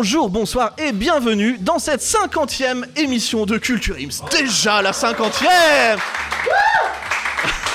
Bonjour, 0.00 0.30
bonsoir 0.30 0.74
et 0.78 0.92
bienvenue 0.92 1.58
dans 1.58 1.80
cette 1.80 2.02
cinquantième 2.02 2.86
émission 2.94 3.46
de 3.46 3.58
Culture 3.58 3.96
Ims. 3.96 4.24
Déjà 4.30 4.80
la 4.80 4.92
cinquantième 4.92 5.98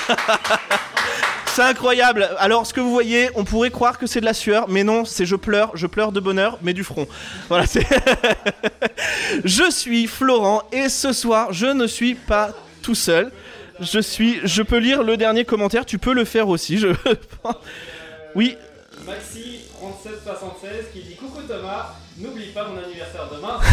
C'est 1.47 1.63
incroyable. 1.63 2.29
Alors, 2.39 2.65
ce 2.65 2.73
que 2.73 2.79
vous 2.79 2.91
voyez, 2.91 3.29
on 3.35 3.43
pourrait 3.43 3.71
croire 3.71 3.97
que 3.97 4.07
c'est 4.07 4.21
de 4.21 4.25
la 4.25 4.33
sueur, 4.33 4.69
mais 4.69 4.85
non, 4.85 5.03
c'est 5.03 5.25
je 5.25 5.35
pleure, 5.35 5.71
je 5.73 5.85
pleure 5.85 6.13
de 6.13 6.21
bonheur, 6.21 6.59
mais 6.61 6.71
du 6.71 6.85
front. 6.85 7.07
Voilà, 7.49 7.65
c'est. 7.65 7.85
je 9.43 9.69
suis 9.69 10.07
Florent 10.07 10.63
et 10.71 10.87
ce 10.87 11.11
soir, 11.11 11.51
je 11.51 11.65
ne 11.65 11.87
suis 11.87 12.15
pas 12.15 12.51
tout 12.81 12.95
seul. 12.95 13.33
Je 13.81 13.99
suis. 13.99 14.39
Je 14.45 14.61
peux 14.61 14.77
lire 14.77 15.03
le 15.03 15.17
dernier 15.17 15.43
commentaire, 15.43 15.85
tu 15.85 15.97
peux 15.97 16.13
le 16.13 16.23
faire 16.23 16.47
aussi. 16.47 16.77
Je. 16.77 16.87
oui, 18.35 18.55
Maxi 19.05 19.59
3776 19.79 20.91
qui 20.93 21.01
dit 21.01 21.15
coucou 21.15 21.41
Thomas, 21.41 21.95
n'oublie 22.23 22.47
pas 22.47 22.67
mon 22.67 22.77
anniversaire 22.81 23.27
demain. 23.31 23.59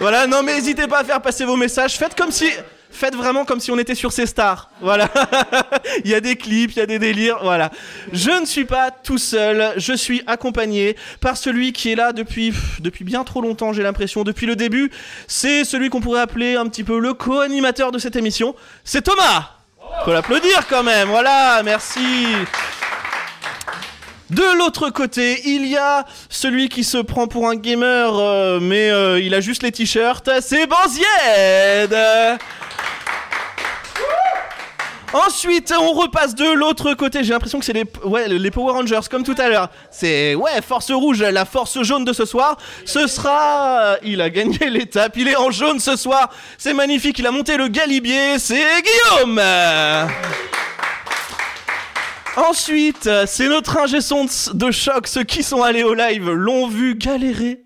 Voilà, 0.00 0.26
non 0.26 0.42
mais 0.42 0.54
n'hésitez 0.54 0.86
pas 0.86 1.00
à 1.00 1.04
faire 1.04 1.20
passer 1.20 1.44
vos 1.44 1.56
messages. 1.56 1.96
Faites 1.96 2.14
comme 2.14 2.30
si. 2.30 2.48
Faites 2.90 3.14
vraiment 3.14 3.44
comme 3.44 3.60
si 3.60 3.70
on 3.70 3.78
était 3.78 3.94
sur 3.94 4.12
ces 4.12 4.24
stars. 4.26 4.70
Voilà. 4.80 5.08
il 6.04 6.10
y 6.10 6.14
a 6.14 6.20
des 6.20 6.36
clips, 6.36 6.72
il 6.72 6.78
y 6.78 6.82
a 6.82 6.86
des 6.86 6.98
délires. 6.98 7.38
Voilà. 7.42 7.70
Je 8.12 8.30
ne 8.30 8.46
suis 8.46 8.64
pas 8.64 8.90
tout 8.90 9.18
seul. 9.18 9.74
Je 9.76 9.92
suis 9.92 10.22
accompagné 10.26 10.96
par 11.20 11.36
celui 11.36 11.72
qui 11.72 11.92
est 11.92 11.94
là 11.96 12.12
depuis, 12.12 12.54
depuis 12.80 13.04
bien 13.04 13.24
trop 13.24 13.40
longtemps, 13.42 13.72
j'ai 13.72 13.82
l'impression. 13.82 14.22
Depuis 14.22 14.46
le 14.46 14.56
début. 14.56 14.90
C'est 15.26 15.64
celui 15.64 15.90
qu'on 15.90 16.00
pourrait 16.00 16.20
appeler 16.20 16.56
un 16.56 16.66
petit 16.68 16.84
peu 16.84 16.98
le 16.98 17.12
co-animateur 17.14 17.90
de 17.90 17.98
cette 17.98 18.16
émission. 18.16 18.54
C'est 18.84 19.02
Thomas. 19.02 19.50
Faut 20.04 20.12
l'applaudir 20.12 20.66
quand 20.68 20.82
même. 20.82 21.08
Voilà, 21.08 21.62
merci. 21.64 22.00
De 24.30 24.58
l'autre 24.58 24.90
côté, 24.90 25.40
il 25.48 25.66
y 25.66 25.76
a 25.76 26.04
celui 26.28 26.68
qui 26.68 26.82
se 26.82 26.98
prend 26.98 27.28
pour 27.28 27.48
un 27.48 27.54
gamer, 27.54 28.10
euh, 28.12 28.58
mais 28.60 28.90
euh, 28.90 29.20
il 29.20 29.34
a 29.34 29.40
juste 29.40 29.62
les 29.62 29.70
t-shirts, 29.70 30.28
c'est 30.40 30.66
Banzied 30.66 31.96
Ensuite, 35.12 35.72
on 35.78 35.92
repasse 35.92 36.34
de 36.34 36.52
l'autre 36.52 36.92
côté. 36.94 37.22
J'ai 37.22 37.32
l'impression 37.32 37.58
que 37.60 37.64
c'est 37.64 37.72
les, 37.72 37.84
ouais, 38.04 38.28
les 38.28 38.50
Power 38.50 38.72
Rangers, 38.72 39.00
comme 39.08 39.22
tout 39.22 39.36
à 39.38 39.48
l'heure. 39.48 39.70
C'est, 39.90 40.34
ouais, 40.34 40.60
Force 40.66 40.90
Rouge, 40.90 41.22
la 41.22 41.44
Force 41.44 41.80
Jaune 41.82 42.04
de 42.04 42.12
ce 42.12 42.24
soir. 42.24 42.56
Ce 42.84 43.06
sera... 43.06 43.78
euh, 43.80 43.96
Il 44.02 44.20
a 44.20 44.28
gagné 44.28 44.58
l'étape, 44.68 45.16
il 45.16 45.28
est 45.28 45.36
en 45.36 45.50
jaune 45.52 45.78
ce 45.78 45.94
soir. 45.96 46.28
C'est 46.58 46.74
magnifique, 46.74 47.18
il 47.20 47.26
a 47.26 47.30
monté 47.30 47.56
le 47.56 47.68
galibier, 47.68 48.38
c'est 48.38 48.60
Guillaume 48.82 49.40
Ensuite, 52.36 53.08
c'est 53.26 53.48
notre 53.48 53.78
ingé 53.78 54.00
son 54.00 54.26
de 54.54 54.70
choc. 54.70 55.06
Ceux 55.06 55.24
qui 55.24 55.42
sont 55.42 55.62
allés 55.62 55.82
au 55.84 55.94
live 55.94 56.30
l'ont 56.30 56.68
vu 56.68 56.94
galérer. 56.94 57.62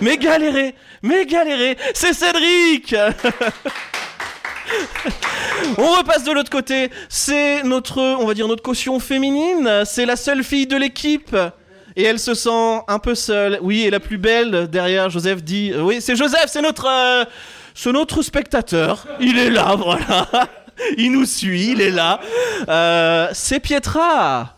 Mais 0.00 0.16
galérer, 0.16 0.74
mais 1.02 1.26
galérer, 1.26 1.76
c'est 1.94 2.14
Cédric 2.14 2.94
On 5.78 5.90
repasse 5.98 6.24
de 6.24 6.32
l'autre 6.32 6.50
côté. 6.50 6.90
C'est 7.08 7.62
notre, 7.64 8.00
on 8.00 8.26
va 8.26 8.34
dire, 8.34 8.48
notre 8.48 8.62
caution 8.62 8.98
féminine. 9.00 9.82
C'est 9.84 10.06
la 10.06 10.16
seule 10.16 10.42
fille 10.44 10.66
de 10.66 10.76
l'équipe. 10.76 11.36
Et 11.96 12.02
elle 12.04 12.18
se 12.18 12.34
sent 12.34 12.80
un 12.88 12.98
peu 12.98 13.14
seule. 13.14 13.58
Oui, 13.62 13.82
et 13.82 13.90
la 13.90 14.00
plus 14.00 14.18
belle 14.18 14.68
derrière, 14.68 15.10
Joseph 15.10 15.42
dit. 15.44 15.70
euh, 15.72 15.82
oui, 15.82 16.00
c'est 16.00 16.16
Joseph, 16.16 16.46
c'est 16.48 16.62
notre, 16.62 16.86
euh, 16.88 17.24
c'est 17.74 17.92
notre 17.92 18.20
spectateur. 18.22 19.06
Il 19.20 19.38
est 19.38 19.50
là, 19.50 19.76
voilà. 19.76 20.26
Il 20.98 21.12
nous 21.12 21.26
suit, 21.26 21.72
il 21.72 21.80
est 21.80 21.90
là. 21.90 22.20
Euh, 22.68 23.28
c'est 23.32 23.60
Pietra. 23.60 24.56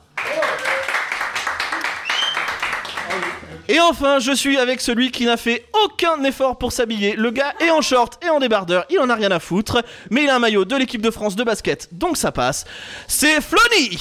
Et 3.69 3.81
enfin, 3.81 4.21
je 4.21 4.31
suis 4.31 4.59
avec 4.59 4.81
celui 4.81 5.11
qui 5.11 5.27
n'a 5.27 5.37
fait 5.37 5.67
aucun 5.85 6.23
effort 6.23 6.57
pour 6.57 6.71
s'habiller. 6.71 7.17
Le 7.17 7.33
gars 7.33 7.53
est 7.59 7.71
en 7.71 7.83
short 7.83 8.25
et 8.25 8.31
en 8.31 8.39
débardeur, 8.39 8.85
il 8.91 9.01
en 9.01 9.11
a 9.11 9.15
rien 9.15 9.33
à 9.33 9.41
foutre, 9.41 9.83
mais 10.11 10.23
il 10.23 10.31
a 10.31 10.37
un 10.37 10.39
maillot 10.39 10.65
de 10.65 10.77
l'équipe 10.77 11.03
de 11.03 11.11
France 11.11 11.35
de 11.35 11.43
basket, 11.43 11.89
donc 11.91 12.17
ça 12.17 12.31
passe. 12.31 12.65
C'est 13.09 13.41
Flony 13.41 13.99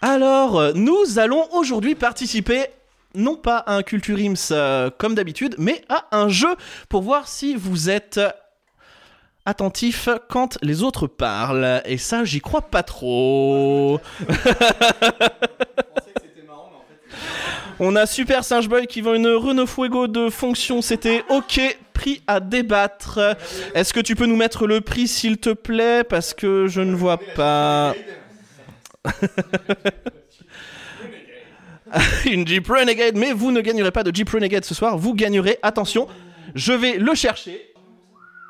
Alors, 0.00 0.72
nous 0.74 1.18
allons 1.18 1.48
aujourd'hui 1.52 1.94
participer 1.94 2.66
non 3.14 3.36
pas 3.36 3.58
à 3.58 3.74
un 3.74 3.82
Culture 3.82 4.18
Ims 4.18 4.50
euh, 4.50 4.90
comme 4.96 5.14
d'habitude, 5.14 5.54
mais 5.58 5.82
à 5.88 6.06
un 6.12 6.28
jeu 6.28 6.54
pour 6.88 7.02
voir 7.02 7.28
si 7.28 7.54
vous 7.54 7.90
êtes 7.90 8.20
attentif 9.46 10.08
quand 10.28 10.58
les 10.62 10.82
autres 10.82 11.06
parlent. 11.06 11.82
Et 11.84 11.98
ça, 11.98 12.24
j'y 12.24 12.40
crois 12.40 12.62
pas 12.62 12.82
trop. 12.82 14.00
On 17.80 17.96
a 17.96 18.06
Super 18.06 18.44
Singe 18.44 18.68
Boy 18.68 18.86
qui 18.86 19.00
vend 19.00 19.14
une 19.14 19.26
Renault 19.26 19.66
Fuego 19.66 20.06
de 20.06 20.30
fonction. 20.30 20.80
C'était 20.80 21.24
OK, 21.28 21.60
prix 21.92 22.22
à 22.26 22.38
débattre. 22.38 23.36
Est-ce 23.74 23.92
que 23.92 24.00
tu 24.00 24.14
peux 24.14 24.26
nous 24.26 24.36
mettre 24.36 24.66
le 24.66 24.80
prix, 24.80 25.08
s'il 25.08 25.38
te 25.38 25.50
plaît? 25.50 26.04
Parce 26.04 26.34
que 26.34 26.68
je 26.68 26.80
ne 26.80 26.94
vois 26.94 27.18
pas. 27.34 27.94
une 32.24 32.46
Jeep 32.46 32.66
Renegade, 32.66 33.16
mais 33.16 33.32
vous 33.32 33.52
ne 33.52 33.60
gagnerez 33.60 33.90
pas 33.90 34.02
de 34.02 34.14
Jeep 34.14 34.28
Renegade 34.30 34.64
ce 34.64 34.74
soir. 34.74 34.98
Vous 34.98 35.14
gagnerez, 35.14 35.58
attention, 35.62 36.08
je 36.54 36.72
vais 36.72 36.98
le 36.98 37.14
chercher. 37.14 37.72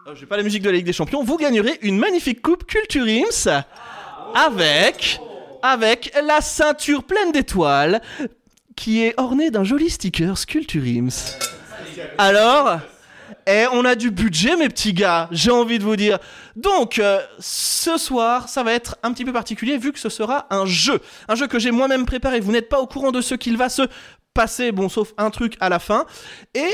Oh, 0.06 0.10
J'ai 0.14 0.26
pas 0.26 0.36
la 0.36 0.42
musique 0.42 0.62
de 0.62 0.70
la 0.70 0.76
Ligue 0.76 0.86
des 0.86 0.92
Champions. 0.92 1.22
Vous 1.22 1.36
gagnerez 1.36 1.78
une 1.82 1.98
magnifique 1.98 2.42
coupe 2.42 2.66
Culture 2.66 3.06
Ims 3.06 3.64
avec, 4.34 5.20
avec 5.62 6.12
la 6.26 6.40
ceinture 6.40 7.04
pleine 7.04 7.32
d'étoiles 7.32 8.02
qui 8.76 9.02
est 9.04 9.14
ornée 9.16 9.50
d'un 9.50 9.64
joli 9.64 9.88
sticker 9.88 10.34
Culture 10.46 10.82
Ims. 10.84 11.38
Alors, 12.18 12.80
eh, 13.46 13.66
on 13.72 13.84
a 13.84 13.94
du 13.94 14.10
budget, 14.10 14.56
mes 14.56 14.68
petits 14.68 14.92
gars, 14.92 15.28
j'ai 15.30 15.50
envie 15.50 15.78
de 15.78 15.84
vous 15.84 15.96
dire. 15.96 16.18
Donc, 16.56 16.98
euh, 16.98 17.20
ce 17.38 17.96
soir, 17.96 18.48
ça 18.48 18.62
va 18.62 18.72
être 18.72 18.96
un 19.02 19.12
petit 19.12 19.24
peu 19.24 19.32
particulier 19.32 19.78
vu 19.78 19.92
que 19.92 19.98
ce 19.98 20.08
sera 20.08 20.46
un 20.50 20.66
jeu. 20.66 21.00
Un 21.28 21.34
jeu 21.34 21.46
que 21.46 21.58
j'ai 21.58 21.70
moi-même 21.70 22.06
préparé. 22.06 22.40
Vous 22.40 22.52
n'êtes 22.52 22.68
pas 22.68 22.80
au 22.80 22.86
courant 22.86 23.12
de 23.12 23.20
ce 23.20 23.34
qu'il 23.34 23.56
va 23.56 23.68
se 23.68 23.82
passer, 24.34 24.72
bon, 24.72 24.88
sauf 24.88 25.12
un 25.16 25.30
truc 25.30 25.56
à 25.60 25.68
la 25.68 25.78
fin. 25.78 26.06
Et 26.54 26.68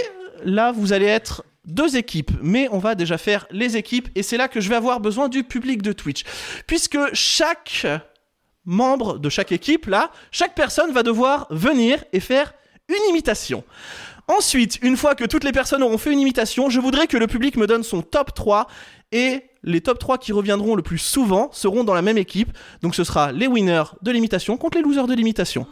là, 0.44 0.72
vous 0.72 0.92
allez 0.92 1.06
être 1.06 1.44
deux 1.66 1.96
équipes, 1.96 2.32
mais 2.42 2.68
on 2.72 2.78
va 2.78 2.94
déjà 2.94 3.18
faire 3.18 3.46
les 3.50 3.76
équipes, 3.76 4.08
et 4.14 4.22
c'est 4.22 4.36
là 4.36 4.48
que 4.48 4.60
je 4.60 4.68
vais 4.68 4.76
avoir 4.76 5.00
besoin 5.00 5.28
du 5.28 5.44
public 5.44 5.82
de 5.82 5.92
Twitch. 5.92 6.24
Puisque 6.66 6.98
chaque 7.12 7.86
membre 8.64 9.18
de 9.18 9.28
chaque 9.28 9.52
équipe, 9.52 9.86
là, 9.86 10.10
chaque 10.30 10.54
personne 10.54 10.92
va 10.92 11.02
devoir 11.02 11.46
venir 11.50 12.02
et 12.12 12.20
faire 12.20 12.52
une 12.88 13.10
imitation. 13.10 13.64
Ensuite, 14.36 14.78
une 14.82 14.96
fois 14.96 15.16
que 15.16 15.24
toutes 15.24 15.42
les 15.42 15.50
personnes 15.50 15.82
auront 15.82 15.98
fait 15.98 16.12
une 16.12 16.20
imitation, 16.20 16.70
je 16.70 16.78
voudrais 16.78 17.08
que 17.08 17.16
le 17.16 17.26
public 17.26 17.56
me 17.56 17.66
donne 17.66 17.82
son 17.82 18.00
top 18.00 18.32
3 18.32 18.68
et 19.10 19.42
les 19.64 19.80
top 19.80 19.98
3 19.98 20.18
qui 20.18 20.30
reviendront 20.30 20.76
le 20.76 20.82
plus 20.82 20.98
souvent 20.98 21.50
seront 21.52 21.82
dans 21.82 21.94
la 21.94 22.02
même 22.02 22.16
équipe. 22.16 22.56
Donc 22.80 22.94
ce 22.94 23.02
sera 23.02 23.32
les 23.32 23.48
winners 23.48 23.82
de 24.02 24.12
l'imitation 24.12 24.56
contre 24.56 24.78
les 24.78 24.84
losers 24.84 25.08
de 25.08 25.14
l'imitation. 25.14 25.66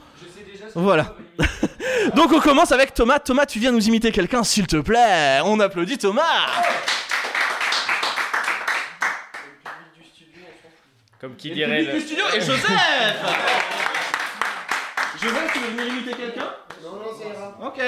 Voilà. 0.74 1.14
Donc 2.16 2.32
on 2.32 2.40
commence 2.40 2.72
avec 2.72 2.94
Thomas. 2.94 3.20
Thomas, 3.20 3.46
tu 3.46 3.60
viens 3.60 3.70
nous 3.70 3.86
imiter 3.86 4.10
quelqu'un, 4.10 4.42
s'il 4.42 4.66
te 4.66 4.78
plaît. 4.78 5.38
On 5.44 5.60
applaudit 5.60 5.98
Thomas. 5.98 6.22
Comme 11.20 11.36
qui 11.36 11.48
Et 11.48 11.50
le 11.50 11.54
dirait 11.54 11.78
public 11.78 11.92
le... 11.92 12.00
du 12.00 12.06
studio 12.06 12.24
et 12.34 12.40
Joseph. 12.40 12.66
Joseph, 15.22 15.52
tu 15.52 15.58
veux 15.60 15.68
venir 15.68 15.86
imiter 15.94 16.12
quelqu'un? 16.12 16.50
Non, 16.82 16.92
non, 16.92 17.28
ira. 17.30 17.58
Ok. 17.66 17.80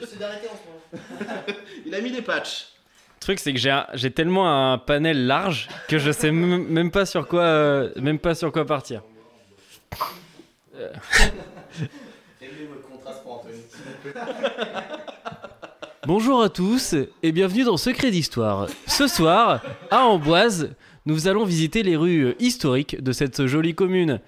J'essaie 0.00 0.16
d'arrêter 0.16 0.48
en 0.48 0.56
ce 0.56 0.96
moment. 0.96 1.42
Il 1.86 1.94
a 1.94 2.00
mis 2.00 2.10
des 2.10 2.22
patchs. 2.22 2.68
Le 3.16 3.20
truc 3.20 3.38
c'est 3.38 3.52
que 3.52 3.58
j'ai 3.58 3.70
un- 3.70 3.86
j'ai 3.94 4.10
tellement 4.10 4.72
un 4.72 4.78
panel 4.78 5.26
large 5.26 5.68
que 5.88 5.98
je 5.98 6.10
sais 6.10 6.28
m- 6.28 6.64
même 6.68 6.90
pas 6.90 7.04
sur 7.06 7.28
quoi 7.28 7.42
euh, 7.42 7.90
même 7.96 8.18
pas 8.18 8.34
sur 8.34 8.50
quoi 8.50 8.64
partir. 8.66 9.02
Anthony. 9.92 10.00
Bonjour 16.06 16.42
à 16.42 16.48
tous 16.48 16.94
et 17.22 17.32
bienvenue 17.32 17.64
dans 17.64 17.76
Secret 17.76 18.10
d'Histoire. 18.10 18.66
Ce 18.86 19.06
soir, 19.06 19.60
à 19.90 20.04
Amboise, 20.06 20.70
nous 21.06 21.28
allons 21.28 21.44
visiter 21.44 21.82
les 21.82 21.96
rues 21.96 22.34
historiques 22.38 23.00
de 23.02 23.12
cette 23.12 23.46
jolie 23.46 23.74
commune. 23.74 24.20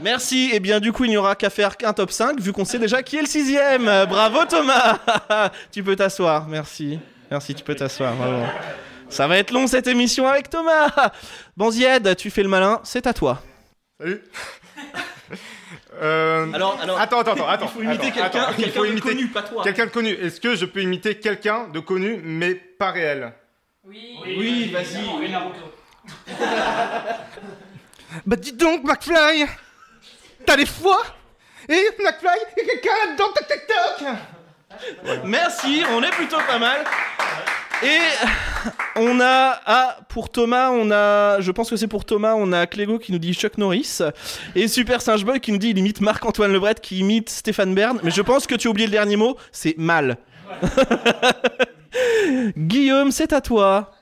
Merci. 0.00 0.50
Et 0.52 0.60
bien, 0.60 0.80
du 0.80 0.92
coup, 0.92 1.04
il 1.04 1.10
n'y 1.10 1.16
aura 1.16 1.34
qu'à 1.34 1.50
faire 1.50 1.76
qu'un 1.76 1.92
top 1.92 2.10
5, 2.10 2.40
vu 2.40 2.52
qu'on 2.52 2.64
sait 2.64 2.78
déjà 2.78 3.02
qui 3.02 3.16
est 3.16 3.20
le 3.22 3.26
sixième. 3.26 3.84
Bravo, 4.08 4.44
Thomas. 4.48 4.98
tu 5.72 5.82
peux 5.82 5.96
t'asseoir. 5.96 6.46
Merci. 6.48 6.98
Merci, 7.30 7.54
tu 7.54 7.64
peux 7.64 7.74
t'asseoir. 7.74 8.14
Bravo. 8.14 8.44
Ça 9.08 9.26
va 9.26 9.38
être 9.38 9.50
long 9.52 9.66
cette 9.66 9.86
émission 9.86 10.26
avec 10.26 10.50
Thomas. 10.50 10.90
Bon, 11.56 11.70
Zied, 11.70 12.14
tu 12.16 12.30
fais 12.30 12.42
le 12.42 12.48
malin. 12.48 12.80
C'est 12.84 13.06
à 13.06 13.14
toi. 13.14 13.42
Salut. 14.00 14.22
Euh, 16.00 16.52
Alors, 16.52 16.78
alors. 16.80 17.00
attends, 17.00 17.20
attends, 17.20 17.32
attends, 17.32 17.48
attends. 17.48 17.66
Il 17.66 17.70
faut 17.70 17.82
imiter 17.82 18.12
quelqu'un 18.12 18.52
de 18.52 18.86
imiter 18.86 19.00
connu, 19.00 19.26
pas 19.28 19.42
toi. 19.42 19.64
quelqu'un 19.64 19.86
de 19.86 19.90
connu. 19.90 20.10
Est-ce 20.10 20.40
que 20.40 20.54
je 20.54 20.64
peux 20.64 20.80
imiter 20.80 21.16
quelqu'un 21.16 21.66
de 21.68 21.80
connu 21.80 22.20
mais 22.22 22.54
pas 22.54 22.92
réel? 22.92 23.32
Oui, 23.84 24.70
vas-y. 24.72 25.04
Bah 28.26 28.36
dis 28.36 28.52
donc, 28.52 28.84
McFly 28.84 29.46
T'as 30.48 30.56
des 30.56 30.64
foi 30.64 31.02
Et 31.68 31.90
McFly, 32.02 32.30
il 32.56 32.64
y 32.64 32.70
a 32.70 32.72
quelqu'un 32.72 32.90
là-dedans, 33.04 33.26
toc 33.34 33.66
toc 33.68 35.20
Merci, 35.26 35.82
on 35.92 36.02
est 36.02 36.10
plutôt 36.12 36.38
pas 36.38 36.58
mal. 36.58 36.86
Et 37.82 37.98
on 38.96 39.20
a, 39.20 39.60
ah, 39.66 39.98
pour 40.08 40.32
Thomas, 40.32 40.70
on 40.70 40.90
a, 40.90 41.38
je 41.42 41.50
pense 41.50 41.68
que 41.68 41.76
c'est 41.76 41.86
pour 41.86 42.06
Thomas, 42.06 42.32
on 42.34 42.50
a 42.54 42.66
Clégo 42.66 42.98
qui 42.98 43.12
nous 43.12 43.18
dit 43.18 43.34
Chuck 43.34 43.58
Norris 43.58 43.98
et 44.54 44.68
Super 44.68 45.02
Singe 45.02 45.22
Boy 45.22 45.38
qui 45.38 45.52
nous 45.52 45.58
dit 45.58 45.68
il 45.68 45.76
imite 45.76 46.00
Marc-Antoine 46.00 46.50
Lebret 46.50 46.76
qui 46.76 47.00
imite 47.00 47.28
Stéphane 47.28 47.74
Bern. 47.74 48.00
Mais 48.02 48.10
je 48.10 48.22
pense 48.22 48.46
que 48.46 48.54
tu 48.54 48.68
as 48.68 48.70
oublié 48.70 48.86
le 48.86 48.92
dernier 48.92 49.16
mot, 49.16 49.36
c'est 49.52 49.76
mal. 49.76 50.16
Guillaume, 52.56 53.12
c'est 53.12 53.34
à 53.34 53.42
toi. 53.42 53.92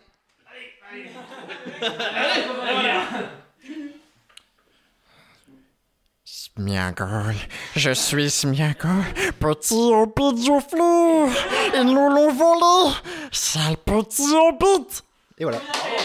Smiagol, 6.59 7.35
je 7.77 7.91
suis 7.91 8.31
Smiagol, 8.31 9.05
petit 9.39 9.75
hobbit 9.75 10.41
du 10.41 10.51
flou. 10.71 11.31
Ils 11.75 11.83
nous 11.85 12.09
l'ont 12.09 12.33
volé, 12.33 12.95
sale 13.31 13.77
petit 13.85 14.35
hobbit. 14.35 15.03
Et 15.37 15.45
voilà. 15.45 15.59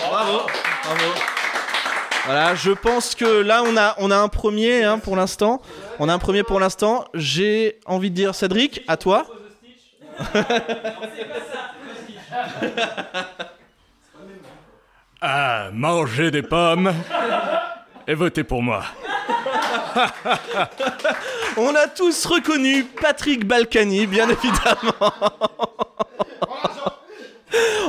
Bravo, 0.09 0.39
bravo. 0.83 1.13
Voilà, 2.25 2.53
je 2.55 2.71
pense 2.71 3.15
que 3.15 3.23
là 3.23 3.63
on 3.65 3.77
a, 3.77 3.95
on 3.99 4.11
a 4.11 4.17
un 4.17 4.27
premier 4.27 4.83
hein, 4.83 4.99
pour 4.99 5.15
l'instant. 5.15 5.61
On 5.99 6.09
a 6.09 6.13
un 6.13 6.19
premier 6.19 6.43
pour 6.43 6.59
l'instant. 6.59 7.05
J'ai 7.13 7.79
envie 7.85 8.09
de 8.09 8.15
dire 8.15 8.35
Cédric, 8.35 8.81
à 8.89 8.97
toi. 8.97 9.25
Ah, 15.23 15.69
mangez 15.71 16.31
des 16.31 16.41
pommes 16.41 16.91
et 18.07 18.15
votez 18.15 18.43
pour 18.43 18.63
moi. 18.63 18.83
On 21.57 21.73
a 21.75 21.87
tous 21.87 22.25
reconnu 22.25 22.83
Patrick 22.83 23.45
Balkany, 23.45 24.07
bien 24.07 24.27
évidemment. 24.43 25.13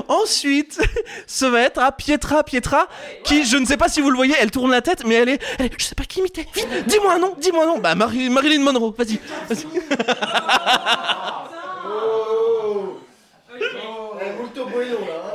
Ensuite, 0.09 0.81
ça 1.27 1.49
va 1.51 1.61
être 1.63 1.79
à 1.79 1.93
Pietra 1.93 2.43
Pietra, 2.43 2.89
qui, 3.25 3.45
je 3.45 3.57
ne 3.57 3.65
sais 3.65 3.77
pas 3.77 3.89
si 3.89 4.01
vous 4.01 4.11
le 4.11 4.17
voyez, 4.17 4.35
elle 4.41 4.51
tourne 4.51 4.71
la 4.73 4.83
tête, 4.83 5.05
mais 5.07 5.15
elle 5.15 5.29
est, 5.29 5.41
elle 5.59 5.67
est- 5.67 5.81
je 5.81 5.85
sais 5.85 5.95
pas 5.95 6.03
qui 6.05 6.19
imiter. 6.19 6.47
Vite, 6.55 6.69
dis-moi 6.87 7.15
un 7.15 7.19
nom, 7.21 7.35
dis-moi 7.39 7.65
un 7.65 7.67
nom. 7.67 7.79
Bah, 7.79 7.95
Marilyn 7.95 8.61
Monroe, 8.63 8.93
vas-y. 8.99 9.21
vas-y. 9.49 9.67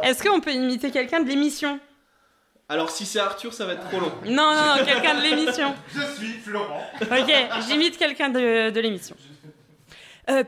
Est-ce 0.03 0.23
qu'on 0.23 0.39
peut 0.39 0.51
imiter 0.53 0.91
quelqu'un 0.91 1.19
de 1.21 1.27
l'émission? 1.27 1.79
Alors, 2.69 2.89
si 2.89 3.05
c'est 3.05 3.19
Arthur, 3.19 3.53
ça 3.53 3.65
va 3.65 3.73
être 3.73 3.87
trop 3.87 3.99
long. 3.99 4.11
Non, 4.25 4.53
non, 4.53 4.77
non, 4.77 4.85
quelqu'un 4.85 5.15
de 5.15 5.21
l'émission. 5.21 5.73
Je 5.95 6.01
suis 6.17 6.33
Florent. 6.33 6.83
Ok, 7.01 7.33
j'imite 7.67 7.97
quelqu'un 7.97 8.29
de, 8.29 8.69
de 8.69 8.79
l'émission. 8.79 9.15
Euh. 10.29 10.43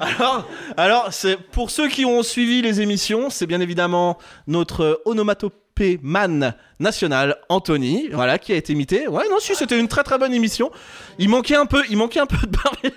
Alors, 0.00 0.48
alors 0.76 1.12
c'est 1.12 1.36
pour 1.36 1.70
ceux 1.70 1.88
qui 1.88 2.04
ont 2.04 2.22
suivi 2.22 2.62
les 2.62 2.80
émissions, 2.80 3.30
c'est 3.30 3.46
bien 3.46 3.60
évidemment 3.60 4.18
notre 4.46 5.02
onomatopée 5.04 5.59
man 6.02 6.54
national 6.78 7.36
Anthony, 7.48 8.08
voilà, 8.12 8.38
qui 8.38 8.52
a 8.52 8.56
été 8.56 8.72
imité. 8.72 9.08
Ouais, 9.08 9.24
non, 9.30 9.38
si, 9.38 9.54
c'était 9.54 9.78
une 9.78 9.88
très 9.88 10.02
très 10.02 10.18
bonne 10.18 10.34
émission. 10.34 10.70
Il 11.18 11.28
manquait 11.28 11.56
un 11.56 11.66
peu, 11.66 11.82
il 11.90 11.96
manquait 11.96 12.20
un 12.20 12.26
peu 12.26 12.46
de 12.46 12.52
barbe. 12.52 12.76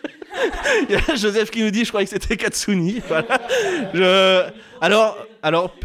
Il 0.89 0.95
y 0.95 0.97
a 0.97 1.15
Joseph 1.15 1.51
qui 1.51 1.61
nous 1.61 1.69
dit, 1.69 1.85
je 1.85 1.89
croyais 1.89 2.07
que 2.07 2.11
c'était 2.11 2.37
Katsuni. 2.37 3.01
Je, 3.93 4.49
alors, 4.81 5.15
alors. 5.43 5.75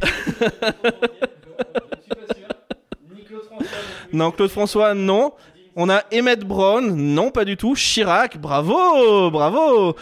non, 4.12 4.30
Claude 4.30 4.50
François, 4.50 4.94
non. 4.94 5.32
On 5.76 5.90
a 5.90 6.02
Emmett 6.12 6.40
Brown, 6.40 6.96
non, 6.96 7.30
pas 7.30 7.44
du 7.44 7.56
tout. 7.56 7.74
Chirac, 7.74 8.38
bravo, 8.38 9.30
bravo. 9.30 9.94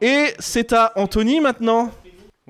Et 0.00 0.34
c'est 0.38 0.72
à 0.72 0.92
Anthony 0.96 1.40
maintenant. 1.40 1.90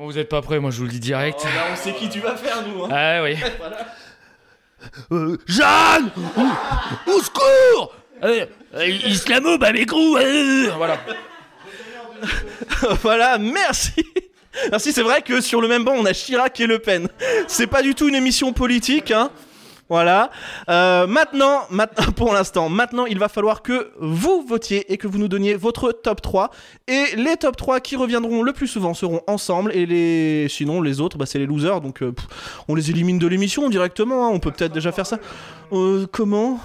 Bon, 0.00 0.06
vous 0.06 0.16
êtes 0.16 0.30
pas 0.30 0.40
prêts, 0.40 0.58
moi 0.60 0.70
je 0.70 0.78
vous 0.78 0.84
le 0.84 0.90
dis 0.92 0.98
direct. 0.98 1.44
on 1.70 1.76
sait 1.76 1.92
qui 1.92 2.08
tu 2.08 2.20
vas 2.20 2.34
faire, 2.34 2.66
nous. 2.66 2.84
hein. 2.84 2.88
Ah 2.90 3.22
oui. 3.22 3.36
Euh, 5.12 5.36
Jeanne 5.46 6.10
Au, 6.38 7.12
au 7.12 7.20
secours 7.22 7.94
euh, 8.24 8.46
euh, 8.76 8.86
Islamo, 8.86 9.58
bah 9.58 9.74
mes 9.74 9.84
gros 9.84 10.16
euh, 10.16 10.70
Voilà. 10.74 10.98
voilà, 13.02 13.36
merci. 13.36 14.02
Merci, 14.70 14.94
c'est 14.94 15.02
vrai 15.02 15.20
que 15.20 15.42
sur 15.42 15.60
le 15.60 15.68
même 15.68 15.84
banc, 15.84 15.92
on 15.98 16.06
a 16.06 16.14
Chirac 16.14 16.58
et 16.60 16.66
Le 16.66 16.78
Pen. 16.78 17.08
C'est 17.46 17.66
pas 17.66 17.82
du 17.82 17.94
tout 17.94 18.08
une 18.08 18.14
émission 18.14 18.54
politique, 18.54 19.10
hein. 19.10 19.30
Voilà. 19.90 20.30
Euh, 20.68 21.06
maintenant, 21.08 21.62
pour 22.16 22.32
l'instant, 22.32 22.68
maintenant, 22.68 23.04
il 23.06 23.18
va 23.18 23.28
falloir 23.28 23.60
que 23.60 23.90
vous 24.00 24.42
votiez 24.46 24.90
et 24.92 24.96
que 24.96 25.06
vous 25.08 25.18
nous 25.18 25.28
donniez 25.28 25.54
votre 25.56 25.92
top 25.92 26.22
3. 26.22 26.50
Et 26.88 27.04
les 27.16 27.36
top 27.36 27.56
3 27.56 27.80
qui 27.80 27.96
reviendront 27.96 28.42
le 28.42 28.52
plus 28.52 28.68
souvent 28.68 28.94
seront 28.94 29.20
ensemble. 29.26 29.72
Et 29.74 29.84
les, 29.86 30.46
sinon, 30.48 30.80
les 30.80 31.00
autres, 31.00 31.18
bah, 31.18 31.26
c'est 31.26 31.40
les 31.40 31.46
losers. 31.46 31.80
Donc, 31.80 32.02
euh, 32.02 32.14
on 32.68 32.74
les 32.76 32.90
élimine 32.90 33.18
de 33.18 33.26
l'émission 33.26 33.68
directement. 33.68 34.26
hein. 34.26 34.30
On 34.32 34.38
peut 34.38 34.52
peut-être 34.52 34.72
déjà 34.72 34.92
faire 34.92 35.06
ça. 35.06 35.18
Euh, 35.72 36.06
comment? 36.10 36.60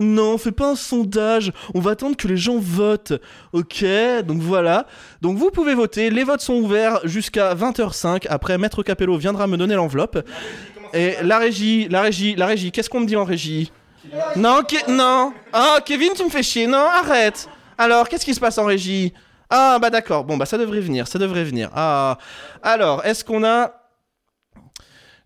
Non, 0.00 0.38
fais 0.38 0.50
pas 0.50 0.70
un 0.70 0.76
sondage. 0.76 1.52
On 1.74 1.80
va 1.80 1.90
attendre 1.92 2.16
que 2.16 2.26
les 2.26 2.38
gens 2.38 2.56
votent. 2.58 3.12
Ok, 3.52 3.84
donc 4.26 4.38
voilà. 4.38 4.86
Donc 5.20 5.36
vous 5.36 5.50
pouvez 5.50 5.74
voter. 5.74 6.10
Les 6.10 6.24
votes 6.24 6.40
sont 6.40 6.54
ouverts 6.54 7.00
jusqu'à 7.04 7.54
20h05. 7.54 8.26
Après, 8.28 8.56
Maître 8.58 8.82
Capello 8.82 9.16
viendra 9.18 9.46
me 9.46 9.56
donner 9.56 9.74
l'enveloppe. 9.74 10.18
Et 10.94 11.16
la 11.22 11.38
régie, 11.38 11.88
la 11.88 12.02
régie, 12.02 12.36
la 12.36 12.46
régie, 12.46 12.70
qu'est-ce 12.70 12.88
qu'on 12.88 13.00
me 13.00 13.06
dit 13.06 13.16
en 13.16 13.24
régie? 13.24 13.72
Non, 14.36 14.62
non. 14.88 15.32
Ah, 15.52 15.78
Kevin, 15.84 16.12
tu 16.14 16.24
me 16.24 16.30
fais 16.30 16.42
chier. 16.42 16.66
Non, 16.66 16.86
arrête. 16.86 17.48
Alors, 17.76 18.08
qu'est-ce 18.08 18.24
qui 18.24 18.34
se 18.34 18.40
passe 18.40 18.58
en 18.58 18.64
régie? 18.64 19.12
Ah, 19.50 19.78
bah 19.80 19.90
d'accord. 19.90 20.24
Bon, 20.24 20.36
bah 20.36 20.46
ça 20.46 20.58
devrait 20.58 20.80
venir, 20.80 21.08
ça 21.08 21.18
devrait 21.18 21.44
venir. 21.44 21.70
Ah. 21.74 22.18
Alors, 22.62 23.04
est-ce 23.04 23.24
qu'on 23.24 23.44
a... 23.44 23.72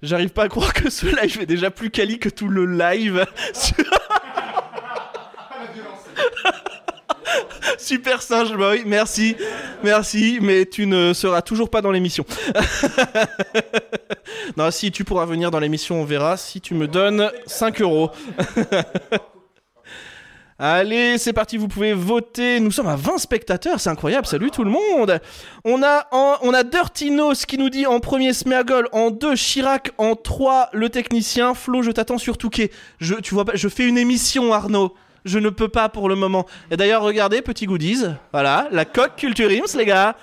J'arrive 0.00 0.30
pas 0.30 0.44
à 0.44 0.48
croire 0.48 0.72
que 0.72 0.90
ce 0.90 1.06
live 1.06 1.40
est 1.42 1.46
déjà 1.46 1.70
plus 1.70 1.90
quali 1.90 2.18
que 2.18 2.28
tout 2.28 2.48
le 2.48 2.66
live. 2.66 3.26
Super 7.78 8.22
singe 8.22 8.56
boy, 8.56 8.82
merci, 8.86 9.36
merci, 9.82 10.38
mais 10.40 10.66
tu 10.66 10.86
ne 10.86 11.12
seras 11.12 11.42
toujours 11.42 11.70
pas 11.70 11.82
dans 11.82 11.90
l'émission. 11.90 12.24
non, 14.56 14.70
si 14.70 14.90
tu 14.90 15.04
pourras 15.04 15.26
venir 15.26 15.50
dans 15.50 15.60
l'émission, 15.60 16.00
on 16.00 16.04
verra 16.04 16.36
si 16.36 16.60
tu 16.60 16.74
me 16.74 16.86
donnes 16.86 17.30
5 17.46 17.80
euros. 17.80 18.10
Allez, 20.60 21.18
c'est 21.18 21.32
parti, 21.32 21.56
vous 21.56 21.68
pouvez 21.68 21.92
voter. 21.92 22.58
Nous 22.58 22.72
sommes 22.72 22.88
à 22.88 22.96
20 22.96 23.18
spectateurs, 23.18 23.78
c'est 23.78 23.90
incroyable. 23.90 24.26
Salut 24.26 24.50
tout 24.50 24.64
le 24.64 24.70
monde. 24.70 25.20
On 25.64 25.84
a, 25.84 26.08
on 26.10 26.52
a 26.52 26.64
Dirty 26.64 27.12
Nose 27.12 27.46
qui 27.46 27.58
nous 27.58 27.70
dit 27.70 27.86
en 27.86 28.00
premier 28.00 28.32
Smergol, 28.32 28.88
en 28.90 29.12
deux 29.12 29.36
Chirac, 29.36 29.92
en 29.98 30.16
trois 30.16 30.68
le 30.72 30.88
technicien. 30.88 31.54
Flo, 31.54 31.82
je 31.82 31.92
t'attends 31.92 32.18
sur 32.18 32.38
Touquet. 32.38 32.72
Je, 32.98 33.14
tu 33.14 33.34
vois 33.34 33.44
je 33.54 33.68
fais 33.68 33.86
une 33.86 33.98
émission, 33.98 34.52
Arnaud. 34.52 34.96
Je 35.24 35.38
ne 35.38 35.50
peux 35.50 35.68
pas 35.68 35.88
pour 35.88 36.08
le 36.08 36.14
moment. 36.14 36.46
Et 36.70 36.76
d'ailleurs, 36.76 37.02
regardez, 37.02 37.42
petit 37.42 37.66
goodies. 37.66 38.04
Voilà, 38.32 38.68
la 38.70 38.84
coque 38.84 39.16
Culture 39.16 39.50
Ims, 39.50 39.76
les 39.76 39.84
gars. 39.86 40.14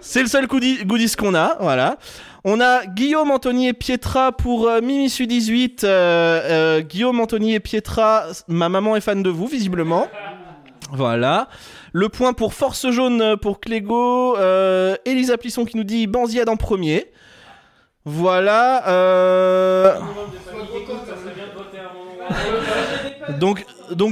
C'est 0.00 0.22
le 0.22 0.28
seul 0.28 0.46
goodie- 0.46 0.84
goodies 0.84 1.14
qu'on 1.16 1.34
a, 1.34 1.56
voilà. 1.60 1.96
On 2.42 2.58
a 2.60 2.86
Guillaume, 2.86 3.30
Anthony 3.30 3.68
et 3.68 3.72
Pietra 3.74 4.32
pour 4.32 4.66
euh, 4.66 4.80
Mimisu 4.80 5.26
18. 5.26 5.84
Euh, 5.84 5.88
euh, 5.88 6.80
Guillaume, 6.80 7.20
Anthony 7.20 7.54
et 7.54 7.60
Pietra, 7.60 8.24
ma 8.48 8.70
maman 8.70 8.96
est 8.96 9.02
fan 9.02 9.22
de 9.22 9.28
vous, 9.28 9.46
visiblement. 9.46 10.08
Voilà. 10.92 11.48
Le 11.92 12.08
point 12.08 12.32
pour 12.32 12.54
Force 12.54 12.90
Jaune 12.90 13.36
pour 13.36 13.60
Clégo. 13.60 14.36
Euh, 14.38 14.96
Elisa 15.04 15.36
Plisson 15.36 15.66
qui 15.66 15.76
nous 15.76 15.84
dit 15.84 16.06
Banziade 16.06 16.48
en 16.48 16.56
premier. 16.56 17.12
Voilà. 18.06 18.82
Donc, 23.38 23.64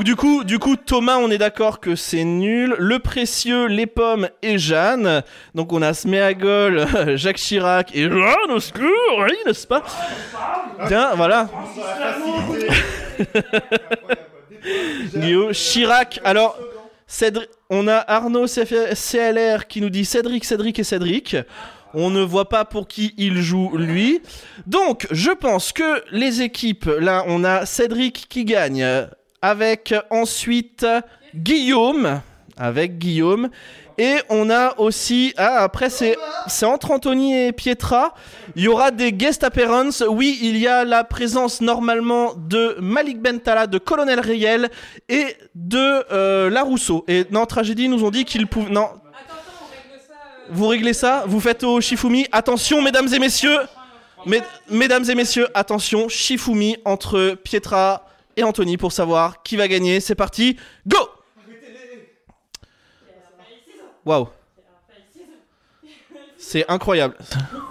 du 0.04 0.16
coup, 0.16 0.44
du 0.44 0.58
coup, 0.58 0.76
Thomas, 0.76 1.16
on 1.16 1.30
est 1.30 1.38
d'accord 1.38 1.80
que 1.80 1.94
c'est 1.94 2.24
nul. 2.24 2.74
Le 2.78 2.98
précieux, 2.98 3.66
les 3.66 3.86
pommes 3.86 4.28
et 4.42 4.58
Jeanne. 4.58 5.22
Donc 5.54 5.72
on 5.72 5.82
a 5.82 5.94
Sméagol, 5.94 6.86
Jacques 7.16 7.36
Chirac 7.36 7.94
et 7.94 8.04
Jeanne 8.04 8.50
au 8.50 8.60
secours, 8.60 9.18
oui, 9.20 9.34
n'est-ce 9.46 9.66
pas? 9.66 9.82
Bien, 10.88 11.14
voilà. 11.14 11.48
Guillaume, 15.14 15.52
Chirac. 15.52 16.20
Alors, 16.24 16.58
on 17.70 17.88
a 17.88 17.96
Arnaud 17.96 18.46
CLR 18.46 19.66
qui 19.66 19.80
nous 19.80 19.90
dit 19.90 20.04
Cédric, 20.04 20.44
Cédric 20.44 20.78
et 20.78 20.84
Cédric. 20.84 21.36
On 21.94 22.10
ne 22.10 22.22
voit 22.22 22.48
pas 22.48 22.64
pour 22.64 22.86
qui 22.88 23.14
il 23.16 23.40
joue 23.40 23.76
lui. 23.76 24.20
Donc, 24.66 25.06
je 25.10 25.30
pense 25.30 25.72
que 25.72 26.02
les 26.12 26.42
équipes, 26.42 26.86
là, 27.00 27.24
on 27.26 27.44
a 27.44 27.64
Cédric 27.66 28.26
qui 28.28 28.44
gagne, 28.44 28.86
avec 29.42 29.94
ensuite 30.10 30.86
Guillaume, 31.34 32.20
avec 32.56 32.98
Guillaume. 32.98 33.48
Et 34.00 34.16
on 34.28 34.48
a 34.48 34.78
aussi, 34.78 35.34
ah, 35.38 35.56
après 35.62 35.90
c'est 35.90 36.16
entre 36.64 36.92
Anthony 36.92 37.34
et 37.46 37.52
Pietra. 37.52 38.14
Il 38.54 38.62
y 38.62 38.68
aura 38.68 38.92
des 38.92 39.12
guest 39.12 39.42
appearances. 39.42 40.04
Oui, 40.08 40.38
il 40.40 40.56
y 40.56 40.68
a 40.68 40.84
la 40.84 41.02
présence 41.02 41.60
normalement 41.60 42.32
de 42.36 42.76
Malik 42.80 43.20
Bentala, 43.20 43.66
de 43.66 43.78
Colonel 43.78 44.20
Riel 44.20 44.70
et 45.08 45.36
de 45.56 46.04
euh, 46.12 46.48
Larousseau. 46.48 47.04
Et 47.08 47.24
non, 47.32 47.44
Tragédie 47.44 47.88
nous 47.88 48.04
ont 48.04 48.10
dit 48.10 48.24
qu'ils 48.24 48.46
pouvaient. 48.46 48.70
Non, 48.70 48.82
Attends, 48.84 48.94
attends, 49.18 49.34
on 49.62 49.70
règle 49.72 50.00
ça. 50.06 50.14
euh, 50.14 50.36
vous 50.50 50.66
réglez 50.68 50.92
ça, 50.94 51.24
vous 51.26 51.40
faites 51.40 51.62
au 51.64 51.80
Shifumi. 51.80 52.26
Attention, 52.32 52.82
mesdames 52.82 53.08
et 53.12 53.18
messieurs, 53.18 53.58
Mes- 54.26 54.42
mesdames 54.68 55.04
et 55.08 55.14
messieurs, 55.14 55.46
attention, 55.54 56.08
Shifumi 56.08 56.76
entre 56.84 57.36
Pietra 57.42 58.04
et 58.36 58.42
Anthony 58.42 58.76
pour 58.76 58.92
savoir 58.92 59.42
qui 59.42 59.56
va 59.56 59.68
gagner. 59.68 60.00
C'est 60.00 60.14
parti, 60.16 60.56
go 60.86 60.96
Waouh, 64.04 64.28
c'est 66.38 66.64
incroyable. 66.70 67.14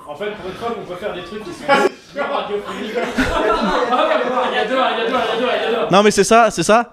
En 0.08 0.16
fait, 0.16 0.32
pour 0.32 0.50
une 0.50 0.56
fois 0.56 0.72
qu'on 0.72 0.82
peut 0.86 0.96
faire 0.96 1.14
des 1.14 1.24
trucs 1.24 1.44
qui 1.44 1.52
sont 1.52 1.66
radiophoniques. 2.22 2.92
Il 4.52 4.56
y 4.56 4.60
a 4.60 4.66
deux, 4.66 4.76
il 4.76 4.96
y 4.96 5.02
a 5.02 5.06
deux, 5.06 5.08
il 5.08 5.12
y 5.12 5.12
a 5.12 5.38
deux, 5.38 5.46
il 5.46 5.74
y 5.74 5.76
a 5.76 5.86
deux. 5.86 5.96
Non 5.96 6.04
mais 6.04 6.12
c'est 6.12 6.24
ça, 6.24 6.50
c'est 6.52 6.64
ça. 6.64 6.92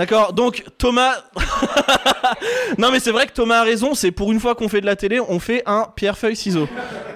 D'accord, 0.00 0.32
donc 0.32 0.64
Thomas. 0.78 1.12
non 2.78 2.90
mais 2.90 3.00
c'est 3.00 3.10
vrai 3.10 3.26
que 3.26 3.32
Thomas 3.32 3.58
a 3.58 3.64
raison, 3.64 3.94
c'est 3.94 4.10
pour 4.10 4.32
une 4.32 4.40
fois 4.40 4.54
qu'on 4.54 4.70
fait 4.70 4.80
de 4.80 4.86
la 4.86 4.96
télé, 4.96 5.20
on 5.20 5.38
fait 5.38 5.62
un 5.66 5.88
pierre-feuille-ciseaux. 5.94 6.70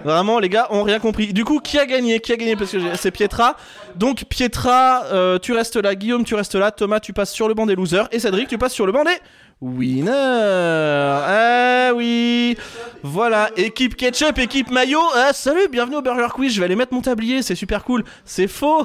Vraiment, 0.04 0.38
les 0.38 0.50
gars 0.50 0.66
ont 0.68 0.82
rien 0.82 0.98
compris. 0.98 1.32
Du 1.32 1.46
coup, 1.46 1.60
qui 1.60 1.78
a 1.78 1.86
gagné? 1.86 2.20
Qui 2.20 2.34
a 2.34 2.36
gagné? 2.36 2.56
Parce 2.56 2.72
que 2.72 2.94
c'est 2.96 3.10
Pietra. 3.10 3.56
Donc 3.96 4.24
Pietra, 4.24 5.06
euh, 5.06 5.38
tu 5.38 5.54
restes 5.54 5.76
là, 5.76 5.94
Guillaume, 5.94 6.24
tu 6.24 6.34
restes 6.34 6.56
là, 6.56 6.72
Thomas, 6.72 7.00
tu 7.00 7.14
passes 7.14 7.32
sur 7.32 7.48
le 7.48 7.54
banc 7.54 7.64
des 7.64 7.74
losers, 7.74 8.06
et 8.12 8.18
Cédric, 8.18 8.48
tu 8.48 8.58
passes 8.58 8.74
sur 8.74 8.84
le 8.84 8.92
banc 8.92 9.04
des 9.04 9.16
winners. 9.62 10.10
Ah 10.12 11.92
oui 11.94 12.54
Voilà, 13.02 13.48
équipe 13.56 13.96
ketchup, 13.96 14.38
équipe 14.38 14.70
maillot. 14.70 15.00
Ah, 15.14 15.32
salut, 15.32 15.68
bienvenue 15.72 15.96
au 15.96 16.02
Burger 16.02 16.28
Quiz, 16.34 16.52
je 16.52 16.58
vais 16.58 16.66
aller 16.66 16.76
mettre 16.76 16.92
mon 16.92 17.00
tablier, 17.00 17.40
c'est 17.40 17.54
super 17.54 17.82
cool. 17.82 18.04
C'est 18.26 18.46
faux 18.46 18.84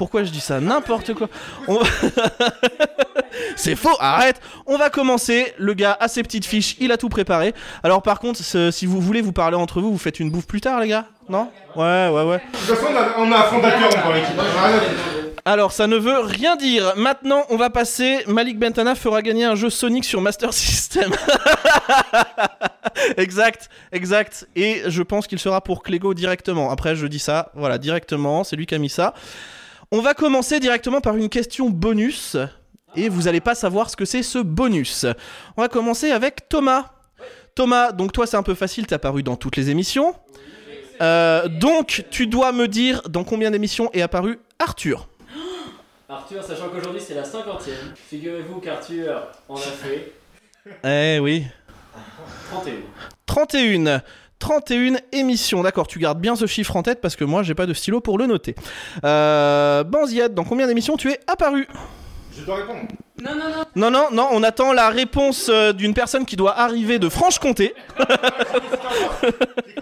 pourquoi 0.00 0.24
je 0.24 0.30
dis 0.30 0.40
ça 0.40 0.60
N'importe 0.60 1.12
quoi. 1.12 1.28
On 1.68 1.78
C'est 3.56 3.76
faux, 3.76 3.94
arrête. 4.00 4.40
On 4.64 4.78
va 4.78 4.88
commencer. 4.88 5.52
Le 5.58 5.74
gars 5.74 5.94
a 6.00 6.08
ses 6.08 6.22
petites 6.22 6.46
fiches, 6.46 6.74
il 6.80 6.90
a 6.90 6.96
tout 6.96 7.10
préparé. 7.10 7.52
Alors 7.82 8.00
par 8.00 8.18
contre, 8.18 8.40
si 8.40 8.86
vous 8.86 8.98
voulez 8.98 9.20
vous 9.20 9.32
parler 9.32 9.58
entre 9.58 9.82
vous, 9.82 9.92
vous 9.92 9.98
faites 9.98 10.18
une 10.18 10.30
bouffe 10.30 10.46
plus 10.46 10.62
tard, 10.62 10.80
les 10.80 10.88
gars 10.88 11.04
Non 11.28 11.50
Ouais, 11.76 12.08
ouais, 12.08 12.24
ouais. 12.24 12.38
De 12.38 12.58
toute 12.58 12.76
façon, 12.76 12.86
on 13.18 13.30
a, 13.30 13.36
un 13.36 13.42
fondateur 13.42 13.90
dans 14.02 14.12
l'équipe. 14.14 14.40
Alors 15.44 15.72
ça 15.72 15.86
ne 15.86 15.96
veut 15.96 16.20
rien 16.20 16.56
dire. 16.56 16.94
Maintenant, 16.96 17.44
on 17.50 17.58
va 17.58 17.68
passer. 17.68 18.20
Malik 18.26 18.58
Bentana 18.58 18.94
fera 18.94 19.20
gagner 19.20 19.44
un 19.44 19.54
jeu 19.54 19.68
Sonic 19.68 20.06
sur 20.06 20.22
Master 20.22 20.54
System. 20.54 21.12
exact, 23.18 23.68
exact. 23.92 24.48
Et 24.56 24.80
je 24.86 25.02
pense 25.02 25.26
qu'il 25.26 25.38
sera 25.38 25.60
pour 25.60 25.82
Clégo 25.82 26.14
directement. 26.14 26.70
Après, 26.70 26.96
je 26.96 27.06
dis 27.06 27.18
ça, 27.18 27.52
voilà, 27.54 27.76
directement. 27.76 28.44
C'est 28.44 28.56
lui 28.56 28.64
qui 28.64 28.74
a 28.74 28.78
mis 28.78 28.88
ça. 28.88 29.12
On 29.92 30.02
va 30.02 30.14
commencer 30.14 30.60
directement 30.60 31.00
par 31.00 31.16
une 31.16 31.28
question 31.28 31.68
bonus. 31.68 32.36
Et 32.94 33.08
vous 33.08 33.26
allez 33.26 33.40
pas 33.40 33.56
savoir 33.56 33.90
ce 33.90 33.96
que 33.96 34.04
c'est 34.04 34.22
ce 34.22 34.38
bonus. 34.38 35.04
On 35.56 35.62
va 35.62 35.68
commencer 35.68 36.12
avec 36.12 36.48
Thomas. 36.48 36.90
Thomas, 37.56 37.90
donc 37.90 38.12
toi 38.12 38.26
c'est 38.26 38.36
un 38.36 38.42
peu 38.44 38.54
facile, 38.54 38.86
t'as 38.86 38.96
apparu 38.96 39.24
dans 39.24 39.34
toutes 39.36 39.56
les 39.56 39.70
émissions. 39.70 40.14
Euh, 41.00 41.48
donc 41.48 42.04
tu 42.10 42.28
dois 42.28 42.52
me 42.52 42.68
dire 42.68 43.02
dans 43.08 43.24
combien 43.24 43.50
d'émissions 43.50 43.90
est 43.92 44.02
apparu 44.02 44.38
Arthur. 44.60 45.08
Arthur, 46.08 46.44
sachant 46.44 46.68
qu'aujourd'hui 46.68 47.00
c'est 47.00 47.14
la 47.14 47.24
cinquantième, 47.24 47.94
figurez-vous 47.96 48.60
qu'Arthur 48.60 49.22
en 49.48 49.56
a 49.56 49.60
fait 49.60 50.12
Eh 50.84 51.18
oui. 51.18 51.46
31. 52.50 52.72
31. 53.26 54.02
31 54.40 54.96
émissions. 55.12 55.62
D'accord, 55.62 55.86
tu 55.86 56.00
gardes 56.00 56.20
bien 56.20 56.34
ce 56.34 56.46
chiffre 56.46 56.74
en 56.74 56.82
tête 56.82 57.00
parce 57.00 57.14
que 57.14 57.24
moi 57.24 57.44
j'ai 57.44 57.54
pas 57.54 57.66
de 57.66 57.74
stylo 57.74 58.00
pour 58.00 58.18
le 58.18 58.26
noter. 58.26 58.56
Euh, 59.04 59.84
Banziette, 59.84 60.34
dans 60.34 60.42
combien 60.44 60.66
d'émissions 60.66 60.96
tu 60.96 61.12
es 61.12 61.20
apparu? 61.28 61.68
Je 62.36 62.44
dois 62.44 62.56
répondre. 62.56 62.80
Non, 63.22 63.34
non, 63.34 63.44
non. 63.50 63.64
Non, 63.76 63.90
non, 63.90 64.08
non, 64.12 64.28
on 64.32 64.42
attend 64.42 64.72
la 64.72 64.88
réponse 64.88 65.48
euh, 65.52 65.72
d'une 65.72 65.94
personne 65.94 66.24
qui 66.24 66.36
doit 66.36 66.58
arriver 66.58 66.98
de 66.98 67.08
Franche-Comté. 67.08 67.74
Écoute, 67.98 68.14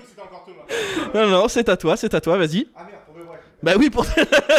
c'était 0.08 0.22
encore 0.22 0.44
Thomas. 0.44 1.14
Non, 1.14 1.28
non, 1.30 1.48
c'est 1.48 1.68
à 1.68 1.76
toi, 1.76 1.96
c'est 1.96 2.14
à 2.14 2.20
toi, 2.20 2.36
vas-y. 2.36 2.66
Ah 2.74 2.80
merde, 2.84 3.00
pour 3.06 3.14
de 3.14 3.22
vrai. 3.22 3.38
Bah 3.62 3.72
oui, 3.78 3.90
pour. 3.90 4.04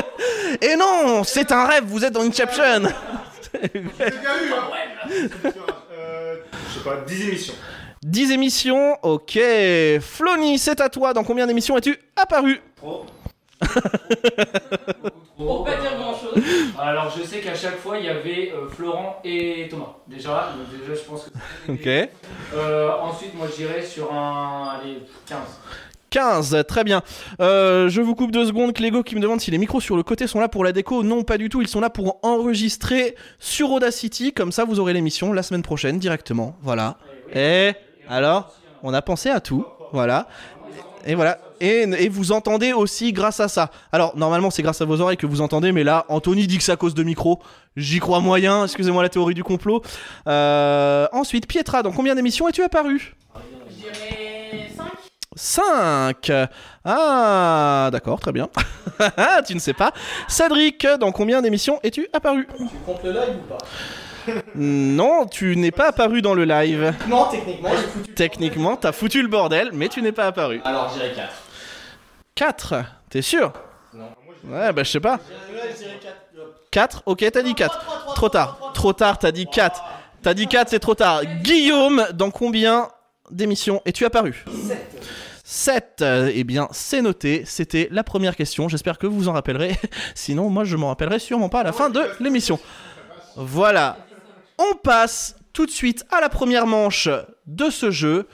Et 0.61 0.75
non, 0.77 1.23
c'est 1.25 1.51
un 1.51 1.65
rêve, 1.65 1.83
vous 1.85 2.05
êtes 2.05 2.13
dans 2.13 2.21
Inception. 2.21 2.63
J'ai 3.53 3.69
déjà 3.69 4.13
eu, 4.13 4.53
hein. 4.53 5.51
Euh, 5.91 6.35
Je 6.69 6.77
sais 6.77 6.83
pas, 6.85 6.97
10 7.05 7.27
émissions. 7.27 7.53
10 8.03 8.31
émissions, 8.31 8.97
ok. 9.03 9.39
Flony, 9.99 10.57
c'est 10.57 10.79
à 10.79 10.89
toi, 10.89 11.13
dans 11.13 11.23
combien 11.23 11.47
d'émissions 11.47 11.77
es-tu 11.77 11.97
apparu 12.15 12.61
Trop. 12.75 13.05
Pour 15.37 15.63
pas 15.63 15.75
dire 15.75 15.97
grand 15.97 16.13
chose. 16.13 16.41
Alors, 16.79 17.13
je 17.15 17.23
sais 17.23 17.39
qu'à 17.39 17.55
chaque 17.55 17.77
fois, 17.77 17.97
il 17.97 18.05
y 18.05 18.09
avait 18.09 18.51
euh, 18.53 18.67
Florent 18.69 19.19
et 19.23 19.67
Thomas. 19.69 19.95
Déjà, 20.07 20.53
donc 20.57 20.79
déjà, 20.79 20.95
je 20.95 21.07
pense 21.07 21.25
que. 21.25 21.71
Ok. 21.71 22.09
Euh, 22.53 22.91
ensuite, 23.01 23.35
moi, 23.35 23.47
je 23.51 23.55
dirais 23.57 23.81
sur 23.83 24.13
un. 24.13 24.79
Allez, 24.79 24.99
15. 25.27 25.39
15, 26.09 26.63
très 26.67 26.83
bien. 26.83 27.03
Euh, 27.39 27.87
je 27.89 28.01
vous 28.01 28.15
coupe 28.15 28.31
deux 28.31 28.45
secondes. 28.45 28.73
Clégo 28.73 29.03
qui 29.03 29.15
me 29.15 29.21
demande 29.21 29.41
si 29.41 29.51
les 29.51 29.57
micros 29.57 29.79
sur 29.79 29.95
le 29.95 30.03
côté 30.03 30.25
sont 30.25 30.39
là 30.39 30.47
pour 30.47 30.63
la 30.63 30.71
déco. 30.71 31.03
Non, 31.03 31.23
pas 31.23 31.37
du 31.37 31.49
tout. 31.49 31.61
Ils 31.61 31.67
sont 31.67 31.81
là 31.81 31.89
pour 31.89 32.19
enregistrer 32.23 33.15
sur 33.37 33.71
Audacity. 33.71 34.33
Comme 34.33 34.51
ça, 34.51 34.65
vous 34.65 34.79
aurez 34.79 34.93
l'émission 34.93 35.33
la 35.33 35.43
semaine 35.43 35.61
prochaine 35.61 35.99
directement. 35.99 36.55
Voilà. 36.61 36.97
Et 37.35 37.73
alors, 38.09 38.51
on 38.83 38.93
a 38.93 39.01
pensé 39.01 39.29
à 39.29 39.39
tout. 39.39 39.65
Voilà. 39.93 40.27
Et 41.05 41.15
voilà. 41.15 41.39
Et, 41.61 42.09
vous 42.09 42.31
entendez 42.31 42.73
aussi 42.73 43.13
grâce 43.13 43.39
à 43.39 43.47
ça. 43.47 43.69
Alors, 43.91 44.15
normalement, 44.17 44.49
c'est 44.49 44.61
grâce 44.61 44.81
à 44.81 44.85
vos 44.85 45.01
oreilles 45.01 45.17
que 45.17 45.25
vous 45.25 45.41
entendez, 45.41 45.71
mais 45.71 45.83
là, 45.83 46.05
Anthony 46.09 46.47
dit 46.47 46.57
que 46.57 46.63
c'est 46.63 46.71
à 46.71 46.77
cause 46.77 46.93
de 46.93 47.03
micro. 47.03 47.39
J'y 47.75 47.99
crois 47.99 48.19
moyen. 48.19 48.63
Excusez-moi 48.63 49.03
la 49.03 49.09
théorie 49.09 49.33
du 49.33 49.43
complot. 49.43 49.81
Euh, 50.27 51.07
ensuite, 51.11 51.47
Pietra, 51.47 51.83
dans 51.83 51.91
combien 51.91 52.15
d'émissions 52.15 52.47
es-tu 52.47 52.63
apparu? 52.63 53.15
Je 53.69 53.75
dirais 53.75 54.69
5. 54.75 54.85
5 55.35 56.31
Ah, 56.85 57.89
d'accord, 57.91 58.19
très 58.19 58.31
bien. 58.31 58.49
tu 59.47 59.55
ne 59.55 59.59
sais 59.59 59.73
pas. 59.73 59.93
Cédric, 60.27 60.85
dans 60.99 61.11
combien 61.11 61.41
d'émissions 61.41 61.79
es-tu 61.83 62.07
apparu? 62.13 62.47
Tu 62.57 62.65
comptes 62.85 63.03
le 63.03 63.11
live 63.11 63.37
ou 63.43 63.47
pas? 63.47 63.57
Non, 64.55 65.25
tu 65.25 65.55
n'es 65.55 65.71
pas 65.71 65.87
apparu 65.89 66.21
dans 66.21 66.33
le 66.33 66.45
live. 66.45 66.93
Non, 67.07 67.25
techniquement, 67.29 67.69
j'ai 67.71 67.87
foutu. 67.87 68.13
Techniquement, 68.13 68.75
t'as 68.75 68.91
foutu 68.91 69.21
le 69.21 69.27
bordel, 69.27 69.71
mais 69.73 69.87
tu 69.89 70.01
n'es 70.01 70.11
pas 70.11 70.27
apparu. 70.27 70.61
Alors, 70.63 70.89
je 70.89 70.99
dirais 70.99 71.13
4. 71.15 71.29
4 72.35 72.75
T'es 73.09 73.21
sûr? 73.21 73.51
Non. 73.93 74.09
Ouais, 74.45 74.71
bah 74.71 74.83
je 74.83 74.91
sais 74.91 74.99
pas. 74.99 75.19
Je 75.49 75.83
dirais 75.83 75.99
4. 76.01 76.15
4 76.71 77.03
Ok, 77.05 77.25
t'as 77.31 77.41
dit 77.41 77.55
4. 77.55 78.13
Trop 78.15 78.29
tard. 78.29 78.71
Trop 78.73 78.93
tard, 78.93 79.17
t'as 79.19 79.31
dit 79.31 79.47
4. 79.47 79.83
T'as 80.21 80.33
dit 80.33 80.47
4, 80.47 80.69
c'est 80.69 80.79
trop 80.79 80.95
tard. 80.95 81.23
Guillaume, 81.41 82.05
dans 82.13 82.29
combien 82.29 82.89
d'émissions 83.31 83.81
es-tu 83.85 84.05
apparu? 84.05 84.45
7. 85.43 86.03
Eh 86.33 86.43
bien, 86.43 86.67
c'est 86.71 87.01
noté. 87.01 87.43
C'était 87.45 87.87
la 87.91 88.03
première 88.03 88.35
question. 88.35 88.69
J'espère 88.69 88.99
que 88.99 89.07
vous 89.07 89.17
vous 89.17 89.27
en 89.29 89.33
rappellerez. 89.33 89.75
Sinon, 90.15 90.49
moi, 90.49 90.63
je 90.63 90.75
m'en 90.75 90.89
rappellerai 90.89 91.19
sûrement 91.19 91.49
pas 91.49 91.61
à 91.61 91.63
la 91.63 91.71
fin 91.71 91.89
de 91.89 92.01
l'émission. 92.19 92.59
Voilà. 93.35 93.97
On 94.59 94.75
passe 94.75 95.37
tout 95.53 95.65
de 95.65 95.71
suite 95.71 96.05
à 96.11 96.19
la 96.19 96.27
première 96.27 96.67
manche 96.67 97.07
de 97.47 97.69
ce 97.69 97.91
jeu, 97.91 98.27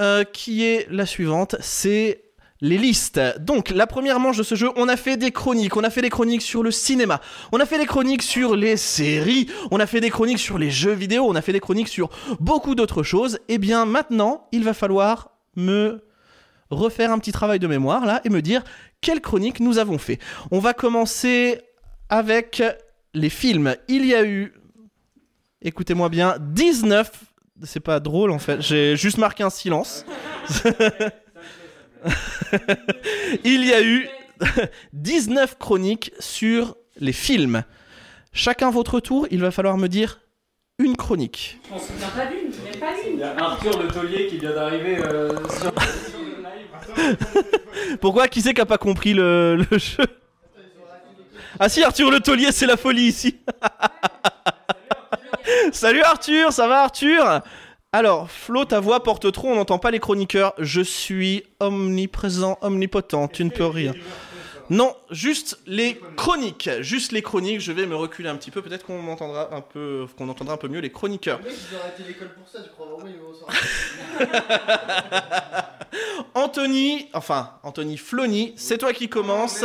euh, 0.00 0.22
qui 0.22 0.64
est 0.64 0.86
la 0.90 1.06
suivante. 1.06 1.56
C'est 1.60 2.24
les 2.60 2.76
listes. 2.76 3.20
Donc, 3.40 3.70
la 3.70 3.86
première 3.86 4.20
manche 4.20 4.36
de 4.36 4.42
ce 4.42 4.54
jeu, 4.54 4.68
on 4.76 4.86
a 4.86 4.96
fait 4.96 5.16
des 5.16 5.32
chroniques. 5.32 5.74
On 5.76 5.82
a 5.82 5.88
fait 5.88 6.02
des 6.02 6.10
chroniques 6.10 6.42
sur 6.42 6.62
le 6.62 6.70
cinéma. 6.70 7.22
On 7.52 7.58
a 7.58 7.64
fait 7.64 7.78
des 7.78 7.86
chroniques 7.86 8.22
sur 8.22 8.54
les 8.54 8.76
séries. 8.76 9.48
On 9.70 9.80
a 9.80 9.86
fait 9.86 10.00
des 10.00 10.10
chroniques 10.10 10.38
sur 10.38 10.58
les 10.58 10.70
jeux 10.70 10.92
vidéo. 10.92 11.24
On 11.26 11.34
a 11.34 11.42
fait 11.42 11.54
des 11.54 11.60
chroniques 11.60 11.88
sur 11.88 12.10
beaucoup 12.38 12.74
d'autres 12.74 13.02
choses. 13.02 13.38
Et 13.48 13.56
bien, 13.56 13.86
maintenant, 13.86 14.48
il 14.52 14.64
va 14.64 14.74
falloir 14.74 15.30
me 15.56 16.04
refaire 16.70 17.12
un 17.12 17.18
petit 17.18 17.32
travail 17.32 17.58
de 17.58 17.66
mémoire 17.66 18.06
là 18.06 18.20
et 18.24 18.28
me 18.28 18.42
dire 18.42 18.62
quelle 19.00 19.20
chronique 19.20 19.60
nous 19.60 19.78
avons 19.78 19.98
fait. 19.98 20.18
On 20.50 20.58
va 20.58 20.74
commencer 20.74 21.60
avec 22.10 22.62
les 23.14 23.30
films. 23.30 23.74
Il 23.88 24.06
y 24.06 24.14
a 24.14 24.24
eu, 24.24 24.54
écoutez-moi 25.62 26.08
bien, 26.08 26.36
19. 26.40 27.10
C'est 27.64 27.80
pas 27.80 28.00
drôle 28.00 28.30
en 28.30 28.38
fait, 28.38 28.60
j'ai 28.60 28.96
juste 28.96 29.18
marqué 29.18 29.42
un 29.42 29.50
silence. 29.50 30.04
Il 33.44 33.64
y 33.64 33.72
a 33.72 33.82
eu 33.82 34.08
19 34.92 35.58
chroniques 35.58 36.12
sur 36.18 36.76
les 36.98 37.12
films. 37.12 37.62
Chacun 38.32 38.70
votre 38.70 38.98
tour, 39.00 39.28
il 39.30 39.40
va 39.40 39.50
falloir 39.50 39.76
me 39.76 39.88
dire 39.88 40.20
une 40.78 40.96
chronique. 40.96 41.60
On 41.70 41.78
se 41.78 41.88
souvient 41.88 42.08
pas 42.08 42.26
d'une, 42.26 42.50
pas 42.80 42.94
Il 43.06 43.18
y 43.18 43.22
a 43.22 43.36
Arthur 43.38 43.80
le 43.80 43.88
taulier 43.88 44.26
qui 44.26 44.38
vient 44.38 44.54
d'arriver 44.54 44.98
euh, 44.98 45.36
sur, 45.48 45.70
sur 45.70 46.18
le 46.18 46.42
live. 46.42 47.96
Pourquoi? 48.00 48.26
Qui 48.26 48.40
c'est 48.40 48.54
qui 48.54 48.60
a 48.60 48.66
pas 48.66 48.78
compris 48.78 49.14
le, 49.14 49.56
le 49.70 49.78
jeu? 49.78 50.04
Ah 51.60 51.68
si, 51.68 51.84
Arthur 51.84 52.10
le 52.10 52.20
taulier, 52.20 52.50
c'est 52.50 52.66
la 52.66 52.76
folie 52.76 53.04
ici. 53.04 53.36
Salut 55.72 56.02
Arthur, 56.02 56.52
ça 56.52 56.68
va 56.68 56.82
Arthur? 56.82 57.40
Alors, 57.92 58.30
Flo, 58.30 58.64
ta 58.64 58.80
voix 58.80 59.02
porte 59.02 59.30
trop, 59.32 59.48
on 59.48 59.56
n'entend 59.56 59.78
pas 59.78 59.90
les 59.90 59.98
chroniqueurs. 59.98 60.54
Je 60.58 60.80
suis 60.80 61.44
omniprésent, 61.60 62.58
omnipotent, 62.62 63.28
tu 63.28 63.44
ne 63.44 63.50
peux 63.50 63.66
rire. 63.66 63.94
Non, 64.70 64.96
juste 65.10 65.58
les 65.66 66.00
chroniques, 66.16 66.70
juste 66.80 67.12
les 67.12 67.20
chroniques. 67.20 67.60
Je 67.60 67.72
vais 67.72 67.84
me 67.84 67.94
reculer 67.94 68.30
un 68.30 68.36
petit 68.36 68.50
peu, 68.50 68.62
peut-être 68.62 68.86
qu'on 68.86 69.06
entendra 69.08 69.54
un 69.54 69.60
peu, 69.60 70.06
qu'on 70.16 70.28
entendra 70.28 70.54
un 70.54 70.56
peu 70.56 70.68
mieux 70.68 70.80
les 70.80 70.90
chroniqueurs. 70.90 71.40
Anthony, 76.34 77.10
enfin 77.12 77.50
Anthony 77.62 77.98
Flony, 77.98 78.54
c'est 78.56 78.78
toi 78.78 78.94
qui 78.94 79.10
commence. 79.10 79.62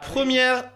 Première, 0.00 0.70